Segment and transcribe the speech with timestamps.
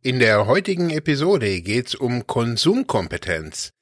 [0.00, 3.72] In der heutigen Episode geht's um Konsumkompetenz.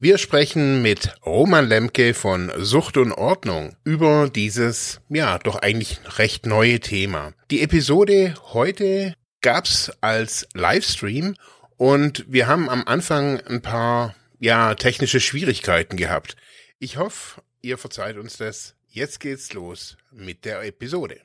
[0.00, 6.46] Wir sprechen mit Roman Lemke von Sucht und Ordnung über dieses, ja, doch eigentlich recht
[6.46, 7.32] neue Thema.
[7.52, 11.36] Die Episode heute gab's als Livestream
[11.76, 16.34] und wir haben am Anfang ein paar, ja, technische Schwierigkeiten gehabt.
[16.80, 18.74] Ich hoffe, ihr verzeiht uns das.
[18.88, 21.20] Jetzt geht's los mit der Episode.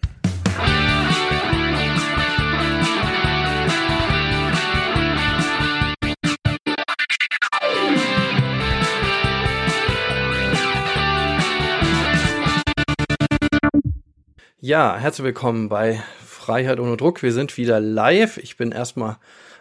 [14.67, 17.23] Ja, herzlich willkommen bei Freiheit ohne Druck.
[17.23, 18.35] Wir sind wieder live.
[18.35, 19.15] Ich bin erstmal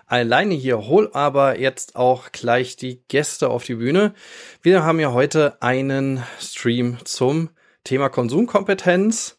[0.05, 4.15] alleine hier, hol aber jetzt auch gleich die Gäste auf die Bühne.
[4.63, 7.51] Wir haben ja heute einen Stream zum
[7.85, 9.39] Thema Konsumkompetenz.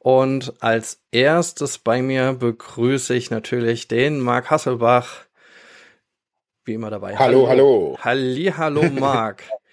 [0.00, 5.26] Und als erstes bei mir begrüße ich natürlich den Marc Hasselbach.
[6.64, 7.16] Wie immer dabei.
[7.16, 7.96] Hallo, hallo.
[8.00, 9.44] Halli, hallo, Marc.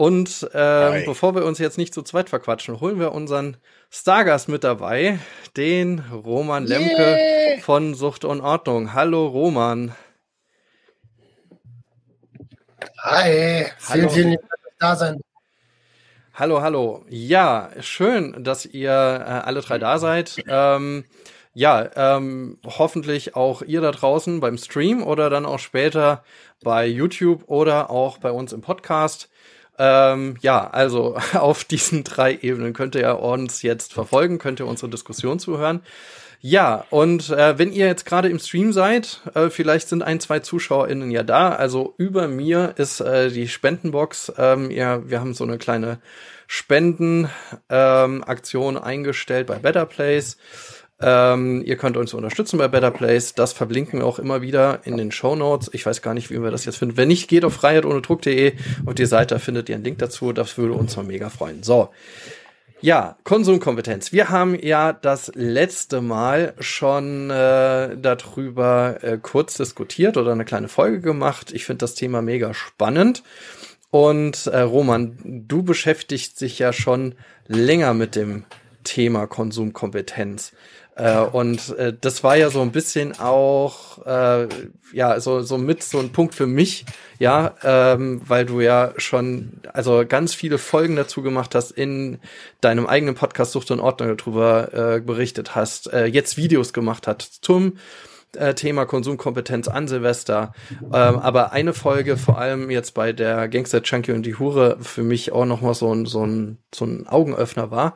[0.00, 3.58] Und ähm, bevor wir uns jetzt nicht zu zweit verquatschen, holen wir unseren
[3.90, 5.18] Stargast mit dabei,
[5.58, 7.60] den Roman Lemke yeah.
[7.60, 8.94] von Sucht und Ordnung.
[8.94, 9.94] Hallo Roman.
[13.02, 14.08] Hi, hallo.
[14.08, 15.20] vielen, vielen Dank fürs Dasein.
[16.32, 17.04] Hallo, hallo.
[17.10, 20.42] Ja, schön, dass ihr äh, alle drei da seid.
[20.48, 21.04] Ähm,
[21.52, 26.24] ja, ähm, hoffentlich auch ihr da draußen beim Stream oder dann auch später
[26.62, 29.28] bei YouTube oder auch bei uns im Podcast.
[29.82, 34.90] Ähm, ja, also auf diesen drei Ebenen könnt ihr uns jetzt verfolgen, könnt ihr unsere
[34.90, 35.80] Diskussion zuhören.
[36.42, 40.40] Ja, und äh, wenn ihr jetzt gerade im Stream seid, äh, vielleicht sind ein, zwei
[40.40, 41.48] ZuschauerInnen ja da.
[41.50, 44.34] Also über mir ist äh, die Spendenbox.
[44.36, 45.98] Ähm, ja, wir haben so eine kleine
[46.46, 50.36] Spendenaktion ähm, eingestellt bei Better Place.
[51.02, 53.34] Ähm, ihr könnt uns unterstützen bei Better Place.
[53.34, 55.70] Das verlinken wir auch immer wieder in den Show Notes.
[55.72, 56.96] Ich weiß gar nicht, wie wir das jetzt finden.
[56.96, 58.52] Wenn nicht, geht auf freiheitohnedruck.de
[58.86, 60.32] auf die Seite, findet ihr einen Link dazu.
[60.32, 61.62] Das würde uns mal mega freuen.
[61.62, 61.90] So.
[62.82, 64.10] Ja, Konsumkompetenz.
[64.10, 70.68] Wir haben ja das letzte Mal schon äh, darüber äh, kurz diskutiert oder eine kleine
[70.68, 71.52] Folge gemacht.
[71.52, 73.22] Ich finde das Thema mega spannend.
[73.90, 77.16] Und äh, Roman, du beschäftigst dich ja schon
[77.48, 78.44] länger mit dem
[78.84, 80.52] Thema Konsumkompetenz.
[80.96, 84.48] Äh, und äh, das war ja so ein bisschen auch, äh,
[84.92, 86.84] ja, so, so mit so ein Punkt für mich,
[87.18, 92.18] ja, ähm, weil du ja schon, also ganz viele Folgen dazu gemacht hast, in
[92.60, 97.22] deinem eigenen Podcast Sucht und Ordnung darüber äh, berichtet hast, äh, jetzt Videos gemacht hat
[97.22, 97.78] zum
[98.36, 100.52] äh, Thema Konsumkompetenz an Silvester.
[100.80, 105.02] Ähm, aber eine Folge, vor allem jetzt bei der Gangster Junkie und die Hure, für
[105.02, 107.94] mich auch nochmal so ein, so ein, so ein Augenöffner war.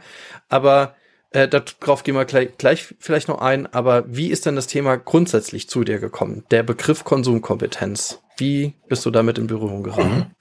[0.49, 0.94] Aber
[1.34, 4.97] äh, darauf gehen wir gleich, gleich vielleicht noch ein, aber wie ist denn das Thema
[4.97, 6.45] grundsätzlich zu dir gekommen?
[6.53, 8.22] Der Begriff Konsumkompetenz.
[8.37, 10.33] Wie bist du damit in Berührung geraten?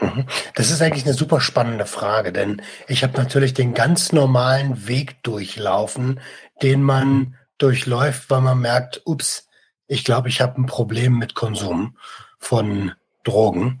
[0.00, 0.08] Mhm.
[0.08, 0.24] Mhm.
[0.54, 5.22] Das ist eigentlich eine super spannende Frage, denn ich habe natürlich den ganz normalen Weg
[5.22, 6.20] durchlaufen,
[6.62, 9.46] den man durchläuft, weil man merkt, ups,
[9.88, 11.98] ich glaube, ich habe ein Problem mit Konsum
[12.38, 12.92] von
[13.24, 13.80] Drogen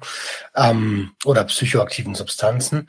[0.54, 2.86] ähm, oder psychoaktiven Substanzen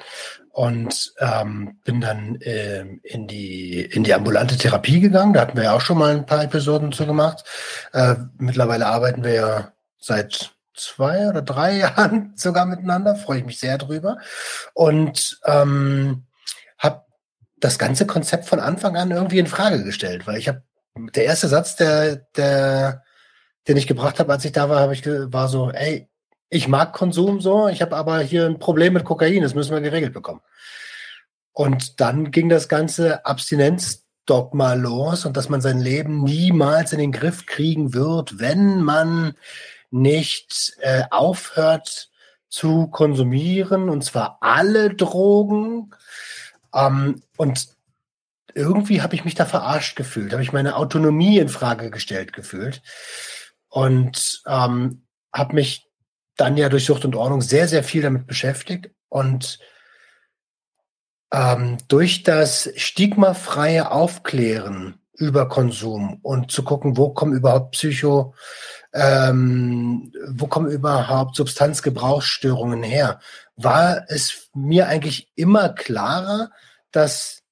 [0.60, 5.32] und ähm, bin dann äh, in die in die ambulante Therapie gegangen.
[5.32, 7.46] Da hatten wir ja auch schon mal ein paar Episoden zu gemacht.
[7.94, 13.16] Äh, mittlerweile arbeiten wir ja seit zwei oder drei Jahren sogar miteinander.
[13.16, 14.18] Freue ich mich sehr drüber
[14.74, 16.26] und ähm,
[16.78, 17.06] habe
[17.62, 20.62] das ganze Konzept von Anfang an irgendwie in Frage gestellt, weil ich habe
[21.16, 23.04] der erste Satz, der der
[23.70, 26.09] den ich gebracht habe, als ich da war, habe ich war so, ey,
[26.50, 29.82] ich mag Konsum so, ich habe aber hier ein Problem mit Kokain, das müssen wir
[29.82, 30.42] geregelt bekommen.
[31.52, 37.12] Und dann ging das ganze Abstinenzdogma los und dass man sein Leben niemals in den
[37.12, 39.34] Griff kriegen wird, wenn man
[39.92, 42.10] nicht äh, aufhört
[42.50, 45.94] zu konsumieren, und zwar alle Drogen.
[46.74, 47.68] Ähm, und
[48.56, 52.82] irgendwie habe ich mich da verarscht gefühlt, habe ich meine Autonomie in Frage gestellt gefühlt
[53.68, 55.89] und ähm, habe mich
[56.40, 58.92] dann ja durch Sucht und Ordnung sehr, sehr viel damit beschäftigt.
[59.10, 59.60] Und
[61.32, 68.34] ähm, durch das stigmafreie Aufklären über Konsum und zu gucken, wo kommen überhaupt Psycho,
[68.94, 73.20] ähm, wo kommen überhaupt Substanzgebrauchsstörungen her,
[73.58, 76.52] war es mir eigentlich immer klarer,
[76.92, 77.44] dass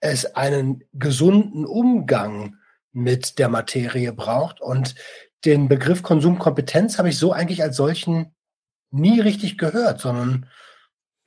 [0.00, 2.56] es einen gesunden Umgang
[2.92, 4.60] mit der Materie braucht.
[4.62, 4.94] Und
[5.44, 8.34] den Begriff Konsumkompetenz habe ich so eigentlich als solchen
[8.90, 10.48] nie richtig gehört, sondern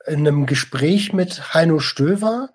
[0.05, 2.49] in einem Gespräch mit Heino Stöver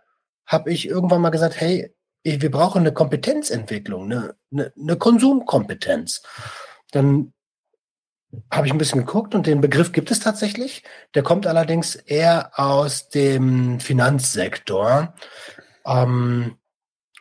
[0.47, 6.23] habe ich irgendwann mal gesagt, hey, wir brauchen eine Kompetenzentwicklung, eine, eine, eine Konsumkompetenz.
[6.91, 7.33] Dann
[8.51, 10.83] habe ich ein bisschen geguckt und den Begriff gibt es tatsächlich.
[11.15, 15.15] Der kommt allerdings eher aus dem Finanzsektor.
[15.87, 16.59] Ähm,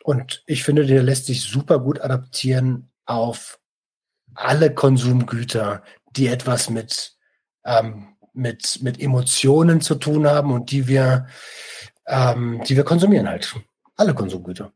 [0.02, 3.60] und ich finde, der lässt sich super gut adaptieren auf
[4.36, 7.16] alle Konsumgüter, die etwas mit,
[7.64, 11.26] ähm, mit, mit Emotionen zu tun haben und die wir,
[12.06, 13.54] ähm, die wir konsumieren halt.
[13.96, 14.72] Alle Konsumgüter.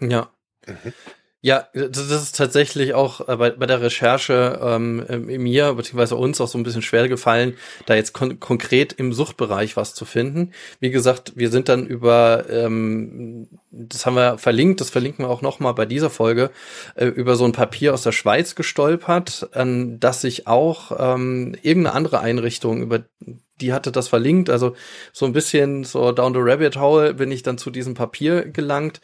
[0.00, 0.30] Ja.
[0.66, 0.92] Mhm.
[1.40, 6.48] Ja, das ist tatsächlich auch äh, bei, bei der Recherche ähm, mir beziehungsweise uns auch
[6.48, 7.54] so ein bisschen schwer gefallen,
[7.86, 10.52] da jetzt kon konkret im Suchtbereich was zu finden.
[10.80, 15.40] Wie gesagt, wir sind dann über, ähm, das haben wir verlinkt, das verlinken wir auch
[15.40, 16.50] nochmal bei dieser Folge,
[16.96, 21.94] äh, über so ein Papier aus der Schweiz gestolpert, an das sich auch ähm, irgendeine
[21.94, 23.04] andere Einrichtung über
[23.60, 24.74] die hatte das verlinkt, also
[25.12, 29.00] so ein bisschen so down the rabbit hole bin ich dann zu diesem Papier gelangt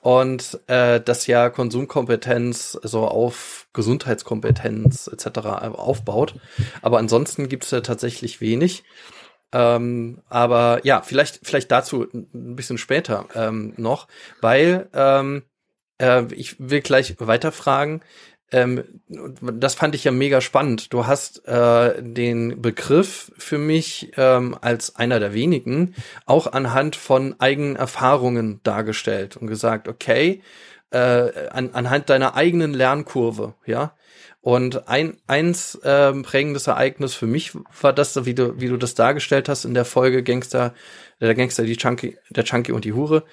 [0.00, 5.38] und äh, das ja Konsumkompetenz so auf Gesundheitskompetenz etc.
[5.74, 6.34] aufbaut.
[6.82, 8.82] Aber ansonsten gibt es ja tatsächlich wenig.
[9.52, 14.06] Ähm, aber ja, vielleicht, vielleicht dazu ein bisschen später ähm, noch,
[14.40, 15.42] weil ähm,
[16.00, 18.02] äh, ich will gleich weiterfragen.
[18.52, 20.92] Ähm, das fand ich ja mega spannend.
[20.92, 25.94] Du hast äh, den Begriff für mich ähm, als einer der wenigen
[26.26, 30.42] auch anhand von eigenen Erfahrungen dargestellt und gesagt, okay,
[30.90, 33.94] äh, an, anhand deiner eigenen Lernkurve, ja.
[34.42, 38.94] Und ein eins äh, prägendes Ereignis für mich war das, wie du wie du das
[38.94, 40.72] dargestellt hast in der Folge Gangster,
[41.20, 43.24] der Gangster, die Chunky, der Chunky und die Hure,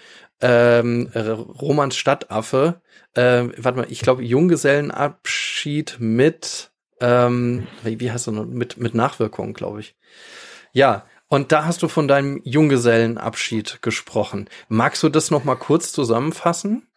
[0.41, 2.81] ähm, Romans Stadtaffe,
[3.13, 9.53] äh, warte mal, ich glaube Junggesellenabschied mit, ähm, wie, heißt er noch, mit, mit Nachwirkungen,
[9.53, 9.95] glaube ich.
[10.73, 14.49] Ja, und da hast du von deinem Junggesellenabschied gesprochen.
[14.69, 16.87] Magst du das noch mal kurz zusammenfassen?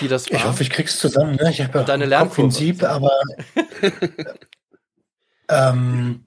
[0.00, 0.38] Wie das war?
[0.38, 1.36] Ich hoffe, ich krieg's zusammen.
[1.36, 1.50] Ne?
[1.50, 3.12] Ich habe ja deine Lernprinzip, aber
[5.48, 6.24] ähm,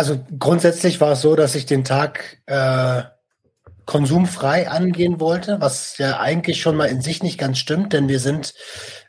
[0.00, 3.02] also grundsätzlich war es so, dass ich den Tag äh,
[3.84, 8.18] konsumfrei angehen wollte, was ja eigentlich schon mal in sich nicht ganz stimmt, denn wir
[8.18, 8.54] sind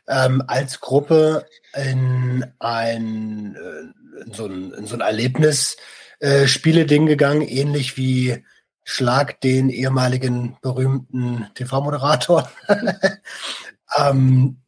[0.06, 5.78] ähm, als Gruppe in ein, äh, in so ein, in so ein Erlebnis
[6.20, 8.44] äh, Spiele-Ding gegangen, ähnlich wie
[8.84, 12.52] Schlag den ehemaligen berühmten TV-Moderator.
[13.96, 14.58] ähm,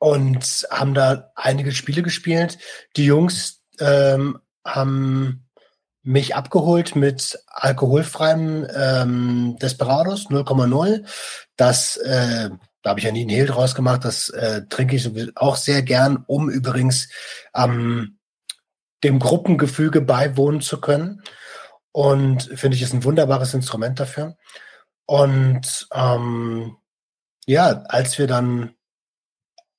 [0.00, 2.58] und haben da einige Spiele gespielt.
[2.96, 5.47] Die Jungs ähm, haben
[6.08, 11.06] mich abgeholt mit alkoholfreiem ähm, Desperados 0,0.
[11.56, 12.48] Das, äh,
[12.82, 14.06] da habe ich ja nie einen Hehl draus gemacht.
[14.06, 17.10] Das äh, trinke ich auch sehr gern, um übrigens
[17.54, 18.18] ähm,
[19.04, 21.22] dem Gruppengefüge beiwohnen zu können.
[21.92, 24.34] Und finde ich, ist ein wunderbares Instrument dafür.
[25.04, 26.78] Und ähm,
[27.44, 28.74] ja, als wir dann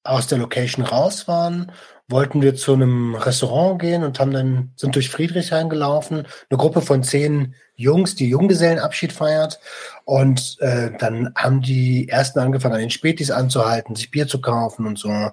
[0.03, 1.71] aus der Location raus waren
[2.09, 6.81] wollten wir zu einem Restaurant gehen und haben dann, sind durch Friedrichshain gelaufen, eine Gruppe
[6.81, 9.59] von zehn Jungs, die Junggesellenabschied feiert.
[10.06, 14.88] Und äh, dann haben die ersten angefangen, an den Spätis anzuhalten, sich Bier zu kaufen
[14.88, 15.31] und so.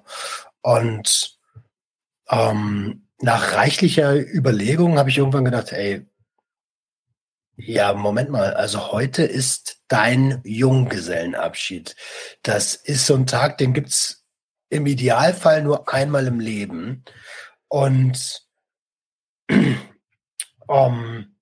[0.61, 1.37] Und
[2.29, 6.05] ähm, nach reichlicher Überlegung habe ich irgendwann gedacht, ey,
[7.57, 11.95] ja, Moment mal, also heute ist dein Junggesellenabschied.
[12.43, 14.26] Das ist so ein Tag, den gibt's
[14.69, 17.03] im Idealfall nur einmal im Leben.
[17.67, 18.47] Und,
[20.67, 21.35] um,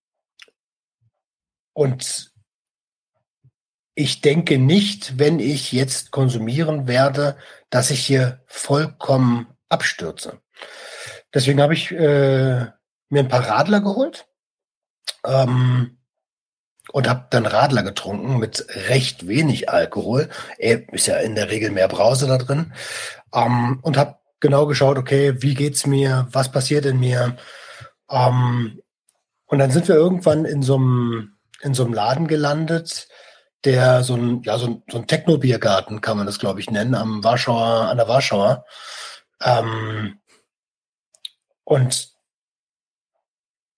[1.73, 2.31] und
[3.95, 7.37] ich denke nicht, wenn ich jetzt konsumieren werde,
[7.69, 10.41] dass ich hier vollkommen abstürze.
[11.33, 12.65] Deswegen habe ich äh,
[13.09, 14.27] mir ein paar Radler geholt.
[15.25, 15.97] Ähm,
[16.91, 20.29] und habe dann Radler getrunken mit recht wenig Alkohol.
[20.57, 22.73] Ist ja in der Regel mehr Brause da drin.
[23.33, 27.37] Ähm, und habe genau geschaut, okay, wie geht's mir, was passiert in mir.
[28.09, 28.81] Ähm,
[29.47, 33.07] und dann sind wir irgendwann in so einem in so einem Laden gelandet,
[33.63, 36.95] der so ein ja so ein, so ein Techno-Biergarten kann man das glaube ich nennen
[36.95, 38.65] am Warschauer an der Warschauer.
[39.41, 40.19] Ähm,
[41.63, 42.14] und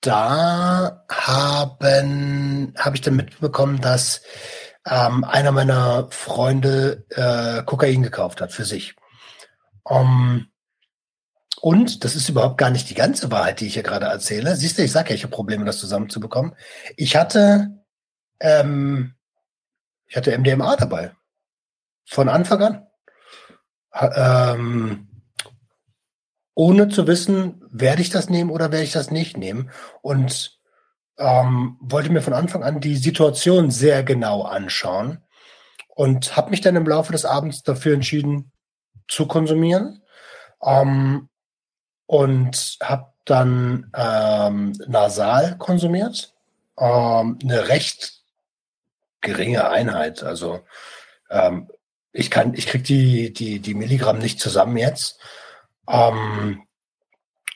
[0.01, 4.21] da haben habe ich dann mitbekommen, dass
[4.85, 8.95] ähm, einer meiner Freunde äh, Kokain gekauft hat für sich.
[9.83, 10.47] Um,
[11.61, 14.55] und das ist überhaupt gar nicht die ganze Wahrheit, die ich hier gerade erzähle.
[14.55, 16.55] Siehst du, ich sage ja, ich habe Probleme, das zusammenzubekommen.
[16.95, 17.83] Ich hatte,
[18.39, 19.15] ähm,
[20.05, 21.15] ich hatte MDMA dabei.
[22.05, 22.87] Von Anfang an.
[23.93, 25.16] Ähm,
[26.57, 29.69] ohne zu wissen, werde ich das nehmen oder werde ich das nicht nehmen.
[30.01, 30.57] Und
[31.19, 35.19] ähm, wollte mir von Anfang an die Situation sehr genau anschauen
[35.89, 38.51] und habe mich dann im Laufe des Abends dafür entschieden
[39.07, 40.01] zu konsumieren
[40.63, 41.29] ähm,
[42.07, 46.33] und habe dann ähm, nasal konsumiert,
[46.79, 48.23] ähm, eine recht
[49.21, 50.23] geringe Einheit.
[50.23, 50.61] Also
[51.29, 51.69] ähm,
[52.13, 55.19] ich kann, ich krieg die die die Milligramm nicht zusammen jetzt
[55.89, 56.63] ähm,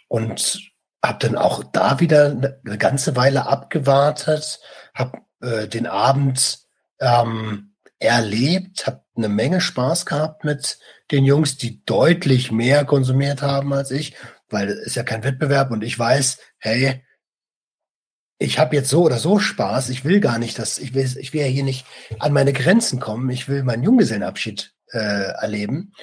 [0.08, 0.72] und
[1.04, 4.60] habe dann auch da wieder eine ganze Weile abgewartet,
[4.94, 6.60] habe äh, den Abend
[7.00, 10.80] ähm, erlebt, habe eine Menge Spaß gehabt mit
[11.12, 14.16] den Jungs, die deutlich mehr konsumiert haben als ich,
[14.50, 17.04] weil es ist ja kein Wettbewerb und ich weiß, hey,
[18.38, 21.34] ich habe jetzt so oder so Spaß, ich will gar nicht, dass ich will, ich
[21.34, 21.86] will ja hier nicht
[22.20, 25.94] an meine Grenzen kommen, ich will meinen Junggesellenabschied äh, erleben.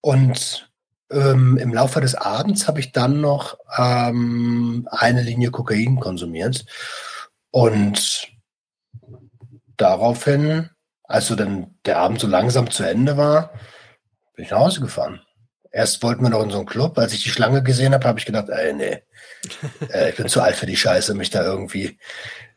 [0.00, 0.72] Und
[1.14, 6.66] ähm, Im Laufe des Abends habe ich dann noch ähm, eine Linie Kokain konsumiert.
[7.50, 8.28] Und
[9.76, 10.70] daraufhin,
[11.04, 13.52] als so dann der Abend so langsam zu Ende war,
[14.34, 15.20] bin ich nach Hause gefahren.
[15.70, 16.98] Erst wollten wir noch in so einen Club.
[16.98, 19.02] Als ich die Schlange gesehen habe, habe ich gedacht, ey, nee,
[19.92, 21.98] äh, ich bin zu alt für die Scheiße, mich da irgendwie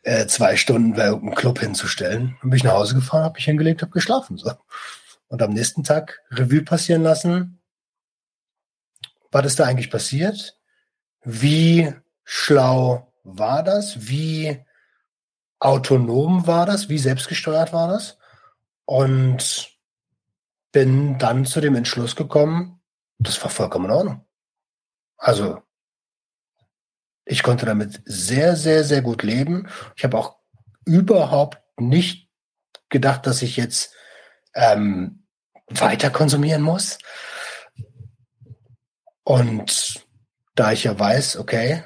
[0.03, 2.37] äh, zwei Stunden bei irgendeinem Club hinzustellen.
[2.41, 4.37] Dann bin ich nach Hause gefahren, habe mich hingelegt, habe geschlafen.
[4.37, 4.51] So.
[5.27, 7.56] Und am nächsten Tag Revue passieren lassen,
[9.31, 10.59] was ist da eigentlich passiert?
[11.23, 11.93] Wie
[12.23, 14.07] schlau war das?
[14.07, 14.63] Wie
[15.59, 16.89] autonom war das?
[16.89, 18.17] Wie selbstgesteuert war das?
[18.85, 19.77] Und
[20.71, 22.81] bin dann zu dem Entschluss gekommen,
[23.19, 24.25] das war vollkommen in Ordnung.
[25.17, 25.61] Also,
[27.25, 29.67] ich konnte damit sehr, sehr, sehr gut leben.
[29.95, 30.37] Ich habe auch
[30.85, 32.29] überhaupt nicht
[32.89, 33.93] gedacht, dass ich jetzt
[34.53, 35.25] ähm,
[35.67, 36.99] weiter konsumieren muss.
[39.27, 40.05] Und
[40.55, 41.83] da ich ja weiß, okay,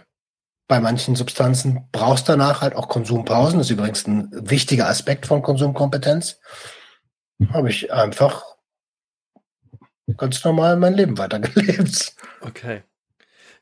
[0.67, 3.57] bei manchen Substanzen brauchst du danach halt auch Konsumpausen.
[3.57, 6.39] Das ist übrigens ein wichtiger Aspekt von Konsumkompetenz.
[7.51, 8.43] Habe ich einfach
[10.17, 12.15] ganz normal mein Leben weitergelebt.
[12.41, 12.83] Okay.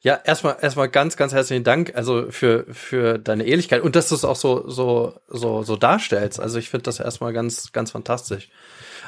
[0.01, 4.15] Ja, erstmal erstmal ganz ganz herzlichen Dank also für für deine Ehrlichkeit und dass du
[4.15, 6.39] es auch so so so so darstellst.
[6.39, 8.49] Also ich finde das erstmal ganz ganz fantastisch.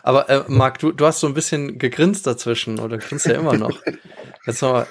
[0.03, 3.57] Aber äh, Marc, du, du hast so ein bisschen gegrinst dazwischen oder grinst ja immer
[3.57, 3.81] noch.
[4.45, 4.87] Jetzt noch mal.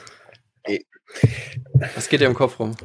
[1.95, 2.77] Was geht dir im Kopf rum?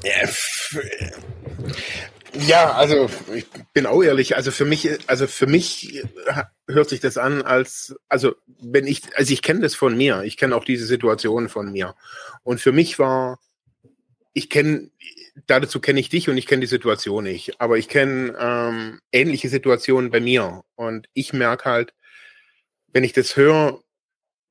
[2.48, 6.04] Ja, also ich bin auch ehrlich, also für mich, also für mich
[6.68, 10.36] hört sich das an als, also wenn ich, also ich kenne das von mir, ich
[10.36, 11.96] kenne auch diese Situation von mir.
[12.44, 13.40] Und für mich war,
[14.34, 14.90] ich kenne,
[15.48, 19.48] dazu kenne ich dich und ich kenne die Situation nicht, aber ich kenne ähm, ähnliche
[19.48, 20.64] Situationen bei mir.
[20.76, 21.94] Und ich merke halt,
[22.92, 23.82] wenn ich das höre,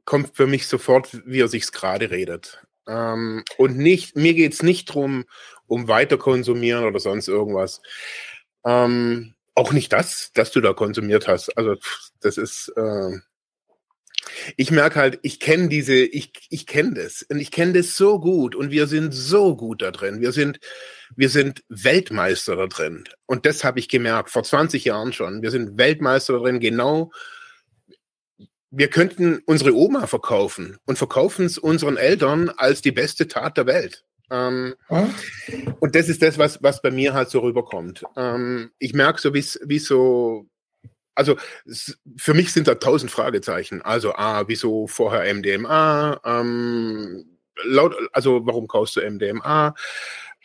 [0.04, 2.62] kommt für mich sofort, wie er sich's gerade redet.
[2.86, 5.24] Ähm, und nicht, mir geht's nicht drum,
[5.66, 7.80] um weiter konsumieren oder sonst irgendwas.
[8.64, 11.56] Ähm, auch nicht das, dass du da konsumiert hast.
[11.56, 11.76] Also
[12.20, 13.18] das ist, äh,
[14.56, 18.18] ich merke halt, ich kenne diese, ich, ich kenne das und ich kenne das so
[18.20, 20.20] gut und wir sind so gut da drin.
[20.20, 20.58] Wir sind,
[21.16, 23.04] wir sind Weltmeister da drin.
[23.26, 25.42] Und das habe ich gemerkt, vor 20 Jahren schon.
[25.42, 27.12] Wir sind Weltmeister da drin, genau
[28.76, 33.66] wir könnten unsere Oma verkaufen und verkaufen es unseren Eltern als die beste Tat der
[33.66, 34.04] Welt.
[34.30, 35.14] Ähm, hm?
[35.80, 38.04] Und das ist das, was, was bei mir halt so rüberkommt.
[38.16, 40.46] Ähm, ich merke so, wie so,
[41.14, 41.36] also
[42.16, 43.82] für mich sind da tausend Fragezeichen.
[43.82, 46.20] Also, ah, wieso vorher MDMA?
[46.24, 49.74] Ähm, laut, also warum kaufst du MDMA?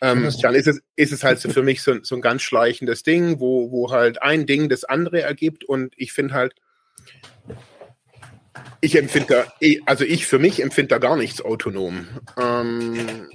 [0.02, 3.02] Ähm, dann ist es, ist es halt so für mich so, so ein ganz schleichendes
[3.02, 5.64] Ding, wo, wo halt ein Ding das andere ergibt.
[5.64, 6.54] Und ich finde halt,
[8.80, 9.52] ich empfinde da,
[9.86, 12.08] also ich für mich empfinde da gar nichts autonom.
[12.36, 13.28] Ähm,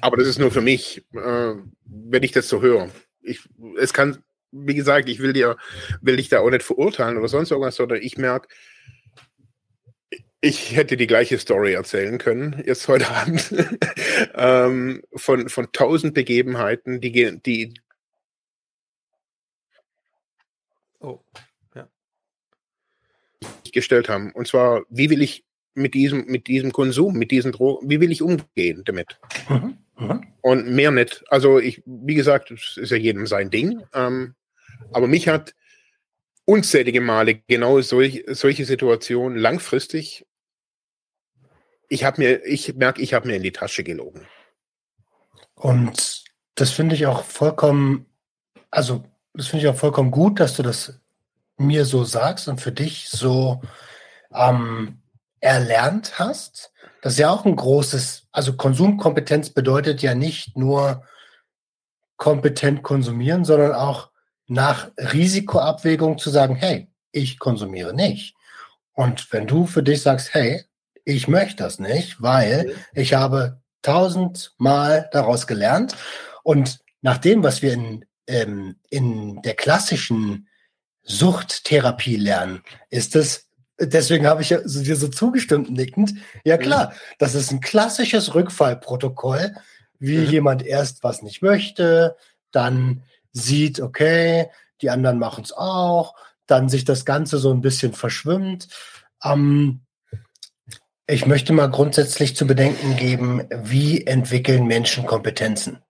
[0.00, 2.90] aber das ist nur für mich, äh, wenn ich das so höre.
[3.22, 3.40] Ich,
[3.78, 4.22] es kann,
[4.52, 5.56] wie gesagt, ich will dir,
[6.00, 8.48] will dich da auch nicht verurteilen oder sonst irgendwas, sondern ich merke,
[10.40, 13.54] ich hätte die gleiche Story erzählen können, jetzt heute Abend,
[14.34, 17.74] ähm, von, von tausend Begebenheiten, die, die,
[21.00, 21.20] oh
[23.72, 24.32] gestellt haben.
[24.32, 28.12] Und zwar, wie will ich mit diesem, mit diesem Konsum, mit diesen Drogen, wie will
[28.12, 29.18] ich umgehen damit?
[29.48, 29.78] Mhm.
[29.98, 30.26] Mhm.
[30.40, 31.24] Und mehr nicht.
[31.28, 33.82] Also ich, wie gesagt, es ist ja jedem sein Ding.
[33.92, 34.34] Ähm,
[34.92, 35.54] aber mich hat
[36.44, 40.26] unzählige Male genau solch, solche Situationen langfristig.
[41.88, 44.26] Ich habe mir, ich merke, ich habe mir in die Tasche gelogen.
[45.54, 46.24] Und
[46.54, 48.06] das finde ich auch vollkommen,
[48.70, 51.00] also das finde ich auch vollkommen gut, dass du das
[51.56, 53.62] mir so sagst und für dich so
[54.32, 55.00] ähm,
[55.40, 56.72] erlernt hast.
[57.02, 61.04] Das ist ja auch ein großes, also Konsumkompetenz bedeutet ja nicht nur
[62.16, 64.10] kompetent konsumieren, sondern auch
[64.46, 68.34] nach Risikoabwägung zu sagen, hey, ich konsumiere nicht.
[68.94, 70.64] Und wenn du für dich sagst, hey,
[71.04, 75.96] ich möchte das nicht, weil ich habe tausendmal daraus gelernt
[76.42, 80.48] und nach dem, was wir in, ähm, in der klassischen
[81.04, 86.94] Suchttherapie lernen, ist es, deswegen habe ich ja so, dir so zugestimmt nickend, ja klar,
[87.18, 89.54] das ist ein klassisches Rückfallprotokoll,
[89.98, 90.30] wie mhm.
[90.30, 92.16] jemand erst was nicht möchte,
[92.50, 96.14] dann sieht, okay, die anderen machen es auch,
[96.46, 98.68] dann sich das Ganze so ein bisschen verschwimmt.
[99.22, 99.80] Ähm,
[101.06, 105.82] ich möchte mal grundsätzlich zu bedenken geben, wie entwickeln Menschen Kompetenzen?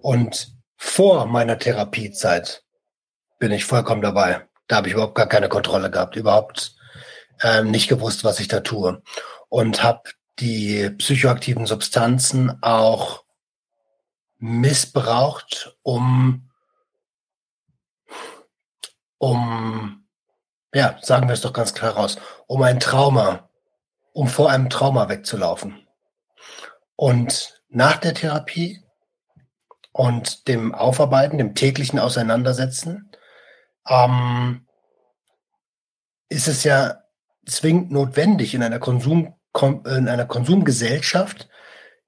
[0.00, 2.61] Und vor meiner Therapiezeit
[3.42, 4.46] bin ich vollkommen dabei.
[4.68, 6.76] Da habe ich überhaupt gar keine Kontrolle gehabt, überhaupt
[7.42, 9.02] ähm, nicht gewusst, was ich da tue.
[9.48, 13.24] Und habe die psychoaktiven Substanzen auch
[14.38, 16.48] missbraucht, um
[19.18, 20.06] um,
[20.72, 23.50] ja, sagen wir es doch ganz klar raus, um ein Trauma,
[24.12, 25.84] um vor einem Trauma wegzulaufen.
[26.94, 28.84] Und nach der Therapie
[29.90, 33.10] und dem Aufarbeiten, dem täglichen Auseinandersetzen,
[33.88, 34.66] ähm,
[36.28, 37.02] ist es ja
[37.46, 41.48] zwingend notwendig in einer Konsum, in einer Konsumgesellschaft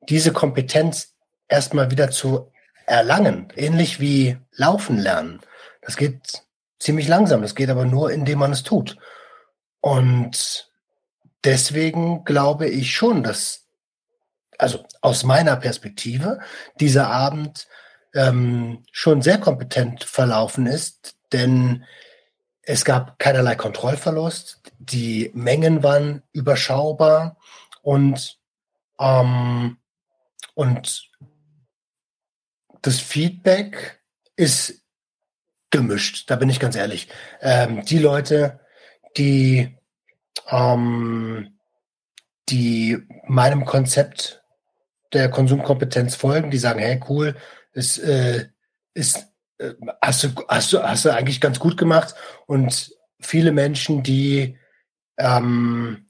[0.09, 1.15] diese Kompetenz
[1.49, 2.51] erstmal wieder zu
[2.87, 5.41] erlangen, ähnlich wie laufen lernen.
[5.83, 6.45] Das geht
[6.79, 7.43] ziemlich langsam.
[7.43, 8.97] Das geht aber nur, indem man es tut.
[9.81, 10.71] Und
[11.45, 13.67] deswegen glaube ich schon, dass,
[14.59, 16.41] also aus meiner Perspektive,
[16.81, 17.67] dieser Abend
[18.15, 21.85] ähm, schon sehr kompetent verlaufen ist, denn
[22.63, 27.37] es gab keinerlei Kontrollverlust, die Mengen waren überschaubar
[27.83, 28.39] und,
[28.99, 29.77] ähm,
[30.55, 31.11] und
[32.81, 34.01] das Feedback
[34.37, 34.83] ist
[35.71, 37.09] gemischt, da bin ich ganz ehrlich.
[37.41, 38.61] Ähm, die Leute,
[39.17, 39.77] die,
[40.49, 41.59] ähm,
[42.49, 44.43] die meinem Konzept
[45.13, 47.37] der Konsumkompetenz folgen, die sagen, hey, cool,
[47.73, 48.47] es äh,
[48.95, 49.29] ist,
[50.01, 52.15] hast, du, hast, du, hast du eigentlich ganz gut gemacht.
[52.47, 54.59] Und viele Menschen, die
[55.19, 56.07] ähm,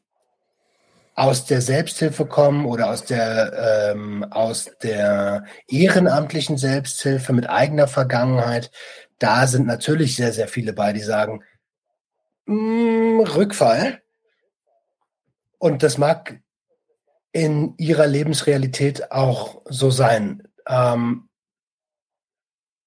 [1.14, 8.70] aus der Selbsthilfe kommen oder aus der, ähm, aus der ehrenamtlichen Selbsthilfe mit eigener Vergangenheit,
[9.18, 11.42] da sind natürlich sehr, sehr viele bei, die sagen,
[12.46, 14.02] mm, Rückfall.
[15.58, 16.40] Und das mag
[17.32, 20.42] in ihrer Lebensrealität auch so sein.
[20.66, 21.28] Ähm,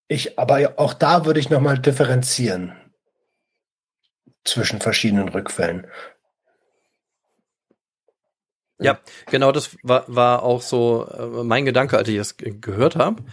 [0.08, 2.74] ich, aber auch da würde ich nochmal differenzieren
[4.44, 5.88] zwischen verschiedenen Rückfällen.
[8.80, 13.24] Ja, genau das war, war auch so äh, mein Gedanke, als ich es gehört habe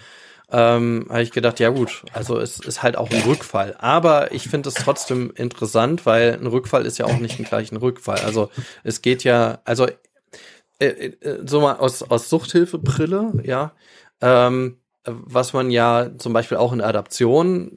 [0.50, 3.74] ähm, habe ich gedacht, ja gut, also es ist halt auch ein Rückfall.
[3.78, 7.76] Aber ich finde es trotzdem interessant, weil ein Rückfall ist ja auch nicht gleich ein
[7.76, 8.20] Rückfall.
[8.20, 8.50] Also
[8.82, 9.88] es geht ja, also
[10.78, 13.72] äh, äh, so mal aus, aus Suchthilfebrille, ja,
[14.20, 17.72] ähm, was man ja zum Beispiel auch in Adaption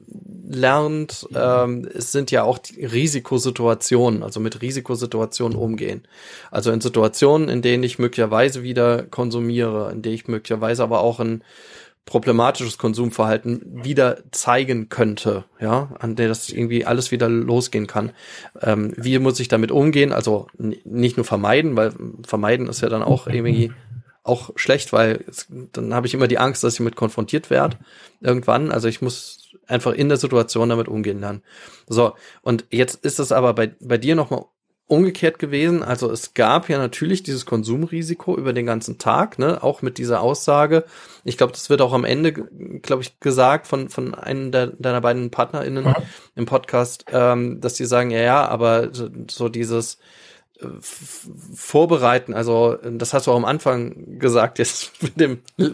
[0.48, 6.08] lernt, ähm, es sind ja auch Risikosituationen, also mit Risikosituationen umgehen.
[6.50, 11.20] Also in Situationen, in denen ich möglicherweise wieder konsumiere, in denen ich möglicherweise aber auch
[11.20, 11.44] ein
[12.06, 18.12] problematisches Konsumverhalten wieder zeigen könnte, ja, an der das irgendwie alles wieder losgehen kann.
[18.62, 20.12] Ähm, wie muss ich damit umgehen?
[20.12, 21.92] Also nicht nur vermeiden, weil
[22.26, 23.72] vermeiden ist ja dann auch irgendwie
[24.28, 27.78] auch schlecht, weil es, dann habe ich immer die Angst, dass ich mit konfrontiert werde
[28.20, 28.70] irgendwann.
[28.70, 31.42] Also ich muss einfach in der Situation damit umgehen lernen.
[31.86, 34.44] So, und jetzt ist es aber bei, bei dir nochmal
[34.88, 35.82] umgekehrt gewesen.
[35.82, 40.22] Also es gab ja natürlich dieses Konsumrisiko über den ganzen Tag, ne, auch mit dieser
[40.22, 40.84] Aussage.
[41.24, 45.02] Ich glaube, das wird auch am Ende, glaube ich, gesagt von von einem der, deiner
[45.02, 45.94] beiden PartnerInnen mhm.
[46.34, 49.98] im Podcast, ähm, dass die sagen, ja, ja, aber so, so dieses
[50.60, 52.34] vorbereiten.
[52.34, 55.38] Also das hast du auch am Anfang gesagt, jetzt mit dem,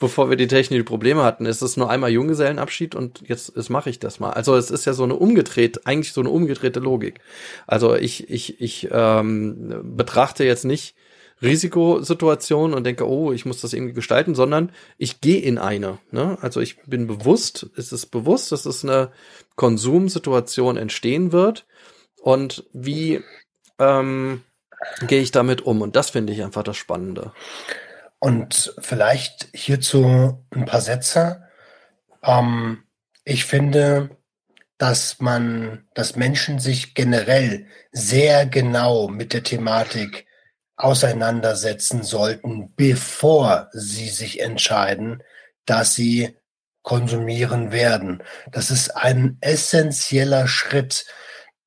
[0.00, 3.90] bevor wir die technischen Probleme hatten, ist es nur einmal Junggesellenabschied und jetzt, jetzt mache
[3.90, 4.30] ich das mal.
[4.30, 7.20] Also es ist ja so eine umgedreht, eigentlich so eine umgedrehte Logik.
[7.66, 10.96] Also ich, ich, ich ähm, betrachte jetzt nicht
[11.42, 15.98] Risikosituation und denke, oh, ich muss das irgendwie gestalten, sondern ich gehe in eine.
[16.10, 16.38] Ne?
[16.40, 19.10] Also ich bin bewusst, es ist bewusst, dass es eine
[19.54, 21.66] Konsumsituation entstehen wird.
[22.22, 23.20] Und wie
[23.78, 24.42] ähm,
[25.06, 25.82] gehe ich damit um?
[25.82, 27.32] Und das finde ich einfach das Spannende.
[28.18, 31.42] Und vielleicht hierzu ein paar Sätze.
[32.22, 32.84] Ähm,
[33.24, 34.16] ich finde,
[34.78, 40.26] dass man, dass Menschen sich generell sehr genau mit der Thematik
[40.76, 45.22] auseinandersetzen sollten, bevor sie sich entscheiden,
[45.66, 46.36] dass sie
[46.82, 48.22] konsumieren werden.
[48.50, 51.06] Das ist ein essentieller Schritt,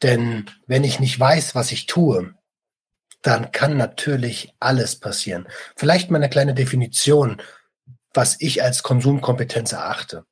[0.04, 2.34] denn wenn ich nicht weiß, was ich tue,
[3.22, 5.48] dann kann natürlich alles passieren.
[5.76, 7.42] Vielleicht mal eine kleine Definition,
[8.14, 10.26] was ich als Konsumkompetenz erachte.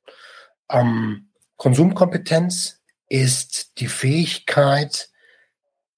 [0.70, 5.10] Ähm, Konsumkompetenz ist die Fähigkeit,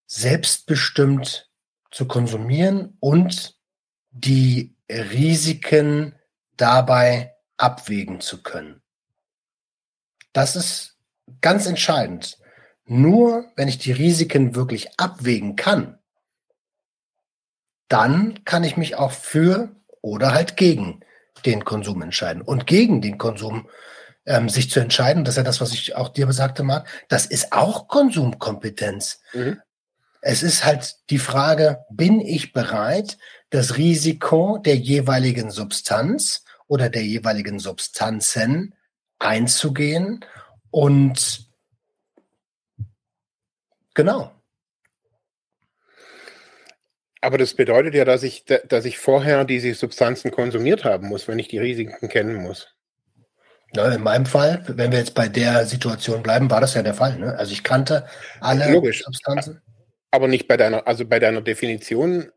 [0.06, 1.50] selbstbestimmt
[1.90, 3.56] zu konsumieren und
[4.10, 6.14] die Risiken
[6.56, 8.82] dabei abwägen zu können.
[10.32, 10.96] Das ist
[11.40, 12.38] ganz entscheidend.
[12.88, 15.98] Nur wenn ich die Risiken wirklich abwägen kann,
[17.88, 19.68] dann kann ich mich auch für
[20.00, 21.00] oder halt gegen
[21.44, 22.42] den Konsum entscheiden.
[22.42, 23.68] Und gegen den Konsum
[24.24, 27.26] ähm, sich zu entscheiden, das ist ja das, was ich auch dir besagte, Marc, das
[27.26, 29.20] ist auch Konsumkompetenz.
[29.34, 29.60] Mhm.
[30.20, 33.18] Es ist halt die Frage, bin ich bereit,
[33.50, 38.74] das Risiko der jeweiligen Substanz oder der jeweiligen Substanzen
[39.18, 40.24] einzugehen
[40.70, 41.47] und
[43.98, 44.30] genau.
[47.20, 51.40] Aber das bedeutet ja, dass ich, dass ich vorher diese Substanzen konsumiert haben muss, wenn
[51.40, 52.68] ich die Risiken kennen muss.
[53.74, 56.94] Ja, in meinem Fall, wenn wir jetzt bei der Situation bleiben, war das ja der
[56.94, 57.18] Fall.
[57.18, 57.36] Ne?
[57.36, 58.06] Also ich kannte
[58.40, 59.02] alle Logisch.
[59.04, 59.60] Substanzen.
[60.12, 62.30] Aber nicht bei deiner, also bei deiner Definition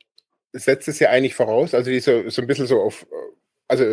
[0.52, 3.06] setzt es ja eigentlich voraus, also die so, so ein bisschen so auf,
[3.70, 3.86] also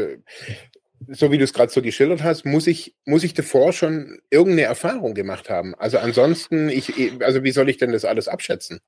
[1.06, 4.62] so wie du es gerade so geschildert hast, muss ich, muss ich davor schon irgendeine
[4.62, 5.74] Erfahrung gemacht haben.
[5.76, 8.80] Also ansonsten, ich, also wie soll ich denn das alles abschätzen?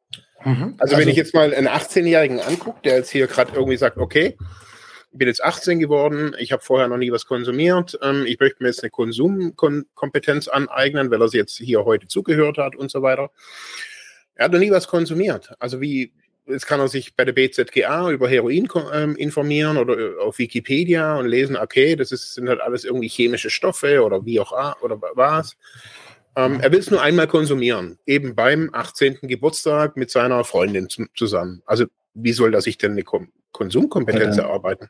[0.44, 0.74] Mhm.
[0.78, 3.98] Also, also, wenn ich jetzt mal einen 18-Jährigen angucke, der jetzt hier gerade irgendwie sagt,
[3.98, 4.36] okay,
[5.12, 8.62] ich bin jetzt 18 geworden, ich habe vorher noch nie was konsumiert, ähm, ich möchte
[8.62, 13.30] mir jetzt eine Konsumkompetenz aneignen, weil er jetzt hier heute zugehört hat und so weiter.
[14.34, 15.52] Er hat noch nie was konsumiert.
[15.58, 16.14] Also wie,
[16.50, 21.16] jetzt kann er sich bei der BZGA über Heroin ähm, informieren oder äh, auf Wikipedia
[21.16, 25.00] und lesen, okay, das ist, sind halt alles irgendwie chemische Stoffe oder wie auch oder
[25.14, 25.56] was.
[26.36, 29.18] Ähm, er will es nur einmal konsumieren, eben beim 18.
[29.22, 31.62] Geburtstag mit seiner Freundin zusammen.
[31.66, 34.88] Also wie soll er sich denn eine Kom Konsumkompetenz dann, erarbeiten?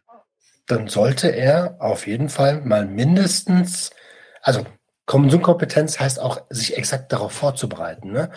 [0.67, 3.91] Dann sollte er auf jeden Fall mal mindestens,
[4.43, 4.67] also
[5.11, 8.13] Konsumkompetenz heißt auch, sich exakt darauf vorzubereiten.
[8.13, 8.31] Ne?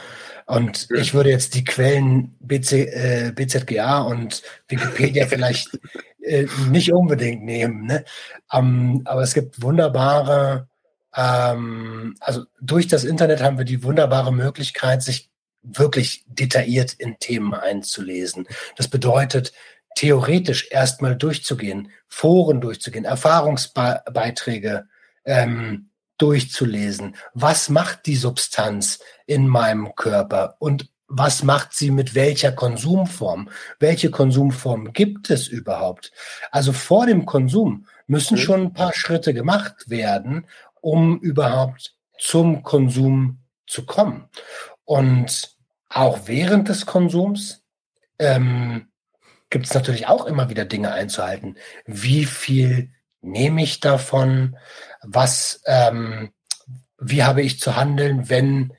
[0.48, 0.96] Und ja.
[0.96, 5.80] ich würde jetzt die Quellen BC, äh, BZGA und Wikipedia vielleicht
[6.24, 7.86] äh, nicht unbedingt nehmen.
[7.86, 8.04] Ne?
[8.52, 10.68] Ähm, aber es gibt wunderbare,
[11.16, 15.30] ähm, also durch das Internet haben wir die wunderbare Möglichkeit, sich
[15.62, 18.48] wirklich detailliert in Themen einzulesen.
[18.78, 19.54] Das bedeutet,
[19.94, 24.88] theoretisch erstmal durchzugehen, Foren durchzugehen, Erfahrungsbeiträge
[25.24, 25.92] ähm,
[26.24, 27.18] durchzulesen.
[27.34, 33.50] Was macht die Substanz in meinem Körper und was macht sie mit welcher Konsumform?
[33.80, 36.14] Welche Konsumform gibt es überhaupt?
[36.50, 38.42] Also vor dem Konsum müssen mhm.
[38.42, 40.48] schon ein paar Schritte gemacht werden,
[40.80, 44.30] um überhaupt zum Konsum zu kommen.
[44.86, 45.58] Und
[45.90, 47.64] auch während des Konsums
[48.18, 48.88] ähm,
[49.50, 51.58] gibt es natürlich auch immer wieder Dinge einzuhalten.
[51.86, 52.92] Wie viel
[53.24, 54.58] nehme ich davon?
[55.02, 56.32] Was, ähm,
[57.00, 58.74] wie habe ich zu handeln, wenn,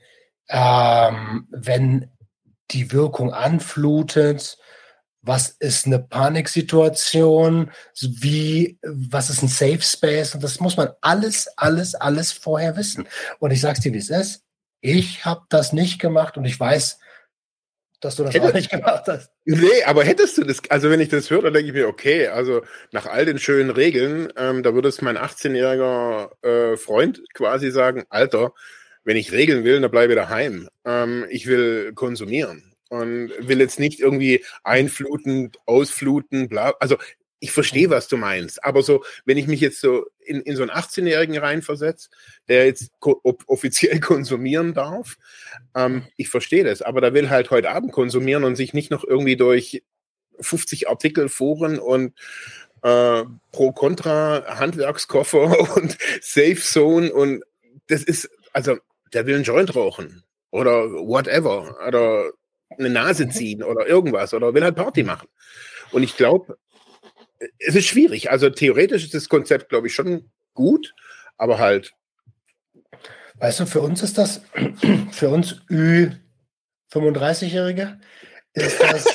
[0.49, 2.11] ähm, wenn
[2.71, 4.57] die Wirkung anflutet?
[5.21, 7.71] Was ist eine Paniksituation?
[7.99, 10.35] Wie, was ist ein Safe Space?
[10.35, 13.07] Und das muss man alles, alles, alles vorher wissen.
[13.39, 14.43] Und ich sag's dir, wie es ist.
[14.81, 16.99] Ich habe das nicht gemacht und ich weiß,
[18.01, 19.31] dass du das Hätte, auch nicht gemacht hast.
[19.45, 22.27] Nee, aber hättest du das, also wenn ich das höre, dann denke ich mir, okay,
[22.27, 27.71] also nach all den schönen Regeln, ähm, da würde es mein 18-jähriger äh, Freund quasi
[27.71, 28.53] sagen, Alter,
[29.03, 30.67] wenn ich regeln will, dann bleibe daheim.
[30.83, 36.73] Ähm, ich will konsumieren und will jetzt nicht irgendwie einfluten, ausfluten, bla.
[36.79, 36.97] Also
[37.39, 40.63] ich verstehe, was du meinst, aber so, wenn ich mich jetzt so in, in so
[40.63, 42.09] einen 18-Jährigen reinversetze,
[42.47, 45.17] der jetzt ko offiziell konsumieren darf,
[45.75, 49.03] ähm, ich verstehe das, aber der will halt heute Abend konsumieren und sich nicht noch
[49.03, 49.83] irgendwie durch
[50.39, 52.13] 50 Artikel, Foren und
[52.81, 57.43] äh, Pro-Contra, Handwerkskoffer und Safe Zone und
[57.87, 58.77] das ist, also
[59.13, 62.31] der will einen Joint rauchen oder whatever oder
[62.77, 65.27] eine Nase ziehen oder irgendwas oder will halt Party machen.
[65.91, 66.57] Und ich glaube,
[67.59, 68.31] es ist schwierig.
[68.31, 70.93] Also theoretisch ist das Konzept, glaube ich, schon gut,
[71.37, 71.93] aber halt.
[73.35, 74.41] Weißt du, für uns ist das,
[75.11, 77.99] für uns Ü35-Jährige,
[78.53, 79.05] ist das,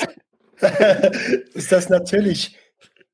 [1.55, 2.59] ist das natürlich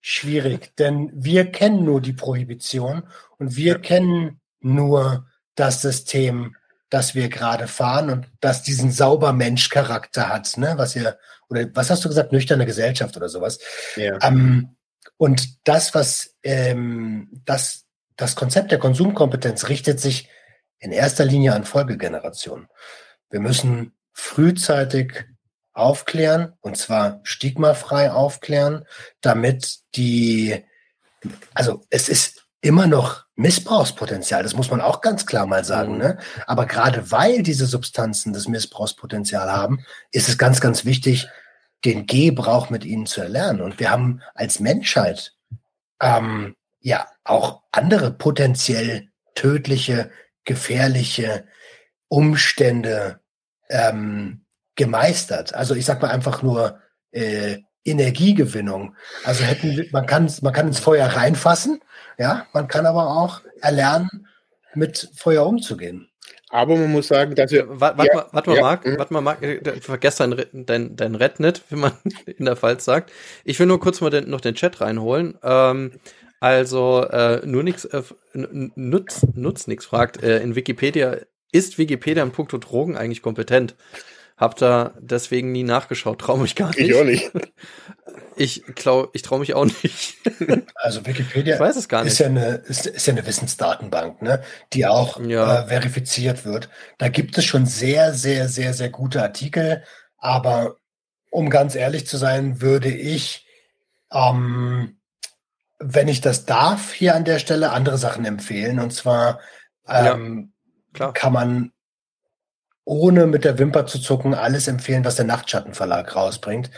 [0.01, 3.05] schwierig, denn wir kennen nur die Prohibition
[3.39, 3.79] und wir ja.
[3.79, 5.27] kennen nur
[5.57, 6.55] das System,
[6.91, 10.75] das wir gerade fahren und das diesen Saubermensch-Charakter hat, ne?
[10.77, 13.59] Was ihr, oder was hast du gesagt, nüchterne Gesellschaft oder sowas.
[13.97, 14.19] Ja.
[14.23, 14.76] Ähm,
[15.17, 20.29] und das, was ähm, das das Konzept der Konsumkompetenz richtet sich
[20.79, 22.69] in erster Linie an Folgegenerationen.
[23.31, 25.27] Wir müssen frühzeitig
[25.73, 28.85] aufklären, und zwar stigmafrei aufklären,
[29.21, 30.65] damit die,
[31.55, 35.95] also es ist immer noch Missbrauchspotenzial, das muss man auch ganz klar mal sagen.
[35.95, 35.99] Mhm.
[35.99, 36.19] Ne?
[36.47, 41.29] Aber gerade weil diese Substanzen das Missbrauchspotenzial haben, ist es ganz, ganz wichtig,
[41.87, 43.63] den Gebrauch mit ihnen zu erlernen.
[43.63, 45.35] Und wir haben als Menschheit
[46.03, 50.11] ähm, ja auch andere potenziell tödliche,
[50.45, 51.47] gefährliche
[52.09, 53.21] Umstände
[53.71, 54.45] ähm,
[54.75, 55.55] gemeistert.
[55.55, 56.81] Also ich sag mal einfach nur
[57.13, 58.97] äh, Energiegewinnung.
[59.25, 61.81] Also hätten man kann man kann ins Feuer reinfassen,
[62.19, 64.27] ja, man kann aber auch erlernen,
[64.75, 66.09] mit Feuer umzugehen.
[66.51, 67.65] Aber man muss sagen, dass wir.
[67.69, 68.99] Warte ja, mal, warte mal, Marc, mhm.
[68.99, 71.93] warte mal, Marc, äh, vergesst dein, dein, dein Red wie man
[72.27, 73.13] in der Pfalz sagt.
[73.45, 75.39] Ich will nur kurz mal den, noch den Chat reinholen.
[75.43, 75.93] Ähm,
[76.39, 81.17] also, äh, nur nix, äh, nutz, nutz nix fragt, äh, in Wikipedia,
[81.51, 83.75] ist Wikipedia in puncto Drogen eigentlich kompetent?
[84.37, 86.81] Hab da deswegen nie nachgeschaut, traue mich gar nicht.
[86.81, 87.31] Ich auch nicht.
[88.39, 90.15] Ich glaube, ich traue mich auch nicht.
[90.75, 92.13] Also Wikipedia ich weiß es gar nicht.
[92.13, 94.43] Ist, ja eine, ist, ist ja eine Wissensdatenbank, ne?
[94.75, 95.63] die auch ja.
[95.63, 96.69] äh, verifiziert wird.
[96.99, 99.83] Da gibt es schon sehr, sehr, sehr, sehr gute Artikel.
[100.19, 100.77] Aber
[101.31, 103.47] um ganz ehrlich zu sein, würde ich,
[104.13, 104.99] ähm,
[105.79, 108.81] wenn ich das darf, hier an der Stelle andere Sachen empfehlen.
[108.81, 109.41] Und zwar
[109.89, 110.53] ähm,
[110.95, 111.73] ja, kann man
[112.87, 116.71] ohne mit der Wimper zu zucken, alles empfehlen, was der Nachtschattenverlag rausbringt.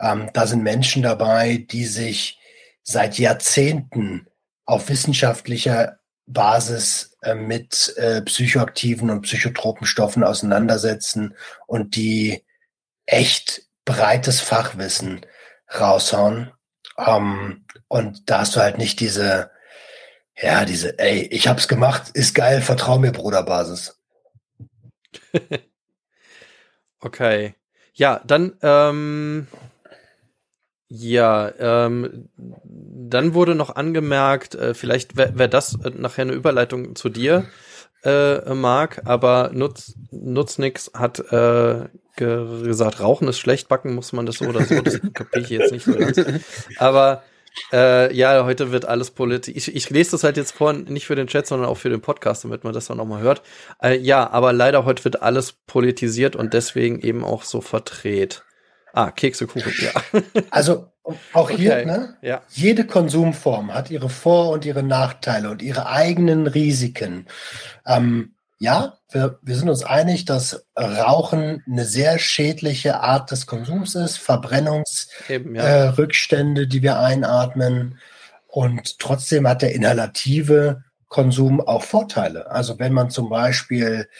[0.00, 2.40] Ähm, da sind Menschen dabei, die sich
[2.82, 4.26] seit Jahrzehnten
[4.64, 12.42] auf wissenschaftlicher Basis äh, mit äh, psychoaktiven und psychotropen Stoffen auseinandersetzen und die
[13.04, 15.26] echt breites Fachwissen
[15.78, 16.52] raushauen.
[16.96, 19.50] Ähm, und da hast du halt nicht diese,
[20.40, 23.99] ja, diese, ey, ich hab's gemacht, ist geil, vertrau mir, Bruder Basis.
[27.00, 27.54] okay.
[27.94, 29.46] Ja, dann, ähm,
[30.88, 36.96] ja, ähm, dann wurde noch angemerkt, äh, vielleicht wäre wär das äh, nachher eine Überleitung
[36.96, 37.44] zu dir,
[38.02, 44.38] äh, Marc, aber Nutz, Nutznix hat äh, gesagt, Rauchen ist schlecht, backen muss man das
[44.38, 46.16] so oder so, das kapiere ich jetzt nicht so ganz.
[46.76, 47.22] Aber
[47.72, 49.54] äh, ja, heute wird alles politisch.
[49.56, 52.00] Ich, ich lese das halt jetzt vor, nicht für den Chat, sondern auch für den
[52.00, 53.42] Podcast, damit man das dann nochmal hört.
[53.82, 58.42] Äh, ja, aber leider heute wird alles politisiert und deswegen eben auch so verdreht.
[58.92, 60.20] Ah, Kekse, Kuchen, ja.
[60.50, 60.92] Also
[61.32, 61.86] auch hier, okay.
[61.86, 62.16] ne?
[62.22, 62.42] Ja.
[62.50, 67.26] Jede Konsumform hat ihre Vor- und ihre Nachteile und ihre eigenen Risiken.
[67.86, 73.94] Ähm, ja, wir, wir sind uns einig, dass Rauchen eine sehr schädliche Art des Konsums
[73.94, 76.66] ist, Verbrennungsrückstände, ja.
[76.66, 77.98] äh, die wir einatmen.
[78.46, 82.50] Und trotzdem hat der inhalative Konsum auch Vorteile.
[82.50, 84.10] Also wenn man zum Beispiel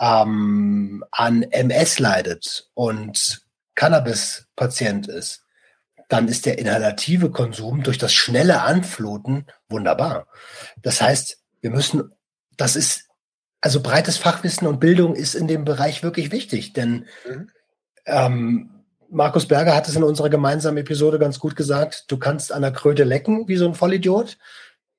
[0.00, 3.42] ähm, an MS leidet und
[3.74, 5.44] Cannabis-Patient ist,
[6.08, 10.28] dann ist der inhalative Konsum durch das schnelle Anfluten wunderbar.
[10.80, 12.10] Das heißt, wir müssen,
[12.56, 13.11] das ist
[13.62, 17.50] also breites Fachwissen und Bildung ist in dem Bereich wirklich wichtig, denn mhm.
[18.04, 18.70] ähm,
[19.08, 22.72] Markus Berger hat es in unserer gemeinsamen Episode ganz gut gesagt, du kannst an der
[22.72, 24.36] Kröte lecken wie so ein Vollidiot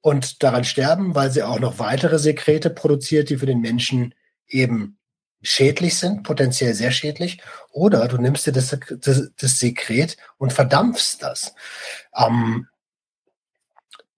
[0.01, 4.15] und daran sterben, weil sie auch noch weitere Sekrete produziert, die für den Menschen
[4.47, 4.97] eben
[5.41, 11.17] schädlich sind, potenziell sehr schädlich, oder du nimmst dir das, das, das Sekret und verdampfst
[11.19, 11.53] das.
[12.15, 12.67] Ähm,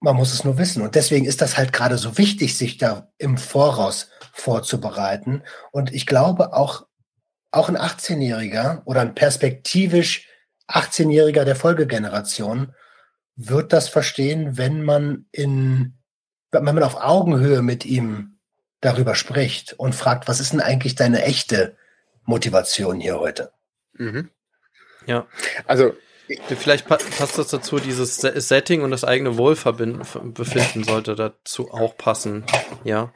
[0.06, 0.84] man muss es nur wissen.
[0.84, 5.42] Und deswegen ist das halt gerade so wichtig, sich da im Voraus vorzubereiten.
[5.72, 6.86] Und ich glaube auch,
[7.50, 10.30] auch ein 18-Jähriger oder ein perspektivisch
[10.70, 12.76] 18-Jähriger der Folgegeneration
[13.36, 15.98] wird das verstehen, wenn man in,
[16.52, 18.38] wenn man auf Augenhöhe mit ihm
[18.82, 21.76] darüber spricht und fragt, was ist denn eigentlich deine echte
[22.26, 23.52] Motivation hier heute?
[23.94, 24.30] Mhm.
[25.08, 25.26] Ja.
[25.66, 25.96] Also
[26.58, 32.46] Vielleicht passt das dazu, dieses Setting und das eigene Wohlbefinden sollte dazu auch passen.
[32.84, 33.14] Ja.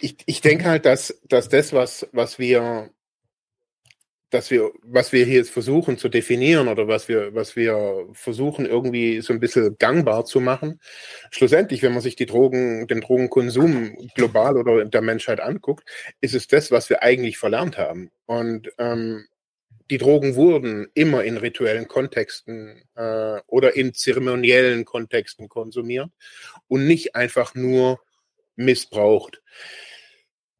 [0.00, 2.90] Ich, ich denke halt, dass, dass das, was, was wir,
[4.30, 8.66] dass wir, was wir hier jetzt versuchen zu definieren oder was wir, was wir versuchen
[8.66, 10.80] irgendwie so ein bisschen gangbar zu machen,
[11.30, 15.88] schlussendlich, wenn man sich die Drogen, den Drogenkonsum global oder der Menschheit anguckt,
[16.20, 18.10] ist es das, was wir eigentlich verlernt haben.
[18.26, 19.26] Und ähm,
[19.90, 26.10] die Drogen wurden immer in rituellen Kontexten äh, oder in zeremoniellen Kontexten konsumiert
[26.66, 28.00] und nicht einfach nur
[28.56, 29.42] missbraucht.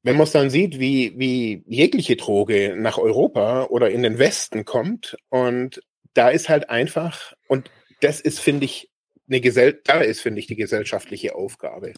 [0.03, 4.64] Wenn man es dann sieht, wie, wie jegliche Droge nach Europa oder in den Westen
[4.64, 5.83] kommt und
[6.14, 8.91] da ist halt einfach, und das ist, finde ich,
[9.29, 11.93] eine Gesell da ist, finde ich, die gesellschaftliche Aufgabe.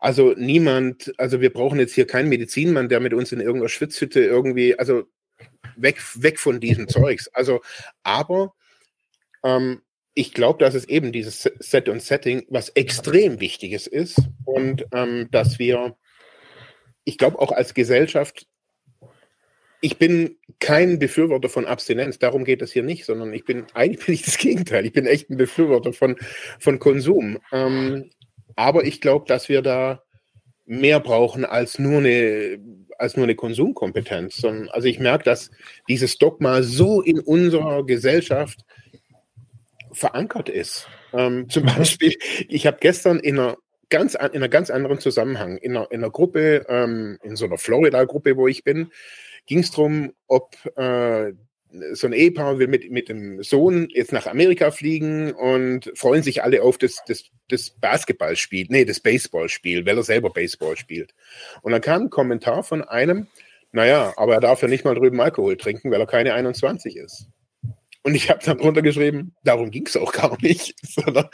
[0.00, 4.20] Also niemand, also wir brauchen jetzt hier keinen Medizinmann, der mit uns in irgendeiner Schwitzhütte
[4.20, 5.04] irgendwie, also
[5.76, 7.28] weg, weg von diesem Zeugs.
[7.28, 7.60] Also,
[8.02, 8.54] aber
[9.44, 9.82] ähm,
[10.14, 15.28] ich glaube, dass es eben dieses Set und Setting was extrem Wichtiges ist und ähm,
[15.30, 15.96] dass wir,
[17.04, 18.46] ich glaube auch als Gesellschaft,
[19.80, 24.06] ich bin kein Befürworter von Abstinenz, darum geht es hier nicht, sondern ich bin, eigentlich
[24.06, 26.16] bin ich das Gegenteil, ich bin echt ein Befürworter von,
[26.60, 27.38] von Konsum.
[27.50, 28.10] Ähm,
[28.54, 30.02] aber ich glaube, dass wir da
[30.66, 32.58] mehr brauchen als nur eine,
[32.98, 34.36] als nur eine Konsumkompetenz.
[34.36, 35.50] Sondern, also ich merke, dass
[35.88, 38.64] dieses Dogma so in unserer Gesellschaft
[39.92, 40.88] verankert ist.
[41.12, 41.66] Ähm, zum mhm.
[41.76, 42.14] Beispiel,
[42.48, 43.56] ich habe gestern in einer
[43.90, 47.58] ganz, in einer ganz anderen Zusammenhang, in einer, in einer Gruppe, ähm, in so einer
[47.58, 48.90] Florida-Gruppe, wo ich bin,
[49.46, 51.32] ging es darum, ob äh,
[51.92, 56.42] so ein Ehepaar will mit, mit dem Sohn jetzt nach Amerika fliegen und freuen sich
[56.42, 61.14] alle auf das, das, das Basketballspiel, nee, das Baseballspiel, weil er selber Baseball spielt.
[61.62, 63.26] Und dann kam ein Kommentar von einem,
[63.72, 67.28] naja, aber er darf ja nicht mal drüben Alkohol trinken, weil er keine 21 ist.
[68.02, 70.74] Und ich habe dann drunter geschrieben, darum ging es auch gar nicht.
[70.82, 71.28] Sondern,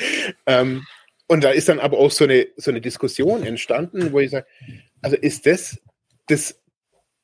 [0.47, 0.87] ähm,
[1.27, 4.47] und da ist dann aber auch so eine, so eine Diskussion entstanden, wo ich sage,
[5.03, 5.79] also ist das
[6.29, 6.61] das,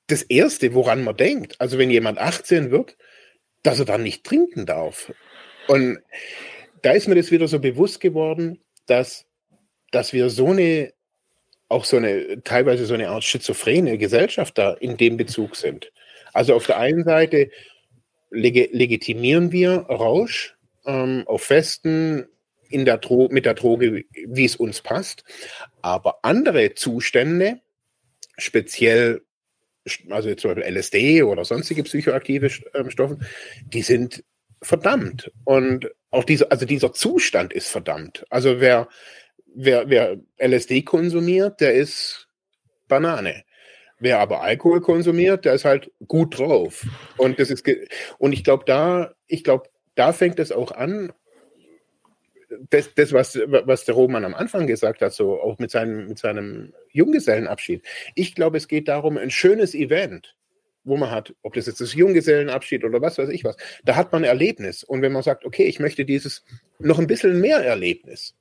[0.08, 1.60] das Erste, woran man denkt?
[1.60, 2.96] Also wenn jemand 18 wird,
[3.64, 5.12] dass er dann nicht trinken darf.
[5.66, 5.98] Und
[6.82, 9.26] da ist mir das wieder so bewusst geworden, dass,
[9.90, 10.92] dass wir so eine,
[11.68, 15.90] auch so eine, teilweise so eine Art schizophrene Gesellschaft da in dem Bezug sind.
[16.32, 17.50] Also auf der einen Seite
[18.30, 22.26] leg legitimieren wir Rausch ähm, auf Festen
[22.68, 25.24] in der Dro mit der Droge, wie es uns passt.
[25.80, 27.60] Aber andere Zustände,
[28.36, 29.22] speziell
[30.10, 33.18] also zum Beispiel LSD oder sonstige psychoaktive ähm, Stoffe,
[33.66, 34.24] die sind
[34.62, 35.30] verdammt.
[35.44, 38.24] Und auch dieser, also dieser Zustand ist verdammt.
[38.30, 38.88] Also wer,
[39.54, 42.28] wer, wer LSD konsumiert, der ist
[42.88, 43.44] Banane.
[43.98, 46.86] Wer aber Alkohol konsumiert, der ist halt gut drauf.
[47.16, 47.64] Und das ist
[48.18, 51.12] und ich glaube, da, ich glaube, da fängt es auch an.
[52.70, 56.18] Das, das, was, was der Roman am Anfang gesagt hat, so auch mit seinem, mit
[56.18, 57.82] seinem Junggesellenabschied.
[58.14, 60.36] Ich glaube, es geht darum, ein schönes Event,
[60.84, 64.12] wo man hat, ob das jetzt das Junggesellenabschied oder was weiß ich was, da hat
[64.12, 64.84] man ein Erlebnis.
[64.84, 66.44] Und wenn man sagt, okay, ich möchte dieses
[66.78, 68.34] noch ein bisschen mehr Erlebnis,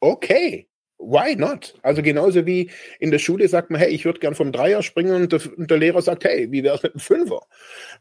[0.00, 1.74] okay, why not?
[1.82, 5.14] Also genauso wie in der Schule sagt man, hey, ich würde gern vom Dreier springen
[5.14, 7.40] und der, und der Lehrer sagt, hey, wie wäre es mit einem Fünfer?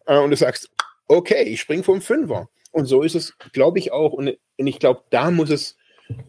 [0.05, 0.69] Äh, und du sagst,
[1.09, 2.49] okay, ich springe vom Fünfer.
[2.71, 4.13] Und so ist es, glaube ich, auch.
[4.13, 5.75] Und, und ich glaube, da muss es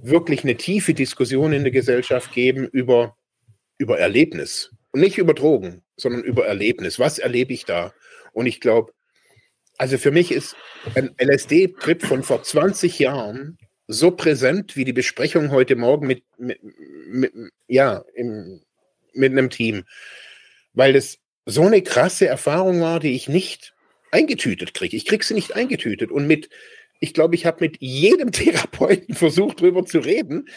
[0.02, 3.16] wirklich eine tiefe Diskussion in der Gesellschaft geben über,
[3.78, 4.72] über Erlebnis.
[4.92, 6.98] Und nicht über Drogen, sondern über Erlebnis.
[6.98, 7.92] Was erlebe ich da?
[8.32, 8.92] Und ich glaube,
[9.78, 10.56] also für mich ist
[10.94, 16.60] ein LSD-Trip von vor 20 Jahren so präsent wie die Besprechung heute Morgen mit, mit,
[17.06, 17.32] mit
[17.66, 18.62] ja, im,
[19.12, 19.84] mit einem Team.
[20.72, 23.74] Weil es so eine krasse Erfahrung war, die ich nicht
[24.10, 24.96] eingetütet kriege.
[24.96, 26.10] Ich kriege sie nicht eingetütet.
[26.10, 26.48] Und mit,
[26.98, 30.48] ich glaube, ich habe mit jedem Therapeuten versucht, drüber zu reden.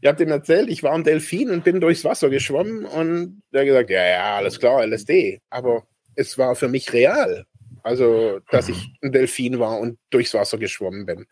[0.00, 3.60] Ich habe dem erzählt, ich war ein Delfin und bin durchs Wasser geschwommen und der
[3.62, 5.40] hat gesagt, ja, ja, alles klar, LSD.
[5.50, 7.46] Aber es war für mich real.
[7.82, 11.26] Also, dass ich ein Delfin war und durchs Wasser geschwommen bin.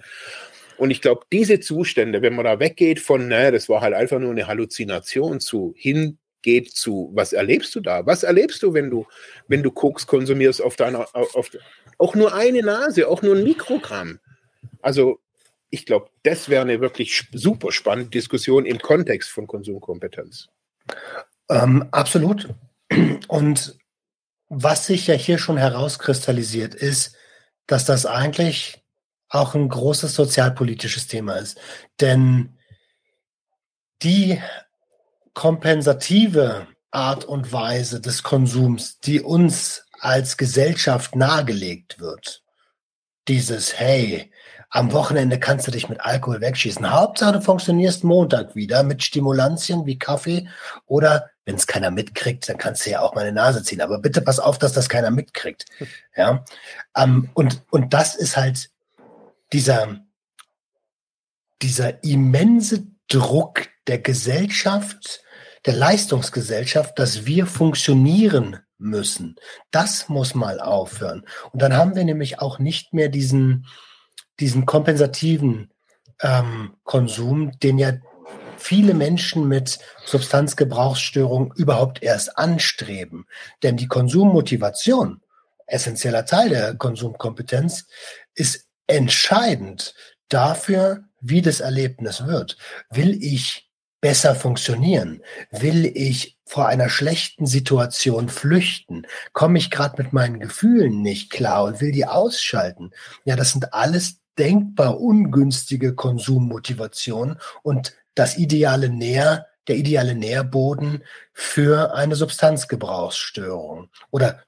[0.80, 4.18] Und ich glaube, diese Zustände, wenn man da weggeht von, ne, das war halt einfach
[4.18, 5.74] nur eine Halluzination zu,
[6.42, 8.06] hingeht zu, was erlebst du da?
[8.06, 9.06] Was erlebst du, wenn du,
[9.48, 11.50] wenn du Koks konsumierst auf deiner, auf,
[11.98, 14.20] auch nur eine Nase, auch nur ein Mikrogramm?
[14.82, 15.20] Also,
[15.70, 20.48] ich glaube, das wäre eine wirklich super spannende Diskussion im Kontext von Konsumkompetenz.
[21.48, 22.48] Ähm, absolut.
[23.28, 23.78] Und
[24.48, 27.16] was sich ja hier schon herauskristallisiert, ist,
[27.66, 28.82] dass das eigentlich
[29.28, 31.60] auch ein großes sozialpolitisches Thema ist.
[32.00, 32.58] Denn
[34.02, 34.40] die
[35.34, 42.42] kompensative Art und Weise des Konsums, die uns als Gesellschaft nahegelegt wird,
[43.28, 44.30] dieses, hey,
[44.70, 46.92] am Wochenende kannst du dich mit Alkohol wegschießen.
[46.92, 50.48] Hauptsache, du funktionierst Montag wieder mit Stimulantien wie Kaffee
[50.86, 53.80] oder wenn es keiner mitkriegt, dann kannst du ja auch mal eine Nase ziehen.
[53.80, 55.66] Aber bitte pass auf, dass das keiner mitkriegt.
[56.16, 56.44] Ja,
[56.96, 58.68] ähm, und, und das ist halt
[59.52, 60.00] dieser,
[61.62, 65.22] dieser immense Druck der Gesellschaft,
[65.66, 69.36] der Leistungsgesellschaft, dass wir funktionieren müssen.
[69.70, 71.26] Das muss mal aufhören.
[71.52, 73.66] Und dann haben wir nämlich auch nicht mehr diesen,
[74.38, 75.70] diesen kompensativen
[76.22, 77.92] ähm, Konsum, den ja
[78.56, 83.26] viele Menschen mit Substanzgebrauchsstörung überhaupt erst anstreben.
[83.62, 85.20] Denn die Konsummotivation,
[85.66, 87.86] essentieller Teil der Konsumkompetenz,
[88.34, 89.94] ist entscheidend
[90.28, 92.56] dafür, wie das Erlebnis wird.
[92.90, 95.22] Will ich besser funktionieren?
[95.50, 99.06] Will ich vor einer schlechten Situation flüchten?
[99.32, 102.90] Komme ich gerade mit meinen Gefühlen nicht klar und will die ausschalten?
[103.24, 111.94] Ja, das sind alles denkbar ungünstige Konsummotivationen und das ideale Nähr, der ideale Nährboden für
[111.94, 114.42] eine Substanzgebrauchsstörung oder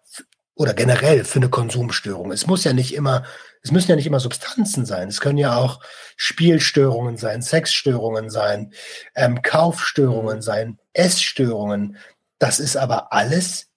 [0.62, 2.30] oder generell für eine Konsumstörung.
[2.30, 3.24] Es muss ja nicht immer,
[3.62, 5.08] es müssen ja nicht immer Substanzen sein.
[5.08, 5.80] Es können ja auch
[6.16, 8.72] Spielstörungen sein, Sexstörungen sein,
[9.16, 11.96] ähm, Kaufstörungen sein, Essstörungen.
[12.38, 13.70] Das ist aber alles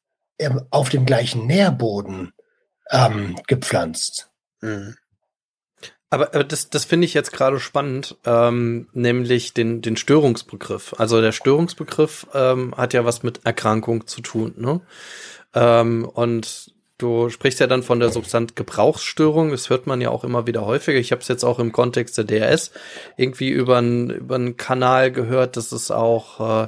[0.69, 2.33] auf dem gleichen Nährboden
[2.91, 4.29] ähm, gepflanzt.
[4.61, 4.95] Mhm.
[6.11, 10.93] Aber, aber das, das finde ich jetzt gerade spannend, ähm, nämlich den, den Störungsbegriff.
[10.99, 14.53] Also der Störungsbegriff ähm, hat ja was mit Erkrankung zu tun.
[14.55, 14.81] Ne?
[15.55, 19.51] Ähm, und du sprichst ja dann von der Substanzgebrauchsstörung.
[19.51, 20.99] Das hört man ja auch immer wieder häufiger.
[20.99, 22.71] Ich habe es jetzt auch im Kontext der DRS
[23.17, 26.67] irgendwie über einen über Kanal gehört, dass es auch äh,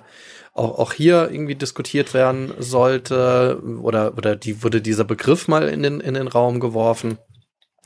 [0.53, 5.83] auch, auch hier irgendwie diskutiert werden sollte oder oder die wurde dieser Begriff mal in
[5.83, 7.17] den in den Raum geworfen.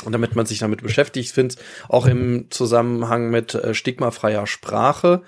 [0.03, 1.55] Und damit man sich damit beschäftigt, ich finde
[1.89, 5.21] auch im Zusammenhang mit äh, stigmafreier Sprache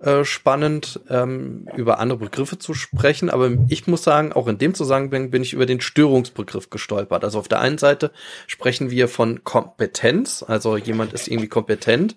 [0.00, 3.28] äh, spannend, ähm, über andere Begriffe zu sprechen.
[3.30, 7.24] Aber ich muss sagen, auch in dem Zusammenhang bin ich über den Störungsbegriff gestolpert.
[7.24, 8.10] Also auf der einen Seite
[8.46, 12.16] sprechen wir von Kompetenz, also jemand ist irgendwie kompetent.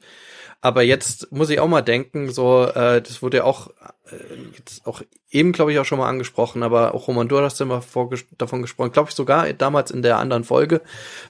[0.64, 3.68] Aber jetzt muss ich auch mal denken, so, äh, das wurde ja auch,
[4.09, 4.16] äh,
[4.57, 7.66] jetzt auch eben, glaube ich, auch schon mal angesprochen, aber auch Roman, du hast ja
[7.66, 10.80] mal vorges davon gesprochen, glaube ich sogar damals in der anderen Folge,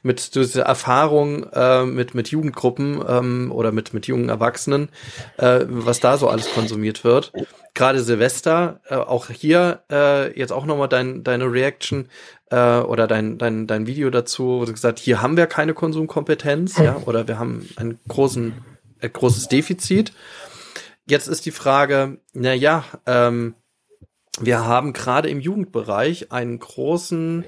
[0.03, 4.89] mit dieser Erfahrung äh, mit, mit Jugendgruppen ähm, oder mit, mit jungen Erwachsenen,
[5.37, 7.33] äh, was da so alles konsumiert wird.
[7.73, 12.07] Gerade Silvester, äh, auch hier äh, jetzt auch nochmal dein, deine Reaction
[12.51, 16.77] äh, oder dein, dein, dein Video dazu, wo du gesagt, hier haben wir keine Konsumkompetenz,
[16.77, 18.53] ja, oder wir haben einen großen
[19.09, 20.13] großes Defizit.
[21.05, 23.55] Jetzt ist die Frage, na ja, ähm,
[24.39, 27.45] wir haben gerade im Jugendbereich einen großen,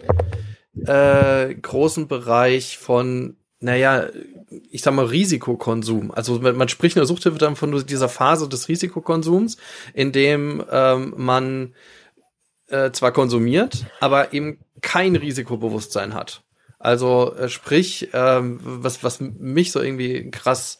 [0.85, 4.07] äh, großen Bereich von, naja,
[4.69, 6.11] ich sag mal Risikokonsum.
[6.11, 9.57] Also man, man spricht in der Suchthilfe dann von dieser Phase des Risikokonsums,
[9.93, 11.73] in dem ähm, man
[12.67, 16.43] äh, zwar konsumiert, aber eben kein Risikobewusstsein hat.
[16.77, 20.79] Also äh, sprich, ähm, was, was mich so irgendwie krass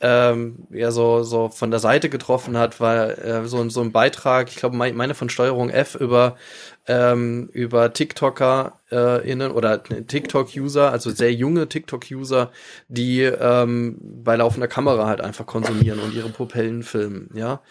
[0.00, 4.50] ähm, ja so so von der Seite getroffen hat, war äh, so so ein Beitrag,
[4.50, 6.36] ich glaube meine von Steuerung F über
[6.86, 12.50] ähm, über TikToker äh, innen oder TikTok-User, also sehr junge TikTok-User,
[12.88, 17.62] die ähm, bei laufender Kamera halt einfach konsumieren und ihre Pupillen filmen, ja.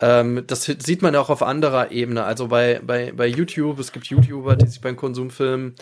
[0.00, 3.92] Ähm, das sieht man ja auch auf anderer Ebene, also bei, bei, bei YouTube, es
[3.92, 5.74] gibt YouTuber, die sich beim Konsum filmen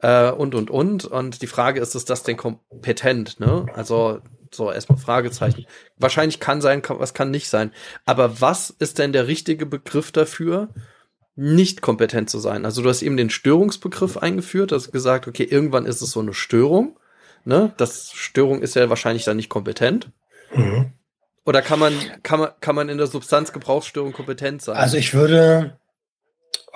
[0.00, 3.66] äh, und und und und die Frage ist, ist das denn kompetent, ne?
[3.74, 4.20] Also
[4.56, 5.66] so, erstmal Fragezeichen.
[5.98, 7.72] Wahrscheinlich kann sein, kann, was kann nicht sein.
[8.04, 10.68] Aber was ist denn der richtige Begriff dafür,
[11.36, 12.64] nicht kompetent zu sein?
[12.64, 16.34] Also du hast eben den Störungsbegriff eingeführt, hast gesagt, okay, irgendwann ist es so eine
[16.34, 16.98] Störung.
[17.44, 17.72] Ne?
[17.76, 20.10] Das Störung ist ja wahrscheinlich dann nicht kompetent.
[20.54, 20.92] Mhm.
[21.44, 21.92] Oder kann man,
[22.22, 24.76] kann man, kann man in der Substanzgebrauchsstörung kompetent sein?
[24.76, 25.78] Also ich würde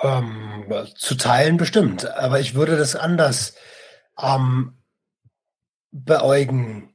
[0.02, 0.64] ähm,
[0.94, 3.54] zu Teilen bestimmt, aber ich würde das anders
[4.22, 4.74] ähm,
[5.90, 6.87] beäugen.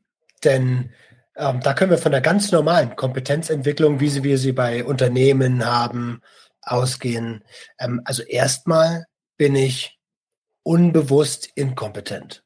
[0.43, 0.91] Denn
[1.35, 6.21] ähm, da können wir von der ganz normalen Kompetenzentwicklung, wie wir sie bei Unternehmen haben,
[6.61, 7.43] ausgehen.
[7.79, 9.05] Ähm, also erstmal
[9.37, 9.99] bin ich
[10.63, 12.43] unbewusst inkompetent.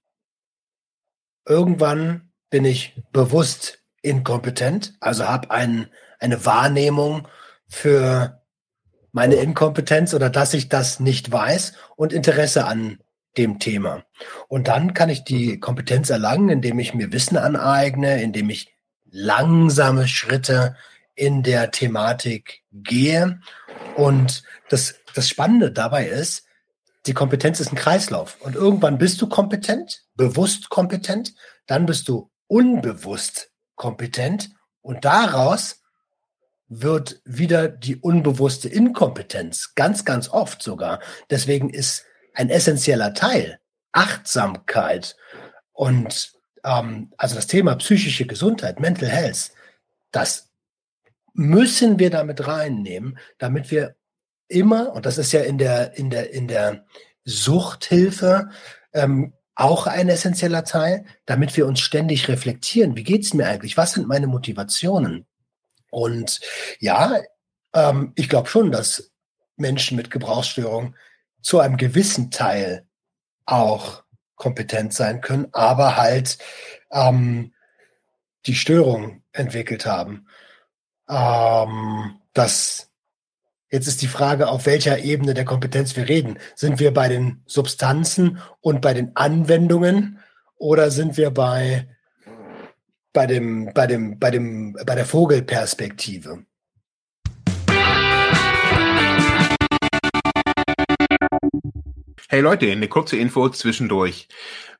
[1.45, 5.87] Irgendwann bin ich bewusst inkompetent, also habe ein,
[6.19, 7.27] eine Wahrnehmung
[7.67, 8.41] für
[9.11, 12.99] meine Inkompetenz oder dass ich das nicht weiß und Interesse an
[13.37, 14.03] dem Thema.
[14.47, 18.73] Und dann kann ich die Kompetenz erlangen, indem ich mir Wissen aneigne, indem ich
[19.09, 20.75] langsame Schritte
[21.15, 23.39] in der Thematik gehe.
[23.95, 26.45] Und das, das Spannende dabei ist,
[27.07, 28.37] die Kompetenz ist ein Kreislauf.
[28.41, 31.33] Und irgendwann bist du kompetent, bewusst kompetent,
[31.65, 34.49] dann bist du unbewusst kompetent
[34.81, 35.81] und daraus
[36.69, 40.99] wird wieder die unbewusste Inkompetenz, ganz, ganz oft sogar.
[41.29, 42.05] Deswegen ist
[42.37, 43.59] ein essentieller Teil.
[43.91, 45.15] Achtsamkeit
[45.73, 46.33] und
[46.63, 49.51] ähm, also das Thema psychische Gesundheit, Mental Health,
[50.11, 50.49] das
[51.33, 53.95] müssen wir damit reinnehmen, damit wir
[54.47, 56.85] immer, und das ist ja in der, in der, in der
[57.25, 58.49] Suchthilfe
[58.93, 62.95] ähm, auch ein essentieller Teil, damit wir uns ständig reflektieren.
[62.95, 63.77] Wie geht's mir eigentlich?
[63.77, 65.25] Was sind meine Motivationen?
[65.89, 66.39] Und
[66.79, 67.19] ja,
[67.73, 69.11] ähm, ich glaube schon, dass
[69.55, 70.95] Menschen mit Gebrauchsstörungen
[71.47, 72.85] zu einem gewissen Teil
[73.45, 74.03] auch
[74.35, 76.37] kompetent sein können, aber halt
[76.91, 77.53] ähm,
[78.45, 80.27] die Störung entwickelt haben.
[81.07, 82.91] Ähm, das,
[83.71, 86.37] jetzt ist die Frage, auf welcher Ebene der Kompetenz wir reden.
[86.53, 90.19] Sind wir bei den Substanzen und bei den Anwendungen
[90.57, 91.87] oder sind wir bei,
[93.13, 96.43] bei dem, bei dem, bei dem, bei der Vogelperspektive?
[102.29, 104.27] Hey Leute, eine kurze Info zwischendurch.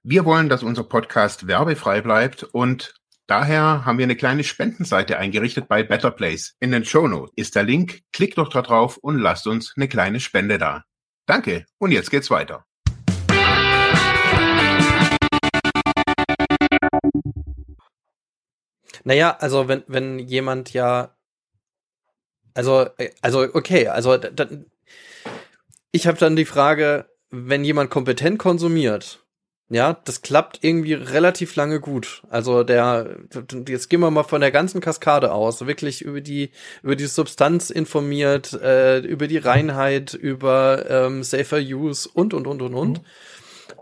[0.04, 2.94] Wir wollen, dass unser Podcast werbefrei bleibt und
[3.26, 6.58] daher haben wir eine kleine Spendenseite eingerichtet bei Better Place.
[6.60, 8.02] In den Show Notes ist der Link.
[8.12, 10.84] Klickt doch da drauf und lasst uns eine kleine Spende da.
[11.26, 12.66] Danke und jetzt geht's weiter.
[19.06, 21.16] Naja, also wenn, wenn jemand ja,
[22.54, 24.66] also, äh, also okay, also dann,
[25.94, 29.24] ich habe dann die Frage, wenn jemand kompetent konsumiert,
[29.70, 32.24] ja, das klappt irgendwie relativ lange gut.
[32.30, 33.18] Also der,
[33.68, 36.52] jetzt gehen wir mal von der ganzen Kaskade aus, wirklich über die
[36.84, 42.62] über die Substanz informiert, äh, über die Reinheit, über ähm, safer Use und und und
[42.62, 43.00] und und.
[43.00, 43.06] Mhm.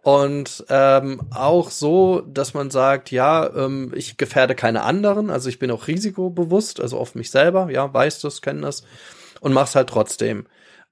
[0.02, 5.60] Und ähm, auch so, dass man sagt, ja, ähm, ich gefährde keine anderen, also ich
[5.60, 8.84] bin auch risikobewusst, also auf mich selber, ja, weiß das, kenne das
[9.40, 10.46] und mach's halt trotzdem.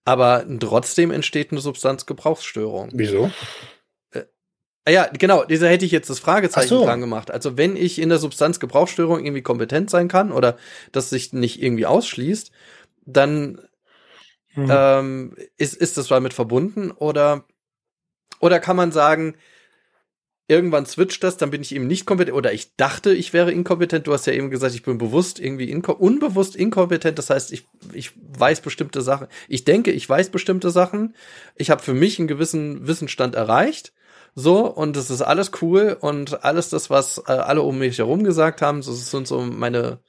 [0.05, 2.89] Aber trotzdem entsteht eine Substanzgebrauchsstörung.
[2.93, 3.31] Wieso?
[4.11, 6.83] Äh, ja, genau, dieser hätte ich jetzt das Fragezeichen so.
[6.83, 7.31] dran gemacht.
[7.31, 10.57] Also wenn ich in der Substanzgebrauchsstörung irgendwie kompetent sein kann oder
[10.91, 12.51] das sich nicht irgendwie ausschließt,
[13.05, 13.61] dann
[14.49, 14.67] hm.
[14.69, 17.45] ähm, ist, ist das damit verbunden oder,
[18.39, 19.35] oder kann man sagen,
[20.47, 24.07] irgendwann switcht das, dann bin ich eben nicht kompetent oder ich dachte, ich wäre inkompetent.
[24.07, 27.17] Du hast ja eben gesagt, ich bin bewusst irgendwie inko unbewusst inkompetent.
[27.17, 29.27] Das heißt, ich, ich weiß bestimmte Sachen.
[29.47, 31.15] Ich denke, ich weiß bestimmte Sachen.
[31.55, 33.93] Ich habe für mich einen gewissen Wissensstand erreicht.
[34.35, 38.23] So, und es ist alles cool und alles das, was äh, alle um mich herum
[38.23, 39.99] gesagt haben, so sind so meine,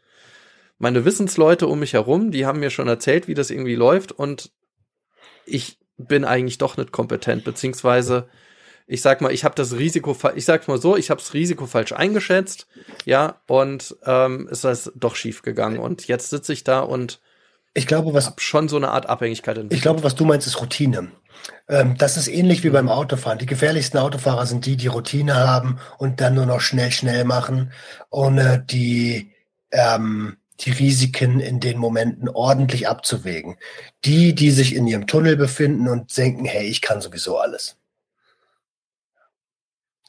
[0.79, 4.51] meine Wissensleute um mich herum, die haben mir schon erzählt, wie das irgendwie läuft und
[5.45, 8.29] ich bin eigentlich doch nicht kompetent, beziehungsweise
[8.87, 11.67] ich sag mal, ich habe das Risiko, ich sag's mal so, ich habe das Risiko
[11.67, 12.67] falsch eingeschätzt,
[13.05, 15.79] ja, und ähm, ist das doch schief gegangen.
[15.79, 17.21] Und jetzt sitze ich da und
[17.73, 19.77] ich glaube, was schon so eine Art Abhängigkeit entwickelt.
[19.77, 21.11] Ich glaube, was du meinst, ist Routine.
[21.69, 23.39] Ähm, das ist ähnlich wie beim Autofahren.
[23.39, 27.73] Die gefährlichsten Autofahrer sind die, die Routine haben und dann nur noch schnell, schnell machen,
[28.11, 29.33] ohne die
[29.73, 33.57] ähm, die Risiken in den Momenten ordentlich abzuwägen.
[34.05, 37.77] Die, die sich in ihrem Tunnel befinden und denken, hey, ich kann sowieso alles.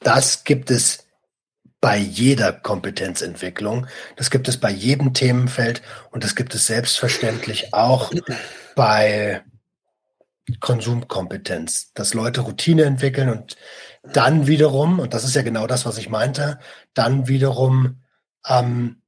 [0.00, 1.06] Das gibt es
[1.80, 3.86] bei jeder Kompetenzentwicklung.
[4.16, 8.12] Das gibt es bei jedem Themenfeld und das gibt es selbstverständlich auch
[8.74, 9.42] bei
[10.60, 13.56] Konsumkompetenz, dass Leute Routine entwickeln und
[14.02, 16.58] dann wiederum, und das ist ja genau das, was ich meinte,
[16.94, 18.02] dann wiederum
[18.48, 19.02] ähm,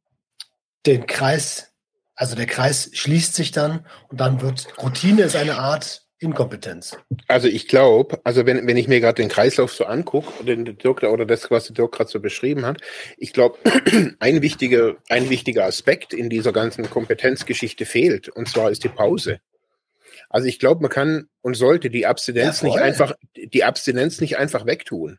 [0.87, 1.73] den Kreis,
[2.15, 6.99] also der Kreis schließt sich dann und dann wird Routine ist eine Art Inkompetenz.
[7.29, 11.05] Also ich glaube, also wenn, wenn ich mir gerade den Kreislauf so angucke, den Dirk
[11.05, 12.81] oder das, was der Dirk gerade so beschrieben hat,
[13.17, 13.59] ich glaube,
[14.19, 19.41] ein wichtiger, ein wichtiger Aspekt in dieser ganzen Kompetenzgeschichte fehlt, und zwar ist die Pause.
[20.29, 24.39] Also ich glaube, man kann und sollte die Abstinenz ja, nicht einfach, die Abstinenz nicht
[24.39, 25.19] einfach wegtun.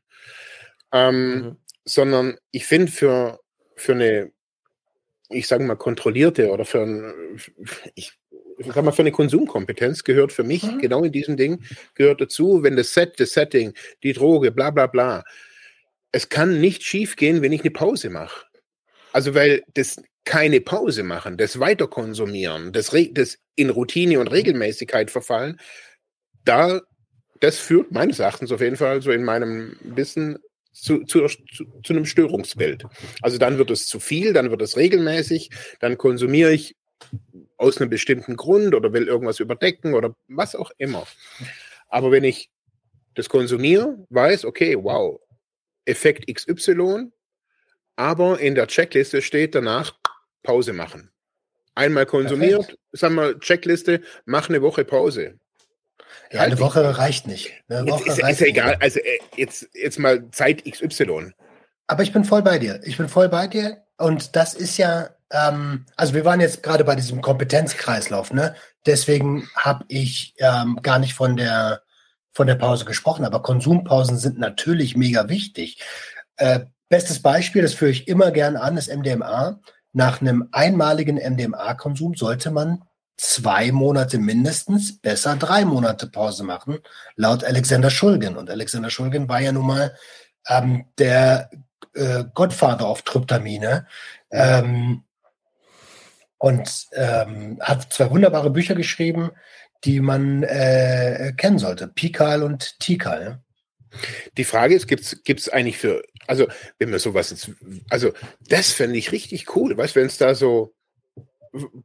[0.91, 1.57] Ähm, mhm.
[1.85, 3.39] Sondern ich finde für,
[3.75, 4.31] für eine,
[5.29, 7.39] ich sage mal, kontrollierte oder für ein,
[7.95, 8.13] ich
[8.65, 10.79] sag mal, für eine Konsumkompetenz gehört für mich mhm.
[10.79, 11.63] genau in diesem Ding,
[11.95, 15.23] gehört dazu, wenn das Set, das Setting, die Droge, bla bla bla.
[16.11, 18.45] Es kann nicht schief gehen, wenn ich eine Pause mache.
[19.11, 25.59] Also, weil das keine Pause machen, das Weiterkonsumieren, das, das in Routine und Regelmäßigkeit verfallen,
[26.45, 26.81] da,
[27.39, 30.37] das führt meines Erachtens auf jeden Fall so in meinem Wissen
[30.71, 32.83] zu, zu, zu, zu einem Störungsbild.
[33.21, 35.49] Also dann wird es zu viel, dann wird es regelmäßig,
[35.79, 36.75] dann konsumiere ich
[37.59, 41.05] aus einem bestimmten Grund oder will irgendwas überdecken oder was auch immer.
[41.89, 42.49] Aber wenn ich
[43.15, 45.19] das konsumiere, weiß, okay, wow,
[45.85, 47.11] Effekt XY,
[47.97, 49.93] aber in der Checkliste steht danach
[50.41, 51.11] Pause machen.
[51.75, 52.79] Einmal konsumiert, Perfekt.
[52.93, 55.37] sagen wir Checkliste, mach eine Woche Pause.
[56.31, 57.51] Ja, eine Woche reicht nicht.
[57.67, 61.33] Eine Woche ist, reicht ist ja egal, also äh, jetzt, jetzt mal Zeit XY.
[61.89, 62.79] Aber ich bin voll bei dir.
[62.83, 63.83] Ich bin voll bei dir.
[63.97, 68.55] Und das ist ja ähm, also wir waren jetzt gerade bei diesem Kompetenzkreislauf, ne?
[68.85, 71.81] Deswegen habe ich ähm, gar nicht von der
[72.31, 75.81] von der Pause gesprochen, aber Konsumpausen sind natürlich mega wichtig.
[76.37, 79.59] Äh, bestes Beispiel, das führe ich immer gern an, ist MDMA.
[79.93, 82.83] Nach einem einmaligen MDMA-Konsum sollte man
[83.17, 86.79] zwei Monate mindestens, besser drei Monate Pause machen,
[87.15, 88.37] laut Alexander Schulgen.
[88.37, 89.95] Und Alexander Schulgen war ja nun mal
[90.47, 91.49] ähm, der
[91.95, 93.87] äh, Godfather of Tryptamine,
[94.31, 95.03] Ähm,
[96.37, 99.31] und ähm, hat zwei wunderbare Bücher geschrieben,
[99.83, 101.87] die man äh, kennen sollte.
[101.87, 103.23] Pikal und Tikal.
[103.23, 103.43] Ne?
[104.37, 107.51] Die Frage ist, gibt es eigentlich für, also wenn wir sowas, jetzt,
[107.89, 108.13] also
[108.47, 110.73] das fände ich richtig cool, weißt wenn es da so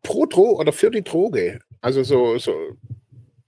[0.03, 2.55] pro Droge oder für die Droge, also so, so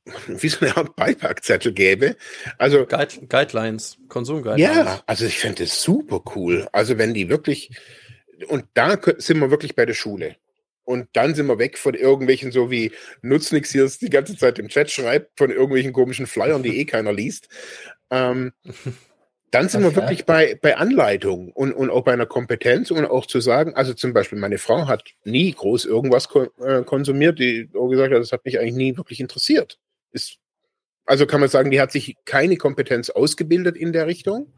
[0.28, 2.16] wie so eine Art Beipackzettel gäbe.
[2.58, 4.76] Also Guide, Guidelines, Konsumguidelines.
[4.76, 6.68] Ja, also ich fände es super cool.
[6.72, 7.70] Also wenn die wirklich,
[8.48, 10.36] und da sind wir wirklich bei der Schule.
[10.84, 14.68] Und dann sind wir weg von irgendwelchen, so wie Nutznix hier die ganze Zeit im
[14.68, 17.48] Chat schreibt, von irgendwelchen komischen Flyern, die eh keiner liest.
[18.10, 18.52] Ähm,
[19.50, 23.26] dann sind wir wirklich bei, bei Anleitung und, und auch bei einer Kompetenz und auch
[23.26, 26.28] zu sagen, also zum Beispiel meine Frau hat nie groß irgendwas
[26.60, 29.78] äh, konsumiert, die auch gesagt hat, das hat mich eigentlich nie wirklich interessiert.
[30.12, 30.38] Ist,
[31.04, 34.52] also kann man sagen, die hat sich keine Kompetenz ausgebildet in der Richtung.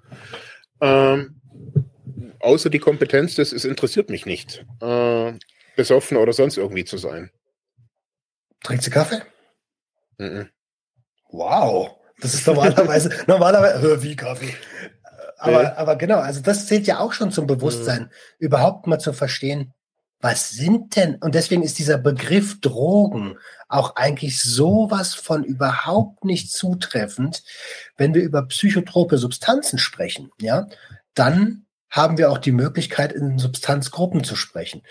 [0.80, 1.40] Ähm,
[2.40, 5.32] außer die Kompetenz, das ist, interessiert mich nicht, äh,
[5.76, 7.30] besoffen oder sonst irgendwie zu sein.
[8.62, 9.22] Trinkt sie Kaffee?
[10.18, 10.48] Mm -mm.
[11.30, 11.96] Wow.
[12.20, 14.54] Das ist normalerweise, normalerweise, wie Kaffee.
[15.38, 18.10] Aber, aber genau, also das zählt ja auch schon zum Bewusstsein, mhm.
[18.38, 19.72] überhaupt mal zu verstehen,
[20.20, 23.38] was sind denn, und deswegen ist dieser Begriff Drogen
[23.68, 27.44] auch eigentlich sowas von überhaupt nicht zutreffend,
[27.96, 30.66] wenn wir über psychotrope Substanzen sprechen, ja,
[31.14, 34.82] dann haben wir auch die Möglichkeit, in Substanzgruppen zu sprechen.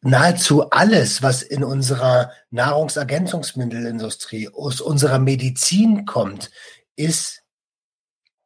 [0.00, 6.50] Nahezu alles, was in unserer Nahrungsergänzungsmittelindustrie, aus unserer Medizin kommt,
[6.94, 7.42] ist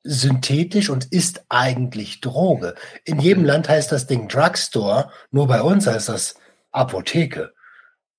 [0.05, 2.75] synthetisch und ist eigentlich Droge.
[3.05, 6.37] In jedem Land heißt das Ding Drugstore, nur bei uns heißt das
[6.71, 7.53] Apotheke.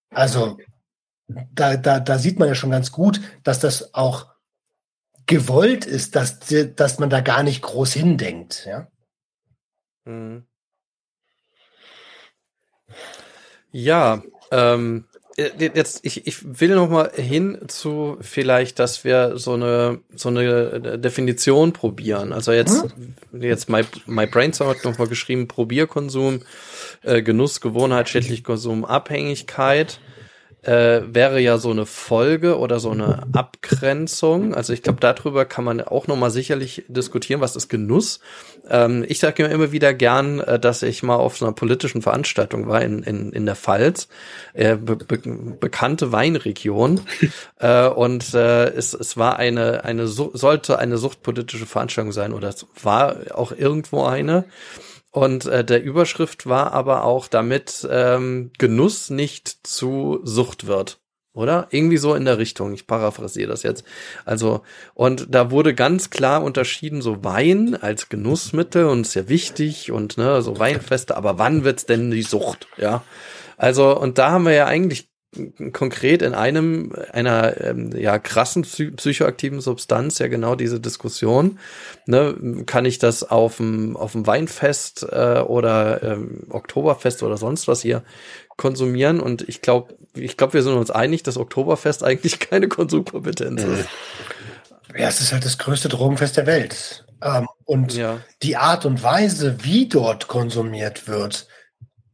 [0.10, 0.58] Also
[1.28, 4.34] da, da, da sieht man ja schon ganz gut, dass das auch
[5.28, 8.66] gewollt ist, dass, dass man da gar nicht groß hindenkt.
[8.66, 8.88] Ja?
[10.06, 10.46] Mhm.
[13.72, 19.54] Ja, ähm, äh, jetzt ich, ich will noch mal hin zu vielleicht, dass wir so
[19.54, 22.32] eine so eine äh, Definition probieren.
[22.32, 22.84] Also jetzt
[23.32, 23.42] hm?
[23.42, 26.42] jetzt my, my Brainstorm hat noch mal geschrieben Probierkonsum,
[27.02, 30.00] äh, Genuss, Gewohnheit, schädlich Konsum, Abhängigkeit
[30.66, 34.56] äh, wäre ja so eine Folge oder so eine Abgrenzung.
[34.56, 38.20] Also ich glaube, darüber kann man auch nochmal sicherlich diskutieren, was ist Genuss.
[38.70, 42.02] Ähm, ich sage mir immer wieder gern, äh, dass ich mal auf so einer politischen
[42.02, 44.08] Veranstaltung war in, in, in der Pfalz,
[44.54, 45.20] äh, be be
[45.60, 47.02] bekannte Weinregion.
[47.60, 52.66] äh, und äh, es, es war eine, eine sollte eine suchtpolitische Veranstaltung sein oder es
[52.82, 54.46] war auch irgendwo eine.
[55.16, 61.00] Und äh, der Überschrift war aber auch, damit ähm, Genuss nicht zu Sucht wird.
[61.32, 61.68] Oder?
[61.72, 62.74] Irgendwie so in der Richtung.
[62.74, 63.86] Ich paraphrasiere das jetzt.
[64.26, 64.64] Also,
[64.94, 70.42] und da wurde ganz klar unterschieden, so Wein als Genussmittel und sehr wichtig und ne,
[70.42, 72.68] so Weinfeste, aber wann wird's denn die Sucht?
[72.76, 73.02] Ja.
[73.56, 75.08] Also, und da haben wir ja eigentlich
[75.74, 81.60] konkret in einem einer ähm, ja krassen psychoaktiven Substanz ja genau diese Diskussion.
[82.06, 87.68] Ne, kann ich das auf dem auf dem Weinfest äh, oder ähm, Oktoberfest oder sonst
[87.68, 88.04] was hier
[88.58, 89.20] konsumieren?
[89.20, 93.88] Und ich glaube, ich glaube, wir sind uns einig, dass Oktoberfest eigentlich keine Konsumkompetenz ist.
[94.98, 97.06] Ja, es ist halt das größte Drogenfest der Welt.
[97.22, 98.22] Ähm, und ja.
[98.44, 101.48] die Art und Weise, wie dort konsumiert wird,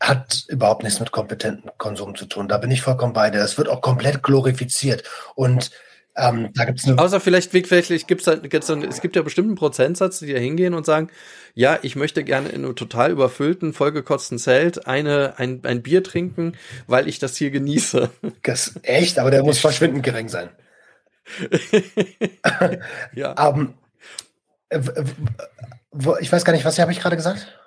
[0.02, 2.48] hat überhaupt nichts mit kompetentem Konsum zu tun.
[2.48, 3.40] Da bin ich vollkommen bei dir.
[3.40, 5.04] Es wird auch komplett glorifiziert.
[5.36, 5.70] Und
[6.18, 9.54] ähm, da gibt's eine Außer vielleicht, vielleicht gibt's da, gibt's da, es gibt ja bestimmten
[9.54, 11.10] Prozentsatz, die da hingehen und sagen,
[11.54, 16.58] ja, ich möchte gerne in einem total überfüllten, vollgekotzten Zelt eine, ein, ein Bier trinken,
[16.88, 18.10] weil ich das hier genieße.
[18.42, 20.50] Das echt, aber der muss verschwindend gering sein.
[23.14, 23.50] ja.
[23.50, 23.76] um,
[24.72, 24.84] ähm,
[26.20, 27.61] ich weiß gar nicht, was habe ich gerade gesagt?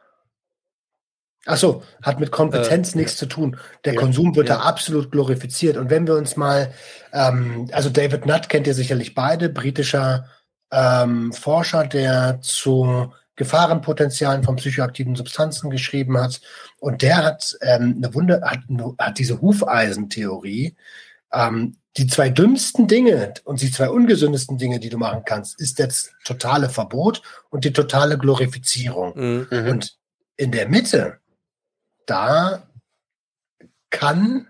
[1.47, 3.59] Ach so, hat mit Kompetenz äh, nichts zu tun.
[3.85, 4.57] Der ja, Konsum wird ja.
[4.57, 5.77] da absolut glorifiziert.
[5.77, 6.73] Und wenn wir uns mal,
[7.13, 10.27] ähm, also David Nutt kennt ihr sicherlich beide, britischer
[10.73, 16.41] ähm, Forscher, der zu Gefahrenpotenzialen von psychoaktiven Substanzen geschrieben hat.
[16.79, 18.61] Und der hat ähm, eine Wunder, hat,
[18.99, 20.77] hat diese Hufeisentheorie.
[21.33, 25.79] Ähm, die zwei dümmsten Dinge und die zwei ungesündesten Dinge, die du machen kannst, ist
[25.79, 29.47] das totale Verbot und die totale Glorifizierung.
[29.51, 29.69] Mhm.
[29.69, 29.97] Und
[30.37, 31.19] in der Mitte
[32.07, 32.69] da
[33.91, 34.49] kann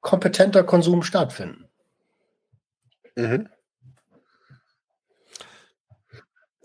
[0.00, 1.68] kompetenter Konsum stattfinden.
[3.16, 3.48] Mhm.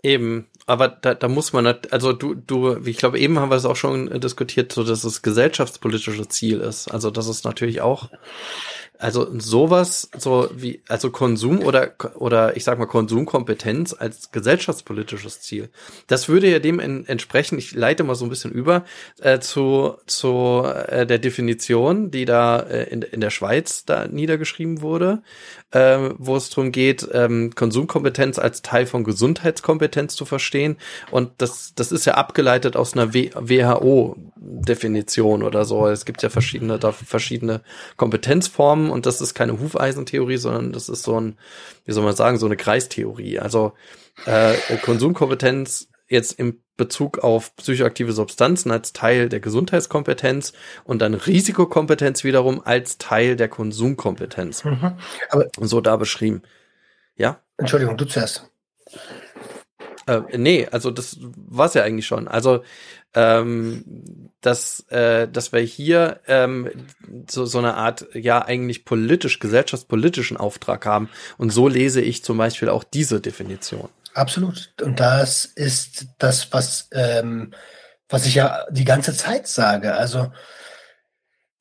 [0.02, 3.64] Eben, aber da, da muss man, also du, du, ich glaube, eben haben wir es
[3.64, 6.88] auch schon diskutiert, so dass es gesellschaftspolitische Ziel ist.
[6.88, 8.10] Also das ist natürlich auch
[8.98, 15.70] Also sowas, so wie, also Konsum oder, oder ich sag mal Konsumkompetenz als gesellschaftspolitisches Ziel.
[16.08, 18.84] Das würde ja dem en entsprechen, ich leite mal so ein bisschen über,
[19.20, 24.80] äh, zu, zu äh, der Definition, die da äh, in, in der Schweiz da niedergeschrieben
[24.80, 25.22] wurde,
[25.72, 30.78] äh, wo es darum geht, ähm, Konsumkompetenz als Teil von Gesundheitskompetenz zu verstehen.
[31.10, 35.88] Und das, das ist ja abgeleitet aus einer WHO-Definition oder so.
[35.88, 37.60] Es gibt ja verschiedene, da verschiedene
[37.96, 41.36] Kompetenzformen und das ist keine Hufeisentheorie, sondern das ist so ein,
[41.84, 43.38] wie soll man sagen, so eine Kreistheorie.
[43.38, 43.74] Also
[44.24, 50.52] äh, Konsumkompetenz jetzt im Bezug auf psychoaktive Substanzen als Teil der Gesundheitskompetenz
[50.84, 54.64] und dann Risikokompetenz wiederum als Teil der Konsumkompetenz.
[54.64, 54.92] Mhm.
[55.30, 56.42] Aber und so da beschrieben.
[57.16, 57.40] Ja?
[57.56, 58.48] Entschuldigung, du zuerst.
[60.06, 62.28] Äh, nee, also das war's ja eigentlich schon.
[62.28, 62.62] Also
[63.14, 66.70] ähm, dass, äh, dass wir hier ähm,
[67.28, 71.08] so, so eine Art, ja, eigentlich politisch, gesellschaftspolitischen Auftrag haben.
[71.38, 73.88] Und so lese ich zum Beispiel auch diese Definition.
[74.14, 74.72] Absolut.
[74.82, 77.52] Und das ist das, was, ähm,
[78.08, 79.94] was ich ja die ganze Zeit sage.
[79.94, 80.32] Also,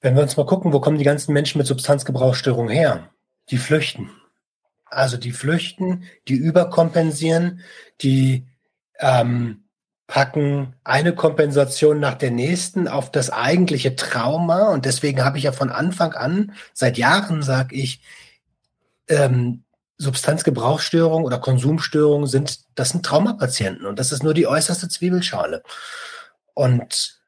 [0.01, 3.09] wenn wir uns mal gucken, wo kommen die ganzen Menschen mit Substanzgebrauchsstörungen her?
[3.49, 4.09] Die flüchten.
[4.85, 7.61] Also die flüchten, die überkompensieren,
[8.01, 8.47] die
[8.99, 9.65] ähm,
[10.07, 14.69] packen eine Kompensation nach der nächsten auf das eigentliche Trauma.
[14.69, 18.01] Und deswegen habe ich ja von Anfang an, seit Jahren sage ich,
[19.09, 19.63] ähm,
[19.97, 25.63] Substanzgebrauchsstörungen oder Konsumstörungen sind, das sind Traumapatienten und das ist nur die äußerste Zwiebelschale.
[26.53, 27.21] Und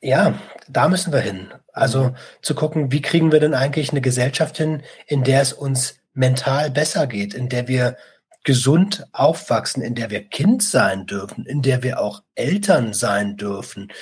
[0.00, 0.38] ja,
[0.68, 1.52] da müssen wir hin.
[1.72, 6.00] Also zu gucken, wie kriegen wir denn eigentlich eine Gesellschaft hin, in der es uns
[6.14, 7.96] mental besser geht, in der wir
[8.42, 13.92] gesund aufwachsen, in der wir Kind sein dürfen, in der wir auch Eltern sein dürfen,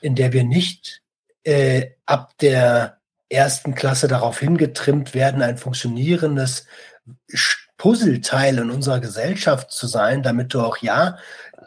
[0.00, 1.02] in der wir nicht
[1.42, 2.99] äh, ab der
[3.30, 6.66] ersten Klasse darauf hingetrimmt werden, ein funktionierendes
[7.76, 11.16] Puzzleteil in unserer Gesellschaft zu sein, damit du auch ja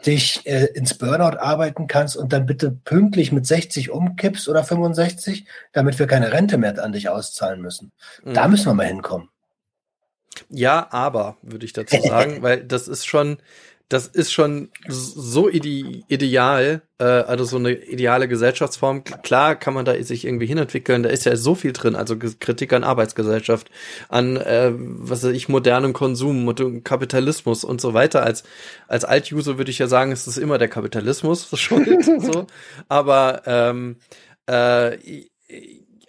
[0.06, 5.46] dich äh, ins Burnout arbeiten kannst und dann bitte pünktlich mit 60 umkippst oder 65,
[5.72, 7.92] damit wir keine Rente mehr an dich auszahlen müssen.
[8.22, 8.34] Mhm.
[8.34, 9.30] Da müssen wir mal hinkommen.
[10.50, 13.38] Ja, aber, würde ich dazu sagen, weil das ist schon,
[13.88, 19.04] das ist schon so ide ideal, äh, also so eine ideale Gesellschaftsform.
[19.04, 22.72] Klar kann man da sich irgendwie hinentwickeln, da ist ja so viel drin, also Kritik
[22.72, 23.70] an Arbeitsgesellschaft,
[24.08, 28.22] an äh, was weiß ich, modernem Konsum, Kapitalismus und so weiter.
[28.22, 28.44] Als,
[28.88, 32.04] als Alt-User würde ich ja sagen, es ist immer der Kapitalismus schuld.
[32.20, 32.46] so.
[32.88, 33.96] Aber ähm,
[34.46, 34.96] äh,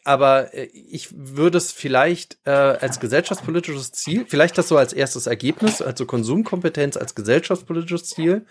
[0.06, 5.28] aber äh, ich würde es vielleicht äh, als gesellschaftspolitisches Ziel, vielleicht das so als erstes
[5.28, 8.46] Ergebnis, also Konsumkompetenz als gesellschaftspolitisches Ziel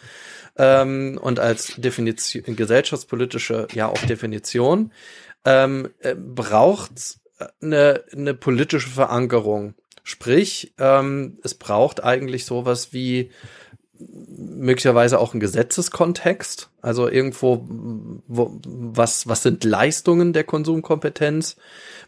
[0.56, 4.92] ähm, und als Definition, gesellschaftspolitische, ja auch Definition,
[5.44, 7.18] ähm, äh, braucht
[7.62, 9.74] eine, eine politische Verankerung.
[10.02, 13.30] Sprich, ähm, es braucht eigentlich sowas wie
[13.98, 17.64] möglicherweise auch ein Gesetzeskontext, also irgendwo,
[18.26, 21.56] wo, was, was sind Leistungen der Konsumkompetenz?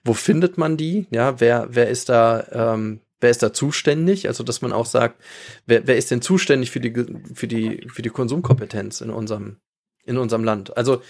[0.04, 1.06] Wo findet man die?
[1.10, 4.28] Ja, wer, wer ist da, ähm, wer ist da zuständig?
[4.28, 5.22] Also, dass man auch sagt,
[5.66, 6.92] wer, wer ist denn zuständig für die,
[7.34, 9.58] für die, für die Konsumkompetenz in unserem,
[10.04, 10.76] in unserem Land?
[10.76, 11.02] Also,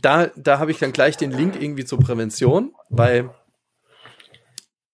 [0.00, 3.30] da, da habe ich dann gleich den Link irgendwie zur Prävention, weil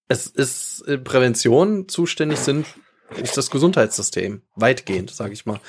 [0.08, 2.66] es ist äh, Prävention zuständig sind
[3.22, 4.42] ist das Gesundheitssystem.
[4.54, 5.60] Weitgehend, sage ich mal.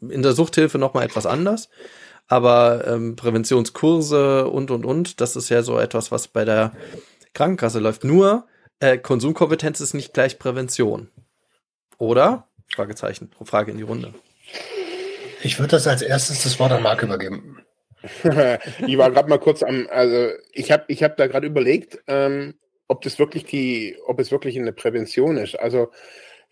[0.00, 1.68] In der Suchthilfe noch mal etwas anders.
[2.26, 6.72] Aber ähm, Präventionskurse und, und, und, das ist ja so etwas, was bei der
[7.34, 8.04] Krankenkasse läuft.
[8.04, 8.46] Nur
[8.80, 11.10] äh, Konsumkompetenz ist nicht gleich Prävention.
[11.98, 12.48] Oder?
[12.74, 13.30] Fragezeichen.
[13.44, 14.14] Frage in die Runde.
[15.42, 17.58] Ich würde das als erstes das Wort an Marc übergeben.
[18.86, 22.54] ich war gerade mal kurz am, also ich habe ich hab da gerade überlegt, ähm,
[22.88, 25.58] ob das wirklich die, ob es wirklich eine Prävention ist.
[25.58, 25.90] Also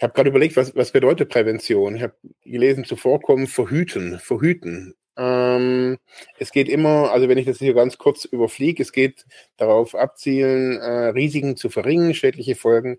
[0.03, 1.95] ich habe gerade überlegt, was, was bedeutet Prävention?
[1.95, 4.97] Ich habe gelesen, zuvorkommen, verhüten, verhüten.
[5.17, 5.97] Ähm,
[6.41, 9.25] es geht immer, also wenn ich das hier ganz kurz überfliege, es geht
[9.59, 12.99] darauf abzielen, äh, Risiken zu verringern, schädliche Folgen.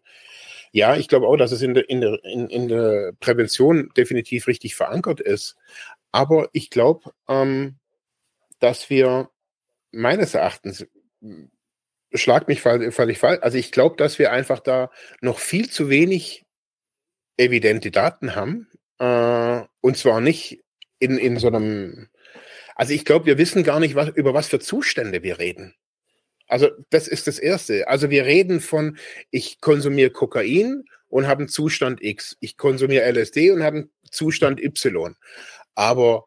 [0.71, 4.47] Ja, ich glaube auch, dass es in der, in, der, in, in der Prävention definitiv
[4.47, 5.57] richtig verankert ist.
[6.13, 7.79] Aber ich glaube, ähm,
[8.59, 9.29] dass wir
[9.91, 10.87] meines Erachtens,
[12.13, 14.89] schlag mich völlig falsch, also ich glaube, dass wir einfach da
[15.19, 16.45] noch viel zu wenig
[17.37, 18.67] evidente Daten haben.
[18.99, 20.63] Äh, und zwar nicht
[20.99, 22.09] in, in so einem.
[22.75, 25.75] Also ich glaube, wir wissen gar nicht, was, über was für Zustände wir reden.
[26.47, 27.87] Also das ist das Erste.
[27.87, 28.97] Also wir reden von,
[29.31, 32.37] ich konsumiere Kokain und habe einen Zustand X.
[32.39, 35.15] Ich konsumiere LSD und habe einen Zustand Y.
[35.75, 36.25] Aber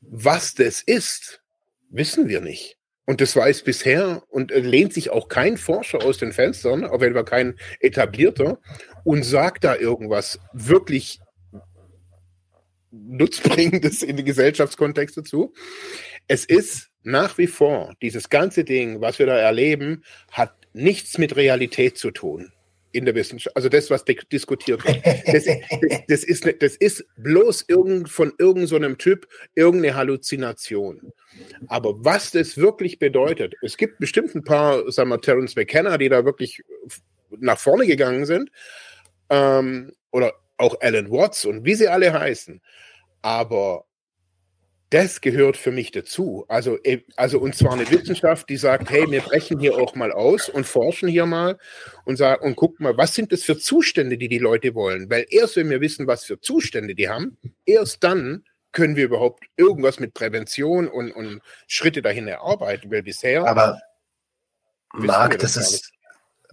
[0.00, 1.42] was das ist,
[1.90, 2.76] wissen wir nicht.
[3.06, 7.14] Und das weiß bisher und lehnt sich auch kein Forscher aus den Fenstern, auf jeden
[7.14, 8.58] Fall kein etablierter,
[9.04, 11.20] und sagt da irgendwas wirklich
[12.90, 15.52] Nutzbringendes in den Gesellschaftskontext dazu.
[16.28, 21.36] Es ist nach wie vor, dieses ganze Ding, was wir da erleben, hat nichts mit
[21.36, 22.53] Realität zu tun
[22.94, 23.56] in der Wissenschaft.
[23.56, 25.04] Also das, was diskutiert wird.
[25.26, 31.12] Das, das, das, ist, das ist bloß irgend, von irgendeinem so Typ irgendeine Halluzination.
[31.66, 36.08] Aber was das wirklich bedeutet, es gibt bestimmt ein paar, sagen wir, Terence McKenna, die
[36.08, 36.62] da wirklich
[37.38, 38.50] nach vorne gegangen sind.
[39.28, 42.60] Ähm, oder auch Alan Watts und wie sie alle heißen.
[43.22, 43.86] Aber
[44.90, 46.44] das gehört für mich dazu.
[46.48, 50.12] Also, äh, also und zwar eine Wissenschaft, die sagt, hey, wir brechen hier auch mal
[50.12, 51.58] aus und forschen hier mal
[52.04, 55.10] und sagen und gucken mal, was sind das für Zustände, die die Leute wollen?
[55.10, 59.44] Weil erst wenn wir wissen, was für Zustände die haben, erst dann können wir überhaupt
[59.56, 62.90] irgendwas mit Prävention und, und Schritte dahin erarbeiten.
[62.90, 63.46] Weil bisher.
[63.46, 63.80] Aber
[64.92, 65.93] Marc, das, das ist,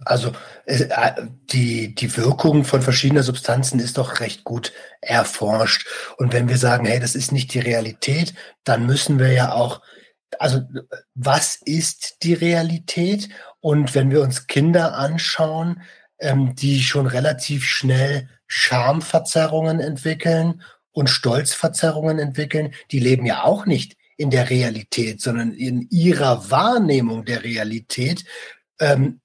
[0.04, 0.32] also
[0.66, 1.12] äh,
[1.52, 5.86] die, die Wirkung von verschiedenen Substanzen ist doch recht gut erforscht.
[6.18, 8.34] Und wenn wir sagen, hey, das ist nicht die Realität,
[8.64, 9.82] dann müssen wir ja auch,
[10.38, 10.62] also
[11.14, 13.28] was ist die Realität?
[13.60, 15.82] Und wenn wir uns Kinder anschauen,
[16.18, 23.96] ähm, die schon relativ schnell Schamverzerrungen entwickeln und Stolzverzerrungen entwickeln, die leben ja auch nicht
[24.16, 28.24] in der Realität, sondern in ihrer Wahrnehmung der Realität
[28.78, 29.21] ähm,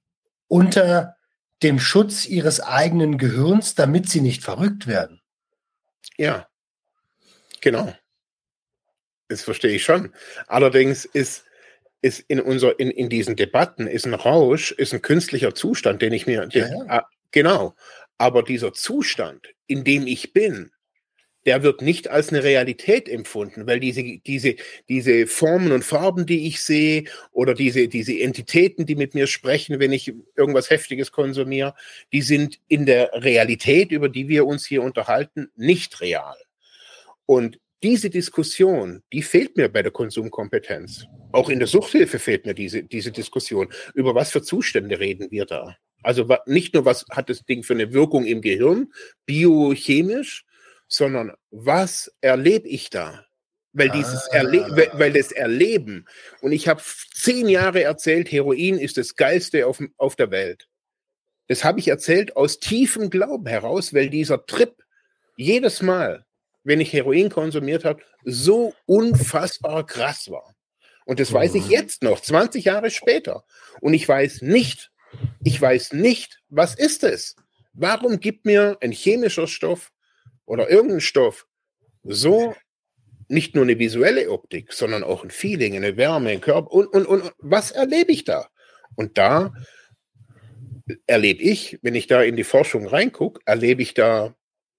[0.48, 1.16] unter
[1.64, 5.22] dem Schutz ihres eigenen Gehirns, damit sie nicht verrückt werden.
[6.18, 6.48] Ja,
[7.62, 7.94] genau.
[9.28, 10.14] Das verstehe ich schon.
[10.48, 11.46] Allerdings ist,
[12.02, 16.14] ist in, unser, in, in diesen Debatten ist ein Rausch, ist ein künstlicher Zustand, den
[16.14, 16.86] ich mir, den, ja, ja.
[16.88, 17.76] Ah, genau.
[18.18, 20.72] Aber dieser Zustand, in dem ich bin,
[21.48, 24.58] der wird nicht als eine Realität empfunden, weil diese, diese,
[24.90, 29.80] diese Formen und Farben, die ich sehe, oder diese, diese Entitäten, die mit mir sprechen,
[29.80, 31.74] wenn ich irgendwas Heftiges konsumiere,
[32.12, 36.36] die sind in der Realität, über die wir uns hier unterhalten, nicht real.
[37.26, 41.06] Und diese Diskussion, die fehlt mir bei der Konsumkompetenz.
[41.32, 43.70] Auch in der Suchthilfe fehlt mir diese, diese Diskussion.
[43.94, 45.78] Über was für Zustände reden wir da?
[46.04, 48.92] Also nicht nur, was hat das Ding für eine Wirkung im Gehirn,
[49.26, 50.46] biochemisch,
[50.88, 53.26] sondern was erlebe ich da?
[53.74, 54.38] Weil dieses ah.
[54.38, 56.08] Erle weil, weil das Erleben,
[56.42, 56.82] und ich habe
[57.14, 60.68] zehn Jahre erzählt, Heroin ist das Geilste auf, auf der Welt.
[61.48, 64.76] Das habe ich erzählt aus tiefem Glauben heraus, weil dieser Trip
[65.38, 66.26] jedes Mal,
[66.64, 70.56] wenn ich Heroin konsumiert habe, so unfassbar krass war.
[71.06, 71.72] Und das weiß ich mhm.
[71.72, 73.46] jetzt noch, 20 Jahre später.
[73.80, 74.92] Und ich weiß nicht,
[75.44, 77.36] ich weiß nicht, was ist es?
[77.74, 79.92] Warum gibt mir ein chemischer Stoff
[80.48, 81.46] oder irgendein Stoff
[82.04, 82.56] so
[83.28, 87.06] nicht nur eine visuelle Optik, sondern auch ein Feeling, eine Wärme, ein Körper und, und,
[87.06, 88.48] und was erlebe ich da?
[88.96, 89.54] Und da
[91.06, 94.34] erlebe ich, wenn ich da in die Forschung reingucke, erlebe ich da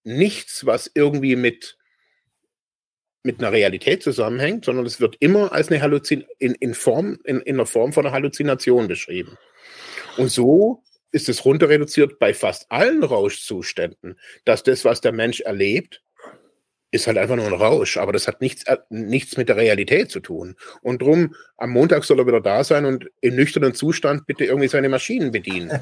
[0.05, 1.77] nichts, was irgendwie mit,
[3.23, 7.41] mit einer Realität zusammenhängt, sondern es wird immer als eine Halluzin in, in Form, in,
[7.41, 9.37] in der Form von einer Halluzination beschrieben.
[10.17, 15.41] Und so ist es runter reduziert bei fast allen Rauschzuständen, dass das, was der Mensch
[15.41, 16.03] erlebt,
[16.91, 20.11] ist halt einfach nur ein Rausch, aber das hat nichts, äh, nichts mit der Realität
[20.11, 20.57] zu tun.
[20.81, 24.69] Und drum, am Montag soll er wieder da sein und im nüchternen Zustand bitte irgendwie
[24.69, 25.71] seine Maschinen bedienen.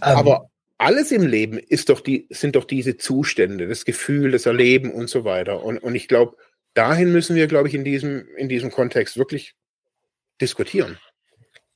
[0.00, 4.92] aber alles im Leben ist doch die, sind doch diese Zustände, das Gefühl, das Erleben
[4.92, 5.64] und so weiter.
[5.64, 6.36] Und, und ich glaube,
[6.74, 9.56] dahin müssen wir, glaube ich, in diesem, in diesem Kontext wirklich
[10.40, 10.98] diskutieren.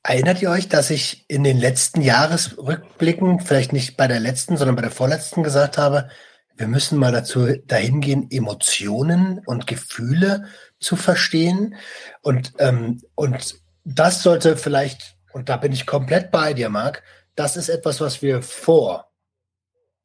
[0.05, 4.74] Erinnert ihr euch, dass ich in den letzten Jahresrückblicken, vielleicht nicht bei der letzten, sondern
[4.74, 6.09] bei der vorletzten gesagt habe,
[6.57, 10.46] wir müssen mal dazu dahin gehen, Emotionen und Gefühle
[10.80, 11.76] zu verstehen.
[12.20, 17.03] Und, ähm, und das sollte vielleicht, und da bin ich komplett bei dir, Marc,
[17.36, 19.12] das ist etwas, was wir vor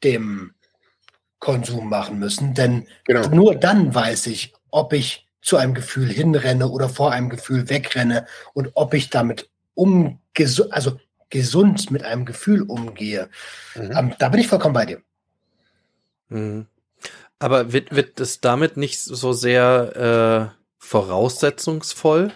[0.04, 0.54] dem
[1.40, 2.54] Konsum machen müssen.
[2.54, 3.28] Denn genau.
[3.30, 8.26] nur dann weiß ich, ob ich zu einem Gefühl hinrenne oder vor einem Gefühl wegrenne
[8.54, 10.20] und ob ich damit um,
[10.72, 11.00] also
[11.30, 13.30] gesund mit einem Gefühl umgehe.
[13.76, 13.92] Mhm.
[13.96, 15.02] Ähm, da bin ich vollkommen bei dir.
[16.30, 16.68] Mhm.
[17.40, 22.34] Aber wird, wird es damit nicht so sehr äh, voraussetzungsvoll?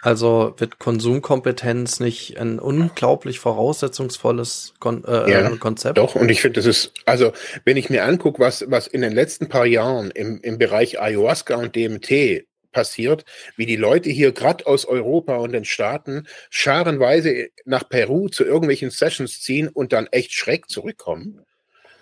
[0.00, 5.98] Also wird Konsumkompetenz nicht ein unglaublich voraussetzungsvolles Kon äh, ja, Konzept?
[5.98, 7.32] Doch, und ich finde, das ist, also
[7.64, 11.54] wenn ich mir angucke, was, was in den letzten paar Jahren im, im Bereich Ayahuasca
[11.54, 13.24] und DMT passiert,
[13.56, 18.90] wie die Leute hier gerade aus Europa und den Staaten scharenweise nach Peru zu irgendwelchen
[18.90, 21.44] Sessions ziehen und dann echt schräg zurückkommen.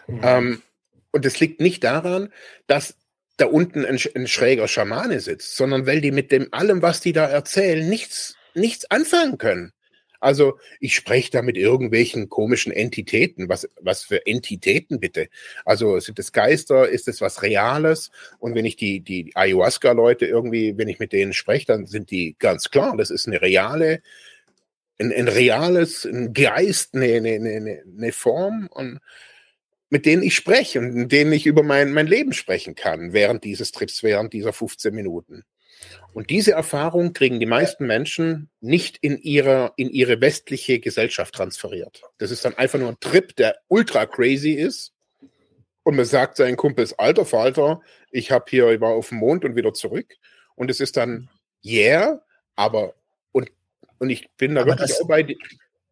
[0.07, 0.21] Mhm.
[0.23, 0.63] Ähm,
[1.13, 2.33] und es liegt nicht daran,
[2.67, 2.97] dass,
[3.41, 7.13] da unten ein, ein schräger Schamane sitzt, sondern weil die mit dem allem, was die
[7.13, 9.73] da erzählen, nichts, nichts anfangen können.
[10.21, 13.49] Also ich spreche da mit irgendwelchen komischen Entitäten.
[13.49, 15.29] Was, was für Entitäten bitte?
[15.65, 16.89] Also sind es Geister?
[16.89, 18.11] Ist es was Reales?
[18.39, 22.37] Und wenn ich die, die Ayahuasca-Leute irgendwie, wenn ich mit denen spreche, dann sind die
[22.39, 24.03] ganz klar, das ist eine reale,
[24.99, 29.01] ein, ein reales, ein Geist, eine, eine, eine, eine Form und
[29.89, 33.43] mit denen ich spreche und mit denen ich über mein, mein Leben sprechen kann während
[33.45, 35.45] dieses Trips, während dieser 15 Minuten.
[36.13, 42.03] Und diese Erfahrung kriegen die meisten Menschen nicht in ihre, in ihre westliche Gesellschaft transferiert.
[42.19, 44.93] Das ist dann einfach nur ein Trip, der ultra crazy ist.
[45.83, 49.45] Und man sagt seinen Kumpels, alter Falter, ich habe hier, ich war auf dem Mond
[49.45, 50.15] und wieder zurück.
[50.57, 51.31] Und es ist dann,
[51.65, 52.21] yeah,
[52.57, 52.95] aber,
[53.33, 53.51] und,
[53.99, 55.37] und ich bin da aber wirklich auch bei,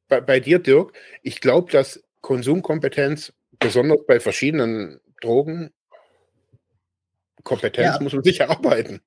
[0.08, 0.92] bei, bei dir, Dirk.
[1.22, 5.72] Ich glaube, dass Konsumkompetenz, besonders bei verschiedenen Drogen,
[7.44, 8.02] Kompetenz ja.
[8.02, 9.00] muss man sich erarbeiten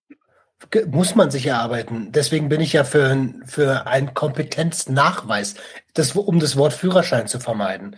[0.87, 2.11] muss man sich erarbeiten.
[2.11, 5.55] Deswegen bin ich ja für, für einen Kompetenznachweis,
[5.93, 7.95] das, um das Wort Führerschein zu vermeiden.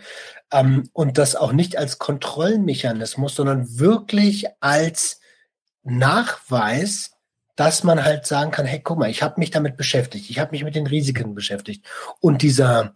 [0.50, 5.20] Ähm, und das auch nicht als Kontrollmechanismus, sondern wirklich als
[5.82, 7.12] Nachweis,
[7.56, 10.50] dass man halt sagen kann, hey, guck mal, ich habe mich damit beschäftigt, ich habe
[10.52, 11.86] mich mit den Risiken beschäftigt.
[12.20, 12.94] Und dieser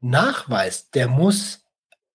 [0.00, 1.64] Nachweis, der muss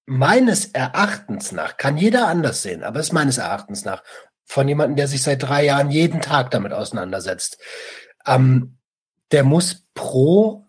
[0.06, 4.04] meines Erachtens nach, kann jeder anders sehen, aber ist meines Erachtens nach,
[4.46, 7.58] von jemandem, der sich seit drei Jahren jeden Tag damit auseinandersetzt.
[8.26, 8.78] Ähm,
[9.32, 10.66] der muss pro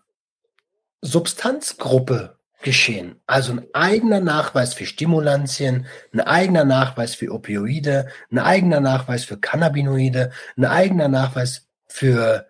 [1.01, 3.21] Substanzgruppe geschehen.
[3.27, 9.37] Also ein eigener Nachweis für Stimulantien, ein eigener Nachweis für Opioide, ein eigener Nachweis für
[9.37, 12.47] Cannabinoide, ein eigener Nachweis für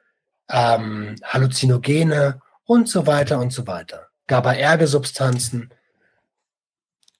[0.49, 4.07] ähm, Halluzinogene und so weiter und so weiter.
[4.27, 5.71] GABA-Erge-Substanzen.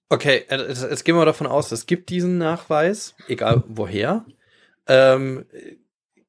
[0.09, 4.25] Okay, äh, jetzt gehen wir davon aus, es gibt diesen Nachweis, egal woher.
[4.87, 5.45] Ähm,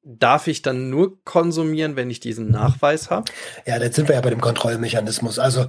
[0.03, 3.31] darf ich dann nur konsumieren, wenn ich diesen Nachweis habe?
[3.65, 5.37] Ja, jetzt sind wir ja bei dem Kontrollmechanismus.
[5.37, 5.67] Also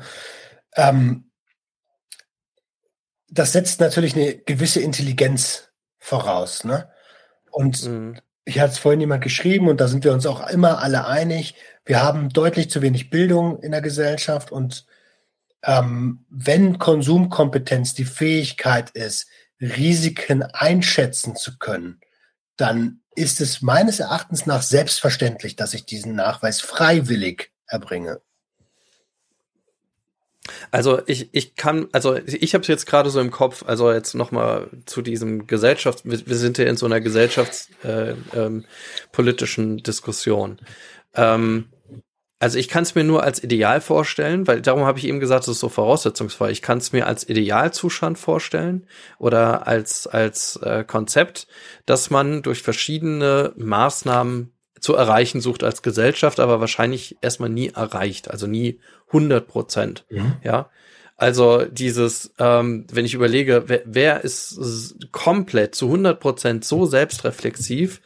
[0.76, 1.30] ähm,
[3.28, 6.64] das setzt natürlich eine gewisse Intelligenz voraus.
[6.64, 6.88] Ne?
[7.50, 8.18] Und mhm.
[8.44, 11.56] ich hatte es vorhin jemand geschrieben und da sind wir uns auch immer alle einig.
[11.84, 14.86] Wir haben deutlich zu wenig Bildung in der Gesellschaft und
[15.62, 19.26] ähm, wenn Konsumkompetenz die Fähigkeit ist,
[19.61, 22.00] Risiken einschätzen zu können,
[22.56, 28.20] dann ist es meines Erachtens nach selbstverständlich, dass ich diesen Nachweis freiwillig erbringe.
[30.70, 34.14] Also ich, ich kann, also ich habe es jetzt gerade so im Kopf, also jetzt
[34.14, 40.59] nochmal zu diesem Gesellschafts, wir, wir, sind ja in so einer gesellschaftspolitischen äh, ähm, Diskussion.
[41.14, 41.66] Ähm,
[42.41, 45.43] also ich kann es mir nur als Ideal vorstellen, weil darum habe ich eben gesagt,
[45.45, 46.51] es ist so voraussetzungsfrei.
[46.51, 48.86] Ich kann es mir als Idealzustand vorstellen
[49.18, 51.49] oder als als äh, Konzept,
[51.84, 58.30] dass man durch verschiedene Maßnahmen zu erreichen sucht als Gesellschaft, aber wahrscheinlich erstmal nie erreicht,
[58.30, 60.05] also nie 100 Prozent.
[60.09, 60.36] Mhm.
[60.45, 60.70] Ja,
[61.16, 68.01] also dieses, ähm, wenn ich überlege, wer, wer ist komplett zu 100 Prozent so selbstreflexiv,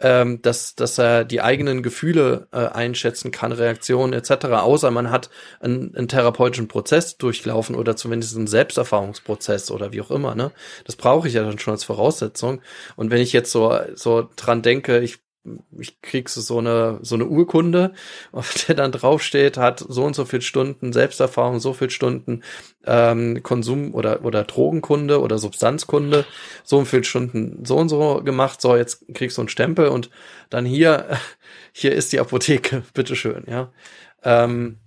[0.00, 5.30] ähm, dass, dass er die eigenen Gefühle äh, einschätzen kann, Reaktionen etc., außer man hat
[5.60, 10.34] einen, einen therapeutischen Prozess durchlaufen oder zumindest einen Selbsterfahrungsprozess oder wie auch immer.
[10.34, 10.52] Ne?
[10.84, 12.62] Das brauche ich ja dann schon als Voraussetzung.
[12.96, 15.18] Und wenn ich jetzt so, so dran denke, ich
[15.78, 17.94] ich kriegst so eine so eine Urkunde,
[18.32, 22.42] auf der dann draufsteht, hat so und so viel Stunden Selbsterfahrung, so viel Stunden
[22.84, 26.24] ähm, Konsum oder oder Drogenkunde oder Substanzkunde,
[26.64, 28.60] so und viel Stunden so und so gemacht.
[28.60, 30.10] So jetzt kriegst du einen Stempel und
[30.50, 31.18] dann hier
[31.72, 33.72] hier ist die Apotheke, bitteschön, ja.
[34.22, 34.78] Ähm,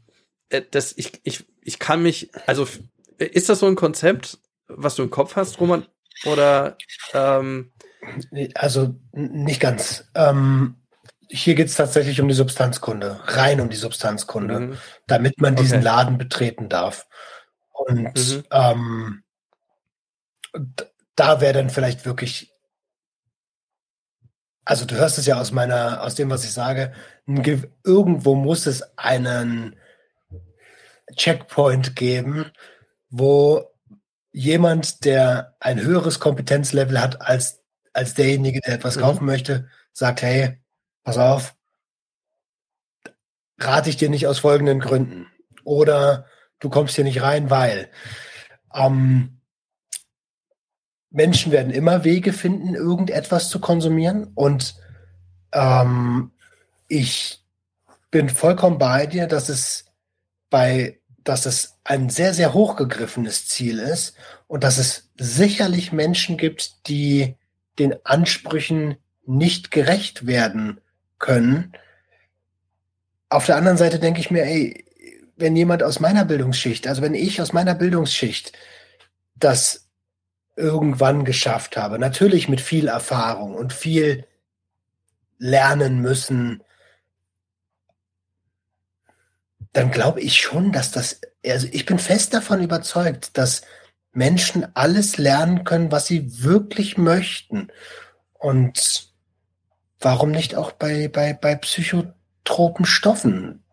[0.50, 2.68] äh, das ich ich ich kann mich also
[3.18, 5.86] ist das so ein Konzept, was du im Kopf hast, Roman?
[6.26, 6.78] Oder
[7.14, 7.73] ähm,
[8.56, 10.06] also nicht ganz.
[10.16, 10.76] Ähm,
[11.30, 14.78] hier geht es tatsächlich um die Substanzkunde, rein um die Substanzkunde, mhm.
[15.08, 15.86] damit man diesen okay.
[15.86, 17.08] Laden betreten darf.
[17.72, 18.44] Und mhm.
[18.52, 19.24] ähm,
[21.16, 22.52] da wäre dann vielleicht wirklich,
[24.64, 26.94] also du hörst es ja aus meiner, aus dem, was ich sage,
[27.84, 29.76] irgendwo muss es einen
[31.16, 32.52] Checkpoint geben,
[33.10, 33.72] wo
[34.32, 37.63] jemand, der ein höheres Kompetenzlevel hat als
[37.94, 39.02] als derjenige, der etwas mhm.
[39.02, 40.60] kaufen möchte, sagt, hey,
[41.04, 41.56] pass auf,
[43.60, 45.28] rate ich dir nicht aus folgenden Gründen.
[45.64, 46.26] Oder
[46.60, 47.90] du kommst hier nicht rein, weil
[48.74, 49.40] ähm,
[51.10, 54.32] Menschen werden immer Wege finden, irgendetwas zu konsumieren.
[54.34, 54.76] Und
[55.52, 56.32] ähm,
[56.88, 57.44] ich
[58.10, 59.86] bin vollkommen bei dir, dass es
[60.50, 64.16] bei, dass es ein sehr, sehr hochgegriffenes Ziel ist
[64.48, 67.36] und dass es sicherlich Menschen gibt, die
[67.80, 70.82] den Ansprüchen nicht gerecht werden
[71.20, 71.74] können.
[73.30, 74.86] Auf der anderen Seite denke ich mir, ey,
[75.36, 78.54] wenn jemand aus meiner Bildungsschicht, also wenn ich aus meiner Bildungsschicht
[79.36, 79.88] das
[80.56, 84.28] irgendwann geschafft habe, natürlich mit viel Erfahrung und viel
[85.40, 86.64] lernen müssen,
[89.74, 93.64] dann glaube ich schon, dass das, also ich bin fest davon überzeugt, dass
[94.14, 97.70] Menschen alles lernen können, was sie wirklich möchten.
[98.34, 99.10] Und
[100.00, 103.64] warum nicht auch bei, bei, bei psychotropen Stoffen?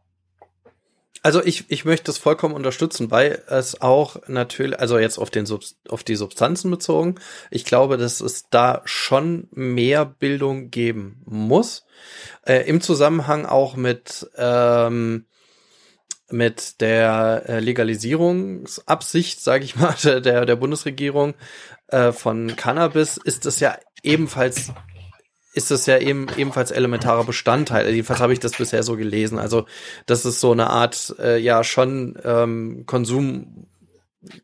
[1.22, 5.44] Also ich, ich möchte es vollkommen unterstützen, weil es auch natürlich, also jetzt auf den
[5.44, 7.16] Sub, auf die Substanzen bezogen,
[7.50, 11.84] ich glaube, dass es da schon mehr Bildung geben muss.
[12.46, 15.26] Äh, Im Zusammenhang auch mit ähm,
[16.32, 21.34] mit der äh, Legalisierungsabsicht, sage ich mal, der, der Bundesregierung
[21.88, 24.72] äh, von Cannabis ist es ja ebenfalls
[25.52, 27.88] ist es ja eben ebenfalls elementarer Bestandteil.
[27.90, 29.38] Jedenfalls habe ich das bisher so gelesen.
[29.38, 29.66] Also,
[30.06, 33.66] dass es so eine Art, äh, ja, schon ähm, Konsum,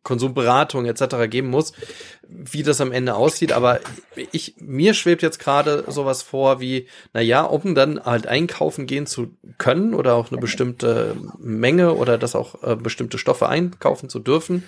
[0.02, 1.28] Konsumberatung etc.
[1.28, 1.72] geben muss,
[2.26, 3.52] wie das am Ende aussieht.
[3.52, 3.80] Aber
[4.32, 9.06] ich, mir schwebt jetzt gerade sowas vor wie, na ja, um dann halt einkaufen gehen
[9.06, 14.18] zu können oder auch eine bestimmte Menge oder das auch äh, bestimmte Stoffe einkaufen zu
[14.18, 14.64] dürfen,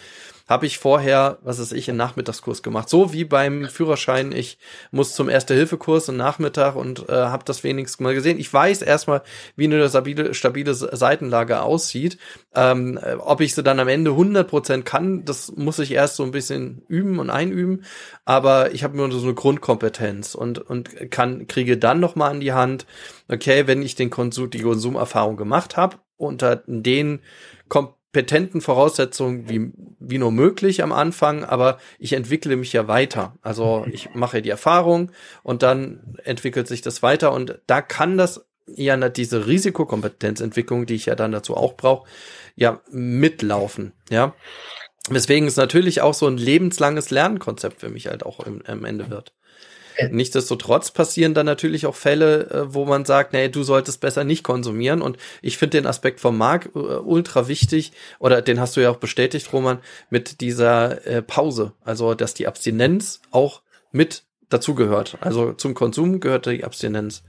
[0.48, 2.88] habe ich vorher, was weiß ich, einen Nachmittagskurs gemacht.
[2.88, 4.58] So wie beim Führerschein, ich
[4.90, 8.38] muss zum Erste-Hilfe-Kurs im Nachmittag und äh, habe das wenigstens mal gesehen.
[8.38, 9.22] Ich weiß erstmal,
[9.56, 12.18] wie eine stabile, stabile Seitenlage aussieht.
[12.54, 16.22] Ähm, äh, ob ich sie dann am Ende 100% kann, das muss ich erst so
[16.22, 17.84] ein bisschen üben und einüben.
[18.24, 22.40] Aber ich habe nur so eine Grundkompetenz und, und kann, kriege dann noch mal an
[22.40, 22.86] die Hand,
[23.28, 27.20] okay, wenn ich den Konsum, die Konsumerfahrung gemacht habe, unter den
[27.68, 33.36] kommt kompetenten Voraussetzungen wie, wie nur möglich am Anfang, aber ich entwickle mich ja weiter.
[33.42, 38.46] Also ich mache die Erfahrung und dann entwickelt sich das weiter und da kann das
[38.66, 42.08] ja diese Risikokompetenzentwicklung, die ich ja dann dazu auch brauche,
[42.56, 44.34] ja mitlaufen, ja.
[45.10, 49.08] Weswegen es natürlich auch so ein lebenslanges Lernkonzept für mich halt auch im, am Ende
[49.10, 49.32] wird.
[50.10, 54.44] Nichtsdestotrotz passieren dann natürlich auch Fälle, äh, wo man sagt, nee, du solltest besser nicht
[54.44, 55.02] konsumieren.
[55.02, 58.90] Und ich finde den Aspekt vom Markt äh, ultra wichtig, oder den hast du ja
[58.90, 59.78] auch bestätigt, Roman,
[60.10, 61.72] mit dieser äh, Pause.
[61.84, 65.18] Also, dass die Abstinenz auch mit dazugehört.
[65.20, 67.22] Also zum Konsum gehört die Abstinenz.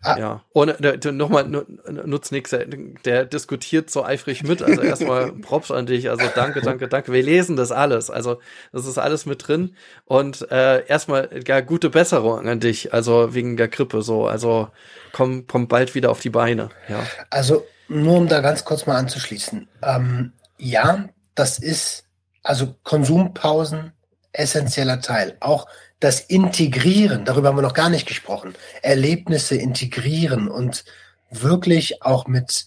[0.00, 0.16] Ah.
[0.16, 0.80] Ja, und
[1.16, 4.62] nochmal, nutzt nix, der, der, diskutiert so eifrig mit.
[4.62, 6.08] Also erstmal Props an dich.
[6.08, 7.12] Also danke, danke, danke.
[7.12, 8.08] Wir lesen das alles.
[8.08, 8.40] Also
[8.72, 9.74] das ist alles mit drin.
[10.04, 12.94] Und äh, erstmal ja, gute Besserung an dich.
[12.94, 14.26] Also wegen der Grippe so.
[14.26, 14.68] Also
[15.12, 16.68] komm, komm bald wieder auf die Beine.
[16.88, 17.04] Ja.
[17.30, 19.68] Also nur um da ganz kurz mal anzuschließen.
[19.82, 22.04] Ähm, ja, das ist
[22.44, 23.92] also Konsumpausen
[24.32, 25.36] essentieller Teil.
[25.40, 25.66] Auch
[26.00, 30.84] das Integrieren, darüber haben wir noch gar nicht gesprochen, Erlebnisse integrieren und
[31.30, 32.66] wirklich auch mit,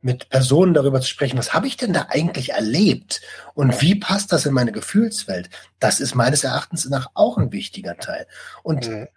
[0.00, 3.22] mit Personen darüber zu sprechen, was habe ich denn da eigentlich erlebt
[3.54, 7.96] und wie passt das in meine Gefühlswelt, das ist meines Erachtens nach auch ein wichtiger
[7.96, 8.26] Teil.
[8.62, 9.08] Und mhm.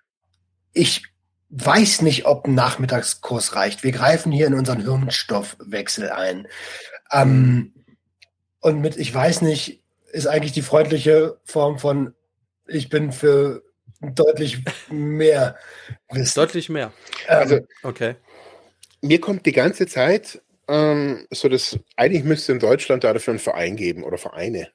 [0.74, 1.03] ich
[1.49, 3.84] weiß nicht, ob ein Nachmittagskurs reicht.
[3.84, 6.47] Wir greifen hier in unseren Hirnstoffwechsel ein.
[7.11, 7.74] Ähm,
[8.59, 12.14] und mit ich weiß nicht, ist eigentlich die freundliche Form von
[12.68, 13.63] ich bin für
[14.01, 14.59] deutlich
[14.89, 15.57] mehr
[16.11, 16.39] Wissen.
[16.39, 16.91] Deutlich mehr.
[17.28, 18.16] Also, okay.
[19.01, 23.76] Mir kommt die ganze Zeit ähm, so das, eigentlich müsste in Deutschland dafür einen Verein
[23.76, 24.70] geben oder Vereine.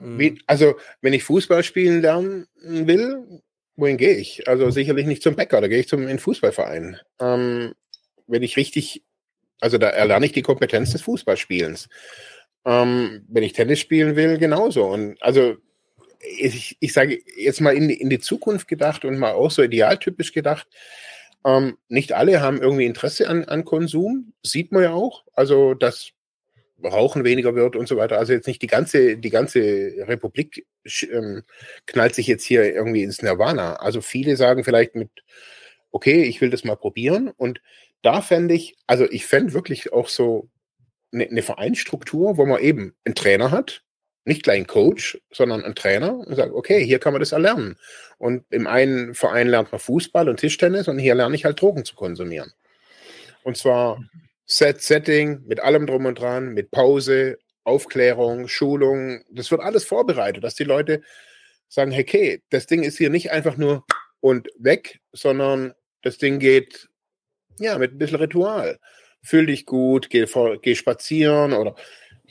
[0.00, 0.18] Mhm.
[0.18, 3.42] Wie, also, wenn ich Fußball spielen lernen will,
[3.76, 4.48] wohin gehe ich?
[4.48, 6.98] Also sicherlich nicht zum Bäcker, da gehe ich zum in Fußballverein.
[7.20, 7.74] Ähm,
[8.26, 9.02] wenn ich richtig,
[9.60, 11.88] also da erlerne ich die Kompetenz des Fußballspielens.
[12.64, 14.86] Ähm, wenn ich Tennis spielen will, genauso.
[14.86, 15.56] Und also
[16.24, 20.32] ich, ich sage jetzt mal in, in die Zukunft gedacht und mal auch so idealtypisch
[20.32, 20.66] gedacht,
[21.44, 25.24] ähm, nicht alle haben irgendwie Interesse an, an Konsum, sieht man ja auch.
[25.34, 26.12] Also, dass
[26.82, 28.18] Rauchen weniger wird und so weiter.
[28.18, 30.66] Also jetzt nicht die ganze, die ganze Republik
[31.10, 31.42] ähm,
[31.86, 33.76] knallt sich jetzt hier irgendwie ins Nirvana.
[33.76, 35.10] Also viele sagen vielleicht mit,
[35.90, 37.28] okay, ich will das mal probieren.
[37.28, 37.60] Und
[38.02, 40.48] da fände ich, also ich fände wirklich auch so
[41.12, 43.82] eine, eine Vereinsstruktur, wo man eben einen Trainer hat,
[44.24, 47.76] nicht gleich ein Coach, sondern ein Trainer und sagt, okay, hier kann man das erlernen.
[48.18, 51.84] Und im einen Verein lernt man Fußball und Tischtennis und hier lerne ich halt Drogen
[51.84, 52.52] zu konsumieren.
[53.42, 54.02] Und zwar
[54.46, 59.22] Set, Setting, mit allem drum und dran, mit Pause, Aufklärung, Schulung.
[59.30, 61.02] Das wird alles vorbereitet, dass die Leute
[61.68, 63.84] sagen, hey, okay, das Ding ist hier nicht einfach nur
[64.20, 66.88] und weg, sondern das Ding geht
[67.58, 68.78] ja mit ein bisschen Ritual.
[69.22, 70.26] Fühl dich gut, geh,
[70.62, 71.74] geh spazieren oder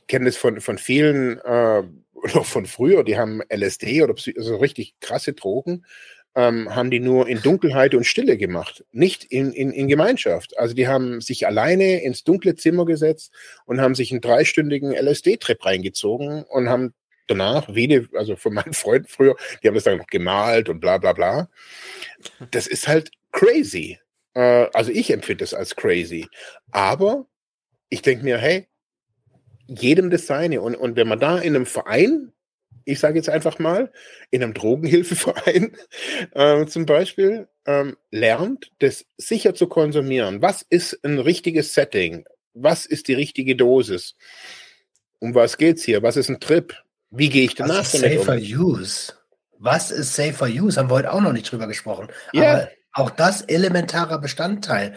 [0.07, 1.83] kenne das von, von vielen äh,
[2.33, 5.85] noch von früher, die haben LSD oder so also richtig krasse Drogen,
[6.35, 10.57] ähm, haben die nur in Dunkelheit und Stille gemacht, nicht in, in, in Gemeinschaft.
[10.57, 13.31] Also die haben sich alleine ins dunkle Zimmer gesetzt
[13.65, 16.93] und haben sich einen dreistündigen LSD-Trip reingezogen und haben
[17.27, 20.97] danach, wie also von meinen Freunden früher, die haben das dann noch gemalt und bla
[20.97, 21.49] bla bla.
[22.51, 23.99] Das ist halt crazy.
[24.33, 26.27] Äh, also ich empfinde es als crazy.
[26.71, 27.27] Aber
[27.89, 28.67] ich denke mir, hey,
[29.67, 30.61] jedem das seine.
[30.61, 32.31] Und, und wenn man da in einem Verein,
[32.85, 33.91] ich sage jetzt einfach mal,
[34.29, 35.75] in einem Drogenhilfeverein
[36.33, 40.41] äh, zum Beispiel, ähm, lernt, das sicher zu konsumieren.
[40.41, 42.25] Was ist ein richtiges Setting?
[42.53, 44.15] Was ist die richtige Dosis?
[45.19, 46.03] Um was geht's hier?
[46.03, 46.75] Was ist ein Trip?
[47.09, 48.39] Wie gehe ich danach was ist safer um?
[48.39, 49.13] use?
[49.59, 50.79] Was ist safer use?
[50.79, 52.07] Haben wir heute auch noch nicht drüber gesprochen.
[52.33, 52.51] Ja.
[52.51, 54.95] Aber auch das elementarer Bestandteil.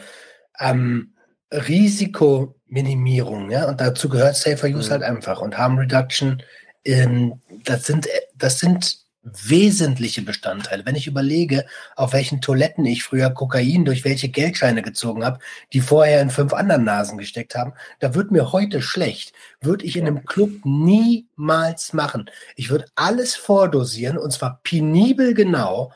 [0.58, 1.15] Ähm,
[1.52, 4.92] Risikominimierung, ja, und dazu gehört Safer Use mhm.
[4.92, 6.42] halt einfach und Harm Reduction.
[6.84, 10.86] Ähm, das sind, das sind wesentliche Bestandteile.
[10.86, 11.66] Wenn ich überlege,
[11.96, 15.40] auf welchen Toiletten ich früher Kokain durch welche Geldscheine gezogen habe,
[15.72, 19.32] die vorher in fünf anderen Nasen gesteckt haben, da wird mir heute schlecht.
[19.60, 22.30] Würde ich in einem Club niemals machen.
[22.54, 25.92] Ich würde alles vordosieren und zwar penibel genau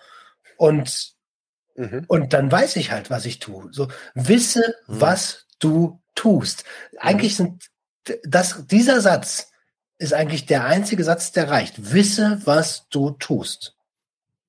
[0.57, 1.15] und
[1.77, 2.05] Mhm.
[2.09, 3.69] Und dann weiß ich halt, was ich tue.
[3.73, 5.01] So, wisse, mhm.
[5.01, 6.65] was du tust.
[6.99, 7.59] Eigentlich mhm.
[8.05, 9.49] sind das, dieser Satz
[9.99, 11.93] ist eigentlich der einzige Satz, der reicht.
[11.93, 13.77] Wisse, was du tust.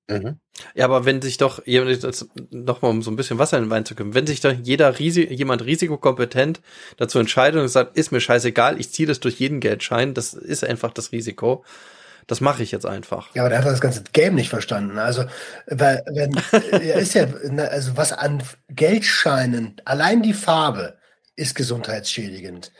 [0.07, 0.39] Mhm.
[0.75, 3.85] Ja, aber wenn sich doch jemand, nochmal um so ein bisschen Wasser in den Wein
[3.85, 6.61] zu kommen, wenn sich doch jeder Risi jemand risikokompetent
[6.97, 10.63] dazu entscheidet und sagt, ist mir scheißegal, ich ziehe das durch jeden Geldschein, das ist
[10.63, 11.63] einfach das Risiko,
[12.27, 13.33] das mache ich jetzt einfach.
[13.35, 14.97] Ja, aber der hat das ganze Game nicht verstanden.
[14.97, 15.25] Also,
[15.67, 16.35] weil, wenn,
[16.71, 17.27] er ist ja,
[17.69, 20.97] also was an Geldscheinen, allein die Farbe
[21.35, 22.71] ist gesundheitsschädigend.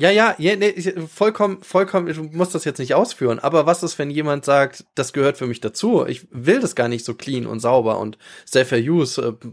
[0.00, 0.74] Ja, ja, ja nee,
[1.08, 5.12] vollkommen, vollkommen, ich muss das jetzt nicht ausführen, aber was ist, wenn jemand sagt, das
[5.12, 6.06] gehört für mich dazu?
[6.06, 9.20] Ich will das gar nicht so clean und sauber und safer use.
[9.20, 9.48] Äh,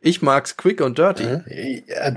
[0.00, 1.24] ich mag's quick und dirty.
[1.26, 1.44] Mhm.
[1.86, 2.16] Ja,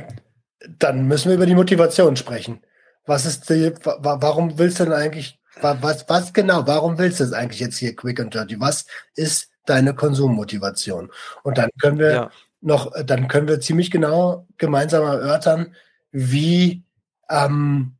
[0.79, 2.61] dann müssen wir über die Motivation sprechen.
[3.05, 7.33] Was ist die, warum willst du denn eigentlich was, was genau, warum willst du es
[7.33, 8.59] eigentlich jetzt hier quick and dirty?
[8.59, 8.85] Was
[9.15, 11.11] ist deine Konsummotivation?
[11.43, 12.31] Und dann können wir ja.
[12.61, 15.75] noch, dann können wir ziemlich genau gemeinsam erörtern,
[16.11, 16.83] wie,
[17.29, 17.95] ähm,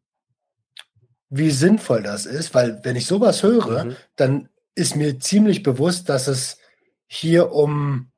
[1.30, 3.96] wie sinnvoll das ist, weil wenn ich sowas höre, mhm.
[4.16, 6.58] dann ist mir ziemlich bewusst, dass es
[7.08, 8.12] hier um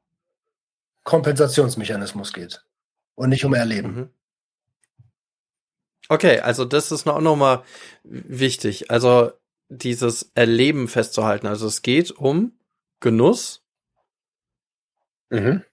[1.03, 2.63] Kompensationsmechanismus geht
[3.15, 3.95] und nicht um Erleben.
[3.95, 4.09] Mhm.
[6.09, 7.63] Okay, also das ist auch nochmal
[8.03, 8.89] wichtig.
[8.89, 9.31] Also
[9.69, 11.45] dieses Erleben festzuhalten.
[11.45, 12.57] Also es geht um
[12.99, 13.63] Genuss.
[15.29, 15.63] Mhm.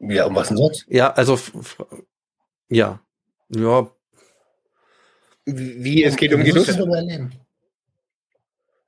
[0.00, 0.86] Ja, um was denn sonst?
[0.88, 1.38] Ja, also
[2.68, 3.00] ja.
[3.50, 3.90] Ja.
[5.44, 6.70] Wie, es geht um Genuss?
[6.80, 7.32] Um Erleben.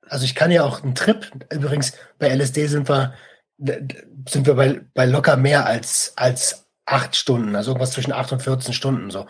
[0.07, 3.13] Also ich kann ja auch einen Trip, übrigens bei LSD sind wir,
[3.57, 8.41] sind wir bei, bei locker mehr als, als acht Stunden, also irgendwas zwischen acht und
[8.41, 9.27] 14 Stunden so.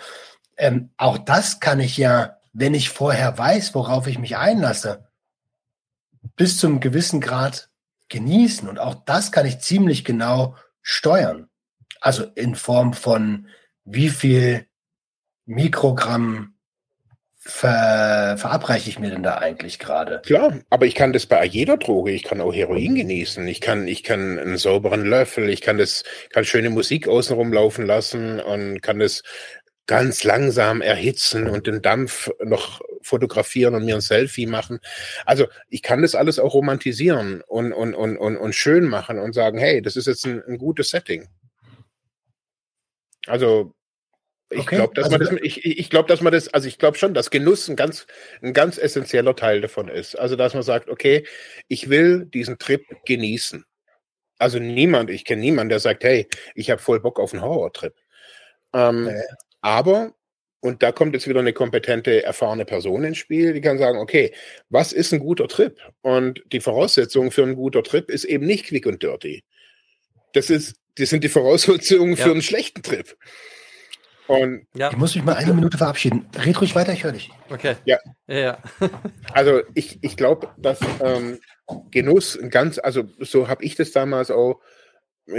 [0.57, 5.07] Ähm, auch das kann ich ja, wenn ich vorher weiß, worauf ich mich einlasse,
[6.35, 7.69] bis zum gewissen Grad
[8.09, 8.67] genießen.
[8.67, 11.49] Und auch das kann ich ziemlich genau steuern.
[12.01, 13.47] Also in Form von
[13.83, 14.67] wie viel
[15.45, 16.55] Mikrogramm
[17.37, 20.21] ver, verabreiche ich mir denn da eigentlich gerade?
[20.25, 22.11] Klar, aber ich kann das bei jeder Droge.
[22.11, 23.47] Ich kann auch Heroin genießen.
[23.47, 25.49] Ich kann, ich kann einen sauberen Löffel.
[25.49, 29.21] Ich kann das, kann schöne Musik außenrum laufen lassen und kann das
[29.87, 34.79] ganz langsam erhitzen und den Dampf noch fotografieren und mir ein Selfie machen.
[35.25, 39.33] Also ich kann das alles auch romantisieren und, und, und, und, und schön machen und
[39.33, 41.27] sagen, hey, das ist jetzt ein, ein gutes Setting.
[43.27, 43.73] Also
[44.49, 44.75] ich okay.
[44.75, 47.13] glaube, dass also, man das, ich, ich glaube, dass man das, also ich glaube schon,
[47.13, 48.05] dass Genuss ein ganz,
[48.41, 50.17] ein ganz essentieller Teil davon ist.
[50.17, 51.25] Also, dass man sagt, okay,
[51.67, 53.65] ich will diesen Trip genießen.
[54.37, 57.95] Also niemand, ich kenne niemanden, der sagt, hey, ich habe voll Bock auf einen Horrortrip.
[58.73, 59.23] Ähm, okay.
[59.65, 60.13] Aber,
[60.59, 64.31] und da kommt jetzt wieder eine kompetente, erfahrene Person ins Spiel, die kann sagen, okay,
[64.69, 65.75] was ist ein guter Trip?
[66.01, 69.43] Und die Voraussetzung für einen guter Trip ist eben nicht quick und dirty.
[70.33, 72.25] Das ist, das sind die Voraussetzungen ja.
[72.25, 73.17] für einen schlechten Trip.
[74.27, 74.91] Und ja.
[74.91, 76.27] Ich muss mich mal eine Minute verabschieden.
[76.37, 77.31] Red ruhig weiter, ich höre dich.
[77.49, 77.75] Okay.
[77.85, 77.97] Ja.
[78.27, 78.59] ja.
[79.33, 81.39] also ich, ich glaube, dass ähm,
[81.89, 84.61] Genuss ein ganz, also so habe ich das damals auch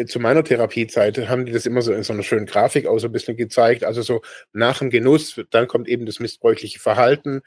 [0.07, 3.07] zu meiner Therapiezeit haben die das immer so in so einer schönen Grafik auch so
[3.07, 3.85] ein bisschen gezeigt.
[3.85, 4.23] Also so
[4.53, 7.43] nach dem Genuss, dann kommt eben das missbräuchliche Verhalten,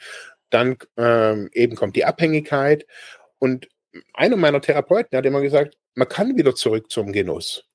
[0.50, 2.86] dann ähm, eben kommt die Abhängigkeit.
[3.40, 3.68] Und
[4.14, 7.66] einer meiner Therapeuten hat immer gesagt, man kann wieder zurück zum Genuss.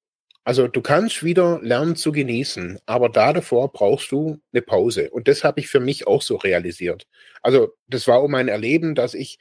[0.45, 5.11] Also du kannst wieder lernen zu genießen, aber da davor brauchst du eine Pause.
[5.11, 7.07] Und das habe ich für mich auch so realisiert.
[7.41, 9.39] Also das war auch mein Erleben, dass ich,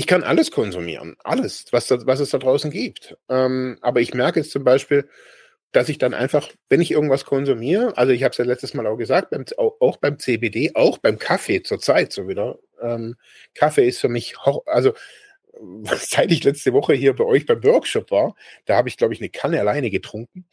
[0.00, 3.18] ich kann alles konsumieren, alles, was, da, was es da draußen gibt.
[3.28, 5.06] Ähm, aber ich merke jetzt zum Beispiel,
[5.72, 8.86] dass ich dann einfach, wenn ich irgendwas konsumiere, also ich habe es ja letztes Mal
[8.86, 12.58] auch gesagt, beim, auch beim CBD, auch beim Kaffee zurzeit so wieder.
[12.80, 13.16] Ähm,
[13.52, 14.94] Kaffee ist für mich, also
[15.84, 19.20] seit ich letzte Woche hier bei euch beim Workshop war, da habe ich, glaube ich,
[19.20, 20.46] eine Kanne alleine getrunken.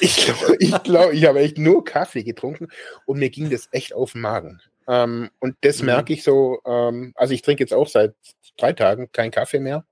[0.00, 2.68] Ich glaube, ich, glaub, ich habe echt nur Kaffee getrunken
[3.04, 4.62] und mir ging das echt auf den Magen.
[4.88, 5.86] Ähm, und das mhm.
[5.86, 8.14] merke ich so, ähm, also ich trinke jetzt auch seit
[8.56, 9.84] drei Tagen keinen Kaffee mehr,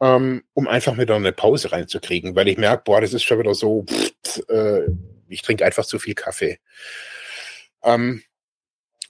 [0.00, 3.54] ähm, um einfach wieder eine Pause reinzukriegen, weil ich merke, boah, das ist schon wieder
[3.54, 4.86] so, pff, äh,
[5.28, 6.58] ich trinke einfach zu viel Kaffee.
[7.82, 8.22] Ähm,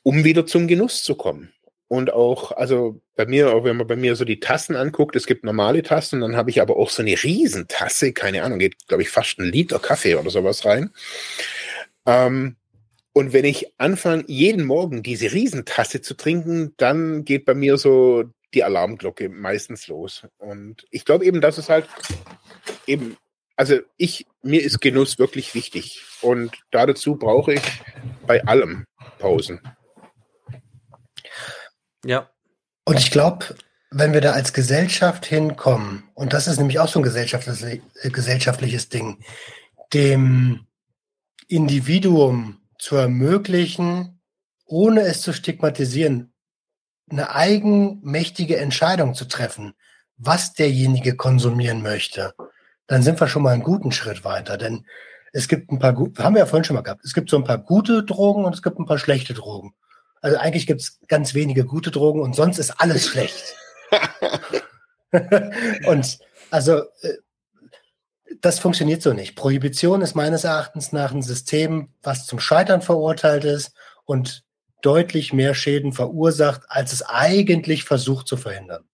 [0.03, 1.53] um wieder zum Genuss zu kommen.
[1.87, 5.27] Und auch, also bei mir, auch wenn man bei mir so die Tassen anguckt, es
[5.27, 9.03] gibt normale Tassen, dann habe ich aber auch so eine Riesentasse, keine Ahnung, geht, glaube
[9.03, 10.91] ich, fast ein Liter Kaffee oder sowas rein.
[12.07, 12.57] Ähm,
[13.16, 18.24] und wenn ich anfange, jeden Morgen diese Riesentasse zu trinken, dann geht bei mir so
[18.53, 20.27] die Alarmglocke meistens los.
[20.39, 21.89] Und ich glaube eben, dass es halt
[22.89, 23.16] eben,
[23.55, 26.05] also ich, mir ist Genuss wirklich wichtig.
[26.23, 27.62] Und dazu brauche ich
[28.27, 28.85] bei allem
[29.20, 29.61] Pausen.
[32.05, 32.28] Ja.
[32.85, 33.55] Und ich glaube,
[33.93, 37.81] wenn wir da als Gesellschaft hinkommen, und das ist nämlich auch so ein gesellschaftliches,
[38.12, 39.23] gesellschaftliches Ding,
[39.93, 40.66] dem
[41.47, 44.20] Individuum zu ermöglichen,
[44.66, 46.35] ohne es zu stigmatisieren,
[47.11, 49.73] eine eigenmächtige Entscheidung zu treffen,
[50.19, 52.35] was derjenige konsumieren möchte,
[52.86, 54.59] dann sind wir schon mal einen guten Schritt weiter.
[54.59, 54.85] Denn
[55.32, 57.44] es gibt ein paar, haben wir ja vorhin schon mal gehabt, es gibt so ein
[57.44, 59.74] paar gute Drogen und es gibt ein paar schlechte Drogen.
[60.20, 63.56] Also eigentlich gibt es ganz wenige gute Drogen und sonst ist alles schlecht.
[65.86, 66.19] und
[66.51, 67.15] also äh,
[68.45, 69.37] das funktioniert so nicht.
[69.37, 73.73] Prohibition ist meines Erachtens nach ein System, was zum Scheitern verurteilt ist
[74.05, 74.45] und
[74.83, 78.85] deutlich mehr Schäden verursacht, als es eigentlich versucht zu verhindern.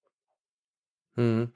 [1.16, 1.52] Hm.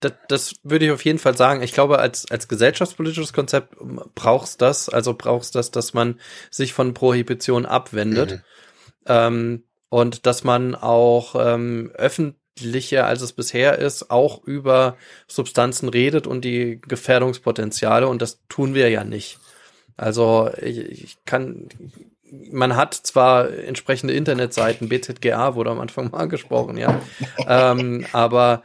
[0.00, 1.62] Das, das würde ich auf jeden Fall sagen.
[1.62, 3.76] Ich glaube, als, als gesellschaftspolitisches Konzept
[4.16, 6.18] brauchst das, also brauchst das, dass man
[6.50, 8.32] sich von Prohibition abwendet.
[8.32, 8.42] Mhm.
[9.06, 11.92] Ähm, und dass man auch ähm,
[12.56, 14.96] öffentlicher, als es bisher ist, auch über
[15.26, 18.06] Substanzen redet und die Gefährdungspotenziale.
[18.08, 19.38] Und das tun wir ja nicht.
[19.96, 21.68] Also ich, ich kann,
[22.50, 27.00] man hat zwar entsprechende Internetseiten, BZGA wurde am Anfang mal angesprochen, ja,
[27.46, 28.62] ähm, aber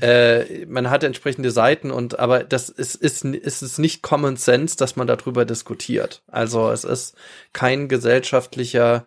[0.00, 4.76] äh, man hat entsprechende Seiten und aber das ist, ist, ist es nicht Common Sense,
[4.76, 6.22] dass man darüber diskutiert.
[6.28, 7.16] Also es ist
[7.52, 9.04] kein gesellschaftlicher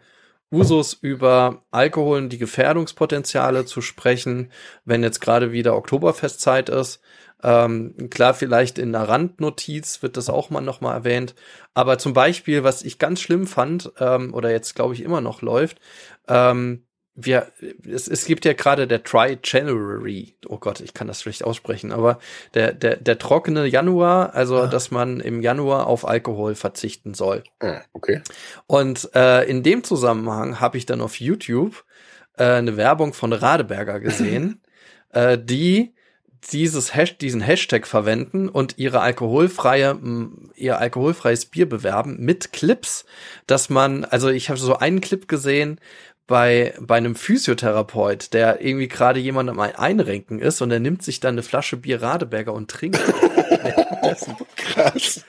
[0.51, 4.51] Usus über Alkohol und die Gefährdungspotenziale zu sprechen,
[4.85, 7.01] wenn jetzt gerade wieder Oktoberfestzeit ist.
[7.43, 11.33] Ähm, klar, vielleicht in einer Randnotiz wird das auch mal nochmal erwähnt.
[11.73, 15.41] Aber zum Beispiel, was ich ganz schlimm fand, ähm, oder jetzt glaube ich immer noch
[15.41, 15.79] läuft,
[16.27, 16.85] ähm,
[17.25, 17.51] wir,
[17.89, 21.91] es, es gibt ja gerade der Try January, oh Gott, ich kann das schlecht aussprechen,
[21.91, 22.19] aber
[22.53, 24.67] der, der, der trockene Januar, also ah.
[24.67, 27.43] dass man im Januar auf Alkohol verzichten soll.
[27.59, 28.21] Ah, okay.
[28.67, 31.83] Und äh, in dem Zusammenhang habe ich dann auf YouTube
[32.37, 34.61] äh, eine Werbung von Radeberger gesehen,
[35.09, 35.93] äh, die
[36.49, 39.99] dieses Hash, diesen Hashtag verwenden und ihre alkoholfreie,
[40.55, 43.05] ihr alkoholfreies Bier bewerben mit Clips,
[43.45, 45.79] dass man, also ich habe so einen Clip gesehen,
[46.27, 51.19] bei, bei einem Physiotherapeut, der irgendwie gerade jemand am Einrenken ist und er nimmt sich
[51.19, 52.99] dann eine Flasche Bier Radeberger und trinkt.
[54.55, 55.25] Krass.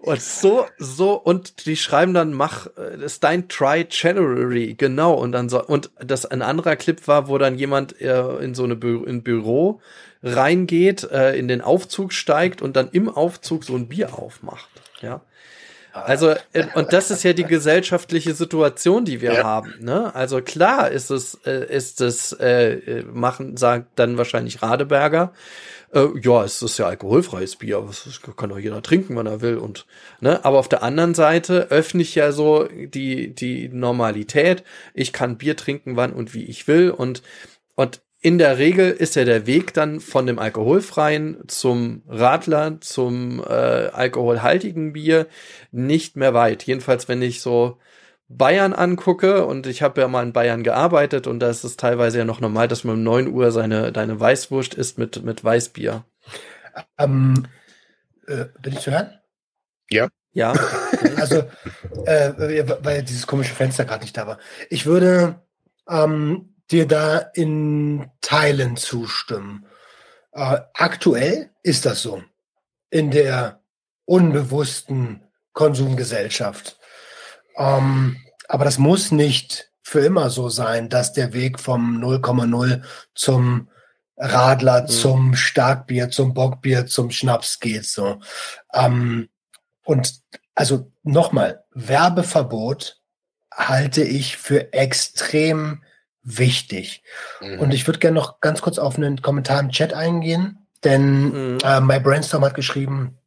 [0.00, 5.32] Und so, so, und die schreiben dann, mach, das ist dein Try January, genau, und
[5.32, 8.76] dann so, und das ein anderer Clip war, wo dann jemand äh, in so eine
[8.76, 9.80] Bü in Büro
[10.22, 14.68] reingeht, äh, in den Aufzug steigt und dann im Aufzug so ein Bier aufmacht,
[15.00, 15.20] ja.
[15.92, 19.44] Also, äh, und das ist ja die gesellschaftliche Situation, die wir ja.
[19.44, 19.74] haben.
[19.80, 20.14] Ne?
[20.14, 25.32] Also klar ist es, äh, ist es, äh, äh, machen, sagt dann wahrscheinlich Radeberger,
[25.92, 29.56] äh, ja, es ist ja alkoholfreies Bier, das kann doch jeder trinken, wann er will.
[29.56, 29.86] Und,
[30.20, 30.44] ne?
[30.44, 34.64] Aber auf der anderen Seite öffne ich ja so die, die Normalität.
[34.94, 36.90] Ich kann Bier trinken, wann und wie ich will.
[36.90, 37.22] Und,
[37.74, 43.40] und in der Regel ist ja der Weg dann von dem alkoholfreien zum Radler, zum
[43.40, 45.26] äh, alkoholhaltigen Bier
[45.70, 46.64] nicht mehr weit.
[46.64, 47.78] Jedenfalls, wenn ich so
[48.28, 52.18] Bayern angucke und ich habe ja mal in Bayern gearbeitet und da ist es teilweise
[52.18, 56.04] ja noch normal, dass man um neun Uhr seine deine Weißwurst isst mit mit Weißbier.
[56.98, 57.46] Ähm,
[58.26, 59.18] äh, bin ich zu hören?
[59.90, 60.08] Ja.
[60.32, 60.52] Ja.
[61.16, 61.44] also,
[62.04, 64.38] äh, weil dieses komische Fenster gerade nicht da war.
[64.68, 65.40] Ich würde
[65.88, 69.66] ähm, dir da in Teilen zustimmen.
[70.32, 72.22] Äh, aktuell ist das so.
[72.90, 73.60] In der
[74.04, 75.22] unbewussten
[75.52, 76.78] Konsumgesellschaft.
[77.56, 78.16] Ähm,
[78.48, 82.82] aber das muss nicht für immer so sein, dass der Weg vom 0,0
[83.14, 83.68] zum
[84.16, 84.88] Radler, mhm.
[84.88, 87.86] zum Starkbier, zum Bockbier, zum Schnaps geht.
[87.86, 88.20] So.
[88.72, 89.28] Ähm,
[89.84, 90.20] und
[90.54, 93.00] also nochmal, Werbeverbot
[93.52, 95.82] halte ich für extrem
[96.36, 97.02] wichtig.
[97.40, 97.60] Mhm.
[97.60, 101.58] Und ich würde gerne noch ganz kurz auf einen Kommentar im Chat eingehen, denn mhm.
[101.64, 103.18] äh, My Brainstorm hat geschrieben,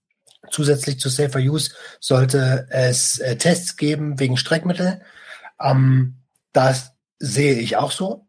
[0.49, 5.01] zusätzlich zu Safer Use sollte es äh, Tests geben wegen Streckmittel.
[5.59, 6.15] Ähm,
[6.53, 8.25] das sehe ich auch so.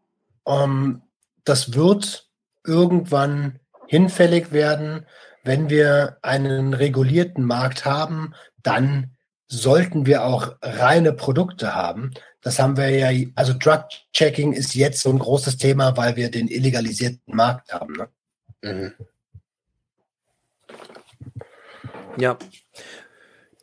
[0.47, 1.03] Ähm,
[1.45, 2.29] das wird
[2.65, 5.07] irgendwann hinfällig werden.
[5.45, 9.17] Wenn wir einen regulierten Markt haben, dann
[9.49, 12.13] sollten wir auch reine Produkte haben.
[12.43, 16.31] Das haben wir ja, also Drug Checking ist jetzt so ein großes Thema, weil wir
[16.31, 17.95] den illegalisierten Markt haben.
[17.95, 18.09] Ne?
[18.63, 18.93] Mhm.
[22.19, 22.37] Ja.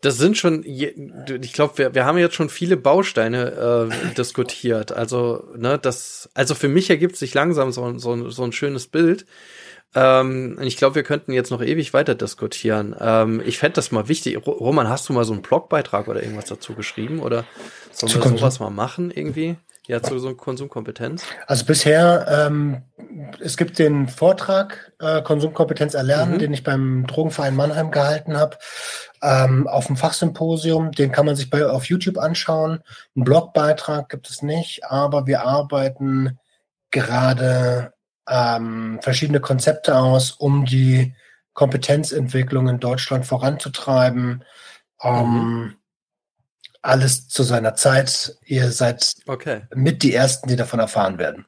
[0.02, 4.94] Das sind schon, ich glaube, wir, wir haben jetzt schon viele Bausteine äh, diskutiert.
[4.94, 9.26] Also, ne, das, also für mich ergibt sich langsam so, so, so ein schönes Bild.
[9.96, 12.96] Ähm, ich glaube, wir könnten jetzt noch ewig weiter diskutieren.
[13.00, 14.46] Ähm, ich fände das mal wichtig.
[14.46, 17.20] Roman, hast du mal so einen Blogbeitrag oder irgendwas dazu geschrieben?
[17.20, 17.46] Oder
[17.92, 19.58] sollen wir sowas mal machen irgendwie?
[19.88, 21.24] Ja, zu so Konsumkompetenz?
[21.48, 22.84] Also bisher, ähm,
[23.40, 26.40] es gibt den Vortrag äh, Konsumkompetenz erlernen, mhm.
[26.40, 28.60] den ich beim Drogenverein Mannheim gehalten habe,
[29.24, 30.92] ähm, auf dem Fachsymposium.
[30.92, 32.84] Den kann man sich bei, auf YouTube anschauen.
[33.16, 36.38] Einen Blogbeitrag gibt es nicht, aber wir arbeiten
[36.92, 37.92] gerade
[38.30, 41.14] ähm, verschiedene Konzepte aus, um die
[41.54, 44.44] Kompetenzentwicklung in Deutschland voranzutreiben.
[45.02, 45.76] Ähm, mhm
[46.82, 48.38] alles zu seiner Zeit.
[48.46, 49.62] Ihr seid okay.
[49.74, 51.46] mit die Ersten, die davon erfahren werden.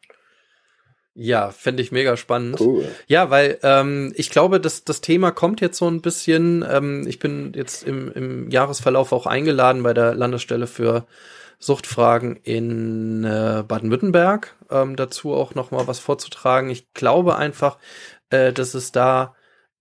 [1.14, 2.60] Ja, fände ich mega spannend.
[2.60, 2.88] Cool.
[3.08, 6.66] Ja, weil ähm, ich glaube, dass das Thema kommt jetzt so ein bisschen.
[6.70, 11.06] Ähm, ich bin jetzt im, im Jahresverlauf auch eingeladen bei der Landesstelle für
[11.62, 16.72] Suchtfragen in äh, Baden-Württemberg, ähm, dazu auch noch mal was vorzutragen.
[16.72, 17.78] Ich glaube einfach,
[18.32, 19.36] äh, dass es da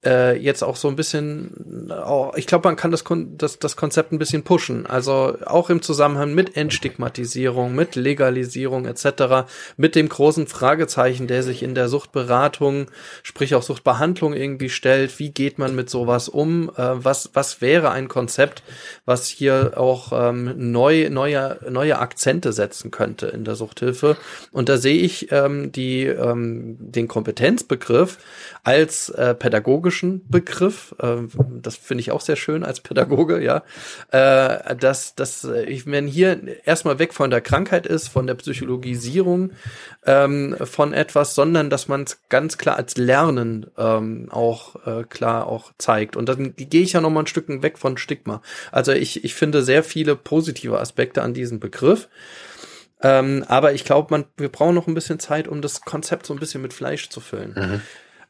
[0.05, 3.05] äh, jetzt auch so ein bisschen, auch, ich glaube, man kann das,
[3.36, 4.86] das, das Konzept ein bisschen pushen.
[4.86, 9.47] Also auch im Zusammenhang mit Entstigmatisierung, mit Legalisierung etc.,
[9.77, 12.86] mit dem großen Fragezeichen, der sich in der Suchtberatung,
[13.22, 15.18] sprich auch Suchtbehandlung irgendwie stellt.
[15.18, 16.70] Wie geht man mit sowas um?
[16.77, 18.62] Äh, was, was wäre ein Konzept,
[19.05, 24.16] was hier auch ähm, neu, neue, neue Akzente setzen könnte in der Suchthilfe?
[24.51, 28.16] Und da sehe ich ähm, die, ähm, den Kompetenzbegriff
[28.62, 30.95] als äh, pädagogischen Begriff.
[30.99, 31.16] Äh,
[31.61, 33.62] das finde ich auch sehr schön als Pädagoge, ja.
[34.11, 38.35] Äh, dass, dass äh, ich, wenn hier erstmal weg von der Krankheit ist, von der
[38.35, 39.53] Psychologisierung
[40.07, 45.47] ähm, von etwas, sondern dass man es ganz klar als Lernen ähm, auch äh, klar
[45.47, 46.16] auch zeigt.
[46.16, 48.43] Und dann gehe ich ja noch mal ein Stück weg von Stigma.
[48.70, 52.09] Also ich, ich finde sehr viele positive Aspekte an diesem Begriff.
[53.03, 56.35] Ähm, aber ich glaube, man, wir brauchen noch ein bisschen Zeit, um das Konzept so
[56.35, 57.55] ein bisschen mit Fleisch zu füllen.
[57.57, 57.81] Mhm.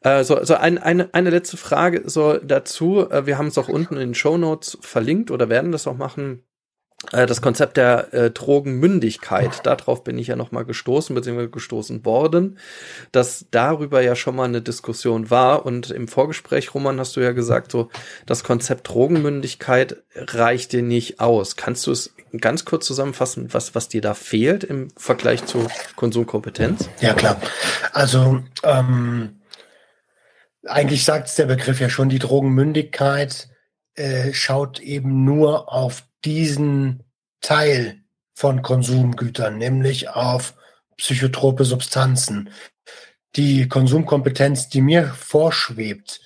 [0.03, 3.09] Äh, so, so ein, eine, eine letzte Frage so dazu.
[3.11, 5.97] Äh, wir haben es auch unten in den Show Notes verlinkt oder werden das auch
[5.97, 6.43] machen.
[7.13, 12.59] Äh, das Konzept der äh, Drogenmündigkeit, darauf bin ich ja nochmal gestoßen, beziehungsweise gestoßen worden,
[13.13, 15.65] dass darüber ja schon mal eine Diskussion war.
[15.65, 17.89] Und im Vorgespräch, Roman, hast du ja gesagt, so
[18.27, 21.57] das Konzept Drogenmündigkeit reicht dir nicht aus.
[21.57, 25.67] Kannst du es ganz kurz zusammenfassen, was, was dir da fehlt im Vergleich zu
[25.97, 26.89] Konsumkompetenz?
[27.01, 27.41] Ja, klar.
[27.93, 29.40] Also ähm
[30.67, 33.49] eigentlich sagt es der Begriff ja schon, die Drogenmündigkeit
[33.95, 37.03] äh, schaut eben nur auf diesen
[37.41, 38.01] Teil
[38.35, 40.55] von Konsumgütern, nämlich auf
[40.97, 42.51] psychotrope Substanzen.
[43.37, 46.21] Die Konsumkompetenz, die mir vorschwebt,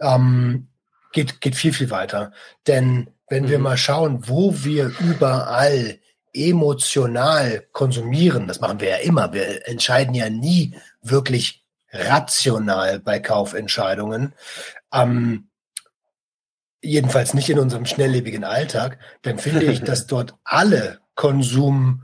[0.00, 0.68] ähm,
[1.12, 2.32] geht, geht viel, viel weiter.
[2.66, 3.48] Denn wenn mhm.
[3.48, 5.98] wir mal schauen, wo wir überall
[6.32, 11.65] emotional konsumieren, das machen wir ja immer, wir entscheiden ja nie wirklich
[11.98, 14.34] rational bei Kaufentscheidungen.
[14.92, 15.48] Ähm,
[16.82, 22.00] jedenfalls nicht in unserem schnelllebigen Alltag, dann finde ich, dass dort alle Konsumbereiche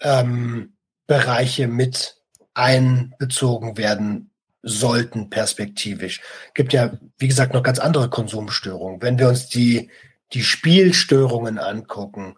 [0.00, 2.16] ähm, mit
[2.54, 4.30] einbezogen werden
[4.62, 6.20] sollten perspektivisch.
[6.54, 9.02] Gibt ja, wie gesagt, noch ganz andere Konsumstörungen.
[9.02, 9.90] Wenn wir uns die,
[10.32, 12.36] die Spielstörungen angucken,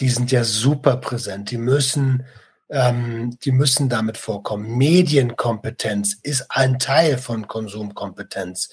[0.00, 1.50] die sind ja super präsent.
[1.50, 2.26] Die müssen
[2.72, 4.76] ähm, die müssen damit vorkommen.
[4.76, 8.70] Medienkompetenz ist ein Teil von Konsumkompetenz.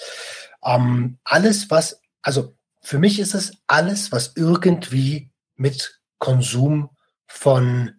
[0.63, 6.89] Ähm, alles, was, also für mich ist es alles, was irgendwie mit Konsum
[7.27, 7.91] von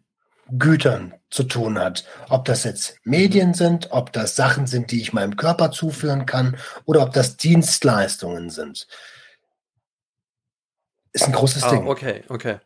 [0.59, 2.07] Gütern zu tun hat.
[2.31, 6.57] Ob das jetzt Medien sind, ob das Sachen sind, die ich meinem Körper zuführen kann
[6.87, 8.89] oder ob das Dienstleistungen sind.
[11.13, 11.87] Ist ein großes ah, Ding.
[11.87, 12.59] Okay, okay.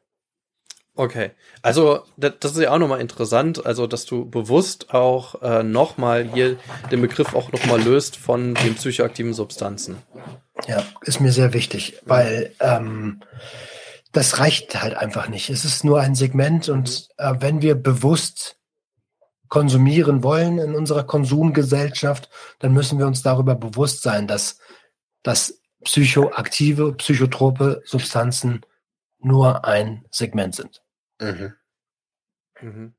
[0.96, 6.22] Okay, also das, ist ja auch nochmal interessant, also dass du bewusst auch äh, nochmal
[6.32, 6.56] hier
[6.92, 9.96] den Begriff auch nochmal löst von den psychoaktiven Substanzen.
[10.68, 13.22] Ja, ist mir sehr wichtig, weil ähm,
[14.12, 15.50] das reicht halt einfach nicht.
[15.50, 18.56] Es ist nur ein Segment und äh, wenn wir bewusst
[19.48, 22.30] konsumieren wollen in unserer Konsumgesellschaft,
[22.60, 24.58] dann müssen wir uns darüber bewusst sein, dass,
[25.24, 28.60] dass psychoaktive, psychotrope Substanzen
[29.18, 30.83] nur ein Segment sind.
[31.24, 31.54] Mhm.
[32.60, 32.94] Mhm.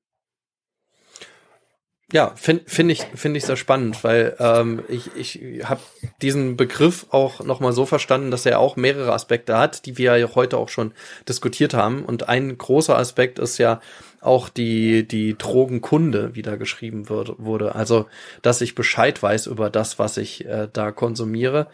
[2.14, 5.82] Ja, finde find ich, finde ich sehr spannend, weil ähm, ich, ich habe
[6.22, 10.36] diesen Begriff auch nochmal so verstanden, dass er auch mehrere Aspekte hat, die wir ja
[10.36, 10.94] heute auch schon
[11.28, 12.06] diskutiert haben.
[12.06, 13.82] Und ein großer Aspekt ist ja
[14.22, 17.74] auch die, die Drogenkunde, wie da geschrieben wird, wurde.
[17.74, 18.06] Also,
[18.44, 21.68] dass ich Bescheid weiß über das, was ich äh, da konsumiere.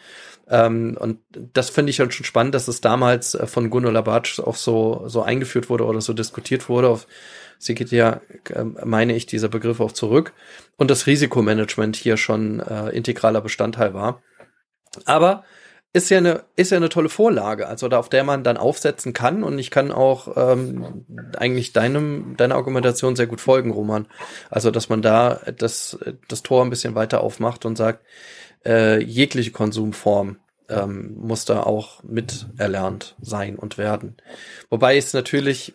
[0.51, 4.57] Ähm, und das finde ich schon spannend, dass es damals äh, von Gunnar Labatsch auch
[4.57, 6.89] so, so eingeführt wurde oder so diskutiert wurde.
[6.89, 7.07] Auf
[7.57, 8.19] sie geht ja,
[8.49, 10.33] äh, meine ich, dieser Begriff auch zurück.
[10.75, 14.21] Und das Risikomanagement hier schon äh, integraler Bestandteil war.
[15.05, 15.45] Aber
[15.93, 19.11] ist ja eine ist ja eine tolle Vorlage, also da auf der man dann aufsetzen
[19.11, 21.05] kann und ich kann auch ähm,
[21.37, 24.07] eigentlich deinem deiner Argumentation sehr gut folgen, Roman.
[24.49, 25.99] Also dass man da das
[26.29, 28.05] das Tor ein bisschen weiter aufmacht und sagt,
[28.65, 30.37] äh, jegliche Konsumform
[30.69, 34.17] ähm, muss da auch mit erlernt sein und werden.
[34.69, 35.73] Wobei es natürlich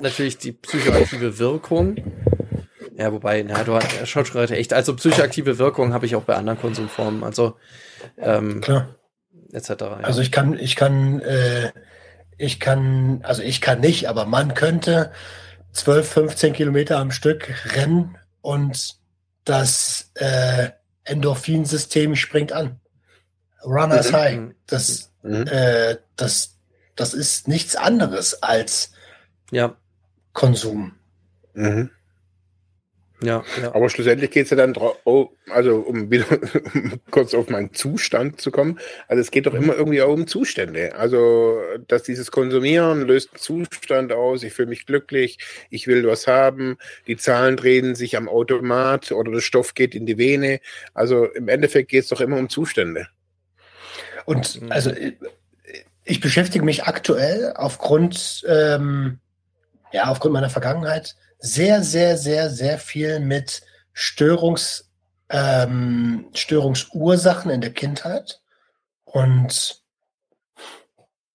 [0.00, 1.96] natürlich die psychoaktive Wirkung
[2.96, 4.72] ja, wobei, na, du hast schon schon echt.
[4.72, 7.24] Also psychoaktive Wirkung habe ich auch bei anderen Konsumformen.
[7.24, 7.56] Also
[8.18, 8.94] ähm, Klar.
[9.52, 9.68] etc.
[9.68, 9.98] Ja.
[10.02, 11.72] Also ich kann, ich kann, äh,
[12.38, 15.12] ich kann, also ich kann nicht, aber man könnte
[15.72, 18.96] 12, 15 Kilometer am Stück rennen und
[19.44, 20.70] das äh,
[21.04, 22.80] Endorphinsystem springt an.
[23.64, 24.16] Runners mhm.
[24.16, 24.40] High.
[24.66, 25.46] Das, mhm.
[25.46, 26.58] äh, das,
[26.96, 28.92] das ist nichts anderes als
[29.50, 29.76] ja.
[30.32, 30.94] Konsum.
[31.54, 31.90] Mhm.
[33.24, 33.74] Ja, ja.
[33.74, 34.74] Aber schlussendlich geht es ja dann
[35.04, 36.26] oh, also um wieder
[36.74, 38.78] um kurz auf meinen Zustand zu kommen.
[39.08, 40.94] Also es geht doch immer irgendwie auch um Zustände.
[40.94, 45.38] Also, dass dieses Konsumieren löst einen Zustand aus, ich fühle mich glücklich,
[45.70, 46.76] ich will was haben,
[47.06, 50.60] die Zahlen drehen sich am Automat oder der Stoff geht in die Vene.
[50.92, 53.08] Also im Endeffekt geht es doch immer um Zustände.
[54.26, 54.90] Und also
[56.04, 59.18] ich beschäftige mich aktuell aufgrund, ähm,
[59.92, 63.60] ja, aufgrund meiner Vergangenheit sehr, sehr, sehr, sehr viel mit
[63.92, 64.90] Störungs,
[65.28, 68.40] ähm, Störungsursachen in der Kindheit.
[69.04, 69.82] Und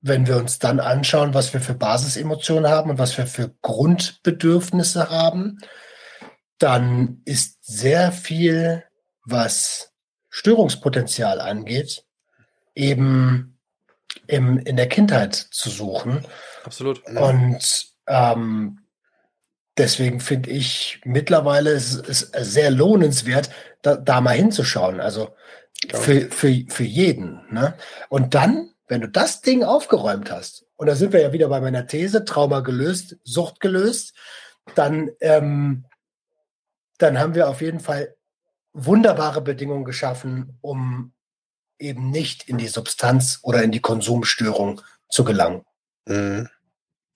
[0.02, 5.12] wenn wir uns dann anschauen, was wir für Basisemotionen haben und was wir für Grundbedürfnisse
[5.12, 5.60] haben,
[6.58, 8.84] dann ist sehr viel,
[9.26, 9.94] was
[10.30, 12.04] Störungspotenzial angeht,
[12.74, 13.60] eben
[14.26, 16.26] im, in der Kindheit zu suchen.
[16.64, 17.06] Absolut.
[17.06, 18.80] Und ähm,
[19.80, 23.50] deswegen finde ich mittlerweile ist es sehr lohnenswert,
[23.82, 25.00] da, da mal hinzuschauen.
[25.00, 25.36] Also
[25.94, 27.42] für, für, für jeden.
[27.50, 27.74] Ne?
[28.10, 31.60] Und dann, wenn du das Ding aufgeräumt hast, und da sind wir ja wieder bei
[31.60, 34.14] meiner These, Trauma gelöst, Sucht gelöst,
[34.76, 35.86] dann, ähm,
[36.98, 38.16] dann haben wir auf jeden Fall
[38.74, 41.14] wunderbare Bedingungen geschaffen, um
[41.80, 45.64] eben nicht in die Substanz oder in die Konsumstörung zu gelangen.
[46.06, 46.50] Mhm.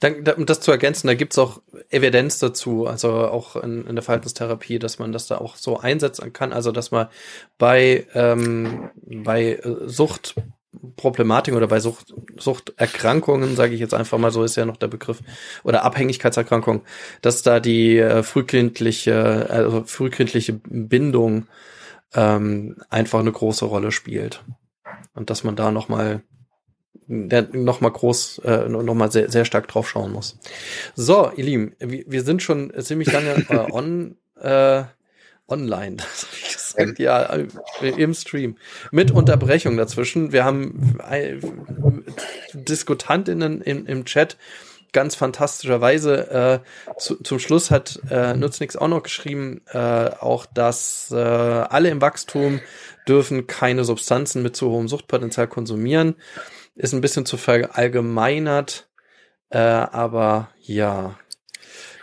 [0.04, 4.80] Um das zu ergänzen, da gibt's auch Evidenz dazu, also auch in, in, der Verhaltenstherapie,
[4.80, 7.08] dass man das da auch so einsetzen kann, also dass man
[7.58, 14.44] bei, ähm, bei äh, Suchtproblematiken oder bei Sucht, Suchterkrankungen, sage ich jetzt einfach mal, so
[14.44, 15.20] ist ja noch der Begriff,
[15.64, 16.82] oder Abhängigkeitserkrankung,
[17.22, 21.48] dass da die äh, frühkindliche, also frühkindliche Bindung
[22.14, 24.44] ähm, einfach eine große Rolle spielt.
[25.14, 26.24] Und dass man da nochmal
[27.08, 30.38] der noch mal groß, äh, noch mal sehr, sehr stark drauf schauen muss.
[30.96, 34.84] So, ihr Lieben, wir, wir sind schon ziemlich lange äh, on, äh,
[35.48, 37.24] online, das hab ich gesagt, ja,
[37.82, 38.58] äh, im Stream.
[38.92, 40.32] Mit Unterbrechung dazwischen.
[40.32, 41.38] Wir haben äh,
[42.54, 44.38] Diskutantinnen im, im Chat
[44.94, 51.10] ganz fantastischerweise äh, zu, zum Schluss hat äh, Nutznix auch noch geschrieben, äh, auch dass
[51.12, 52.62] äh, alle im Wachstum
[53.08, 56.16] dürfen keine Substanzen mit zu hohem Suchtpotenzial konsumieren
[56.76, 58.90] ist ein bisschen zu verallgemeinert,
[59.50, 61.18] äh, aber ja.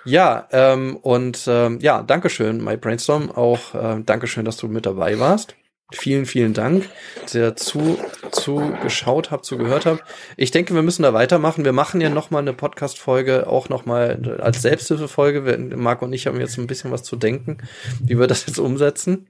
[0.04, 3.30] Ja, ähm, und ähm, ja, Dankeschön, My Brainstorm.
[3.30, 5.56] Auch äh, Dankeschön, dass du mit dabei warst.
[5.92, 6.88] vielen, vielen Dank,
[7.22, 7.98] dass ihr zu,
[8.30, 10.04] zugeschaut habt, zugehört habt.
[10.36, 11.64] Ich denke, wir müssen da weitermachen.
[11.64, 15.58] Wir machen ja nochmal eine Podcast-Folge, auch nochmal als Selbsthilfefolge.
[15.76, 17.58] Marc und ich haben jetzt ein bisschen was zu denken,
[18.00, 19.26] wie wir das jetzt umsetzen.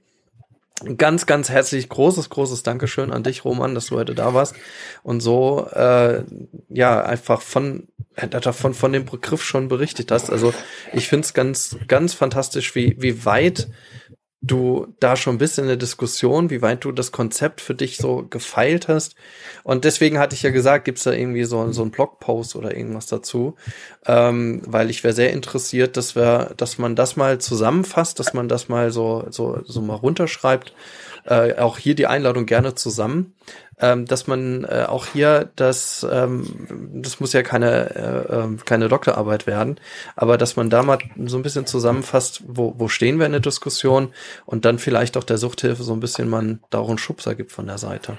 [0.97, 4.55] Ganz, ganz herzlich großes, großes Dankeschön an dich, Roman, dass du heute da warst
[5.03, 6.23] und so äh,
[6.69, 10.29] ja einfach von davon von dem Begriff schon berichtet hast.
[10.29, 10.53] Also
[10.93, 13.69] ich finde es ganz, ganz fantastisch, wie, wie weit
[14.41, 18.25] du da schon bist in der Diskussion, wie weit du das Konzept für dich so
[18.27, 19.15] gefeilt hast.
[19.63, 23.05] Und deswegen hatte ich ja gesagt, gibt's da irgendwie so, so einen Blogpost oder irgendwas
[23.05, 23.55] dazu,
[24.07, 28.49] ähm, weil ich wäre sehr interessiert, dass wir, dass man das mal zusammenfasst, dass man
[28.49, 30.73] das mal so, so, so mal runterschreibt.
[31.25, 33.33] Äh, auch hier die Einladung gerne zusammen
[33.81, 38.87] ähm, dass man äh, auch hier das, ähm, das muss ja keine, äh, ähm, keine
[38.87, 39.79] Doktorarbeit werden,
[40.15, 43.41] aber dass man da mal so ein bisschen zusammenfasst, wo, wo stehen wir in der
[43.41, 44.13] Diskussion
[44.45, 47.51] und dann vielleicht auch der Suchthilfe so ein bisschen man da auch einen Schubser gibt
[47.51, 48.17] von der Seite.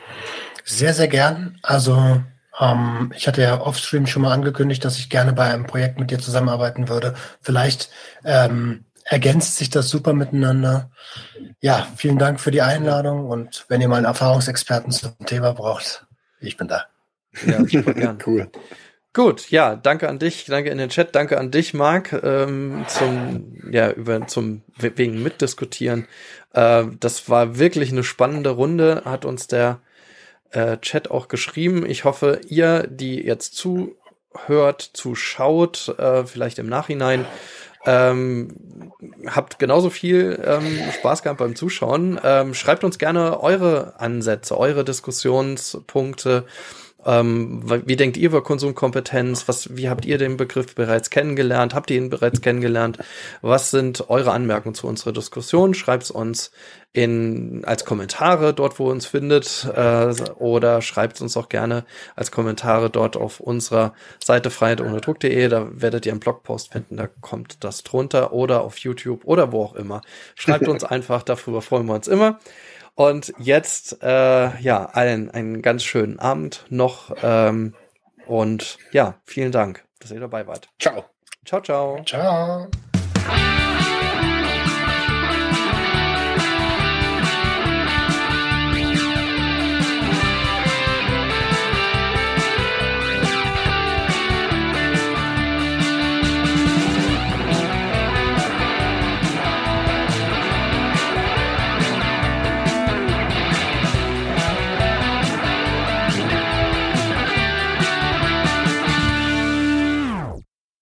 [0.65, 1.59] Sehr, sehr gern.
[1.62, 2.20] Also
[2.61, 6.11] ähm, ich hatte ja offstream schon mal angekündigt, dass ich gerne bei einem Projekt mit
[6.11, 7.15] dir zusammenarbeiten würde.
[7.41, 7.89] Vielleicht
[8.24, 10.91] ähm, ergänzt sich das super miteinander.
[11.61, 16.07] Ja, vielen Dank für die Einladung und wenn ihr mal einen Erfahrungsexperten zum Thema braucht,
[16.41, 16.87] ich bin da.
[17.47, 18.19] Ja, super gern.
[18.27, 18.51] cool.
[19.15, 23.61] Gut, ja, danke an dich, danke in den Chat, danke an dich, Marc, ähm, zum,
[23.70, 26.09] ja, über, zum, wegen Mitdiskutieren.
[26.55, 29.81] Äh, das war wirklich eine spannende Runde, hat uns der
[30.51, 31.85] äh, Chat auch geschrieben.
[31.85, 37.27] Ich hoffe, ihr, die jetzt zuhört, zuschaut, äh, vielleicht im Nachhinein,
[37.85, 38.93] ähm,
[39.27, 42.21] habt genauso viel ähm, Spaß gehabt beim Zuschauen.
[42.23, 46.45] Ähm, schreibt uns gerne eure Ansätze, eure Diskussionspunkte.
[47.05, 49.49] Ähm, wie denkt ihr über Konsumkompetenz?
[49.49, 51.74] Was, wie habt ihr den Begriff bereits kennengelernt?
[51.74, 52.99] Habt ihr ihn bereits kennengelernt?
[53.41, 55.74] Was sind eure Anmerkungen zu unserer Diskussion?
[55.74, 56.53] Schreibt es uns
[56.93, 61.85] in, als Kommentare dort, wo ihr uns findet, äh, oder schreibt uns auch gerne
[62.16, 65.49] als Kommentare dort auf unserer Seite freiheitohnedruck.de.
[65.49, 69.62] Da werdet ihr einen Blogpost finden, da kommt das drunter oder auf YouTube oder wo
[69.62, 70.03] auch immer.
[70.35, 72.39] Schreibt uns einfach, darüber freuen wir uns immer.
[72.94, 77.14] Und jetzt, äh, ja, allen einen ganz schönen Abend noch.
[77.23, 77.74] Ähm,
[78.27, 80.69] und ja, vielen Dank, dass ihr dabei wart.
[80.78, 81.05] Ciao.
[81.44, 82.02] Ciao, ciao.
[82.05, 82.69] Ciao.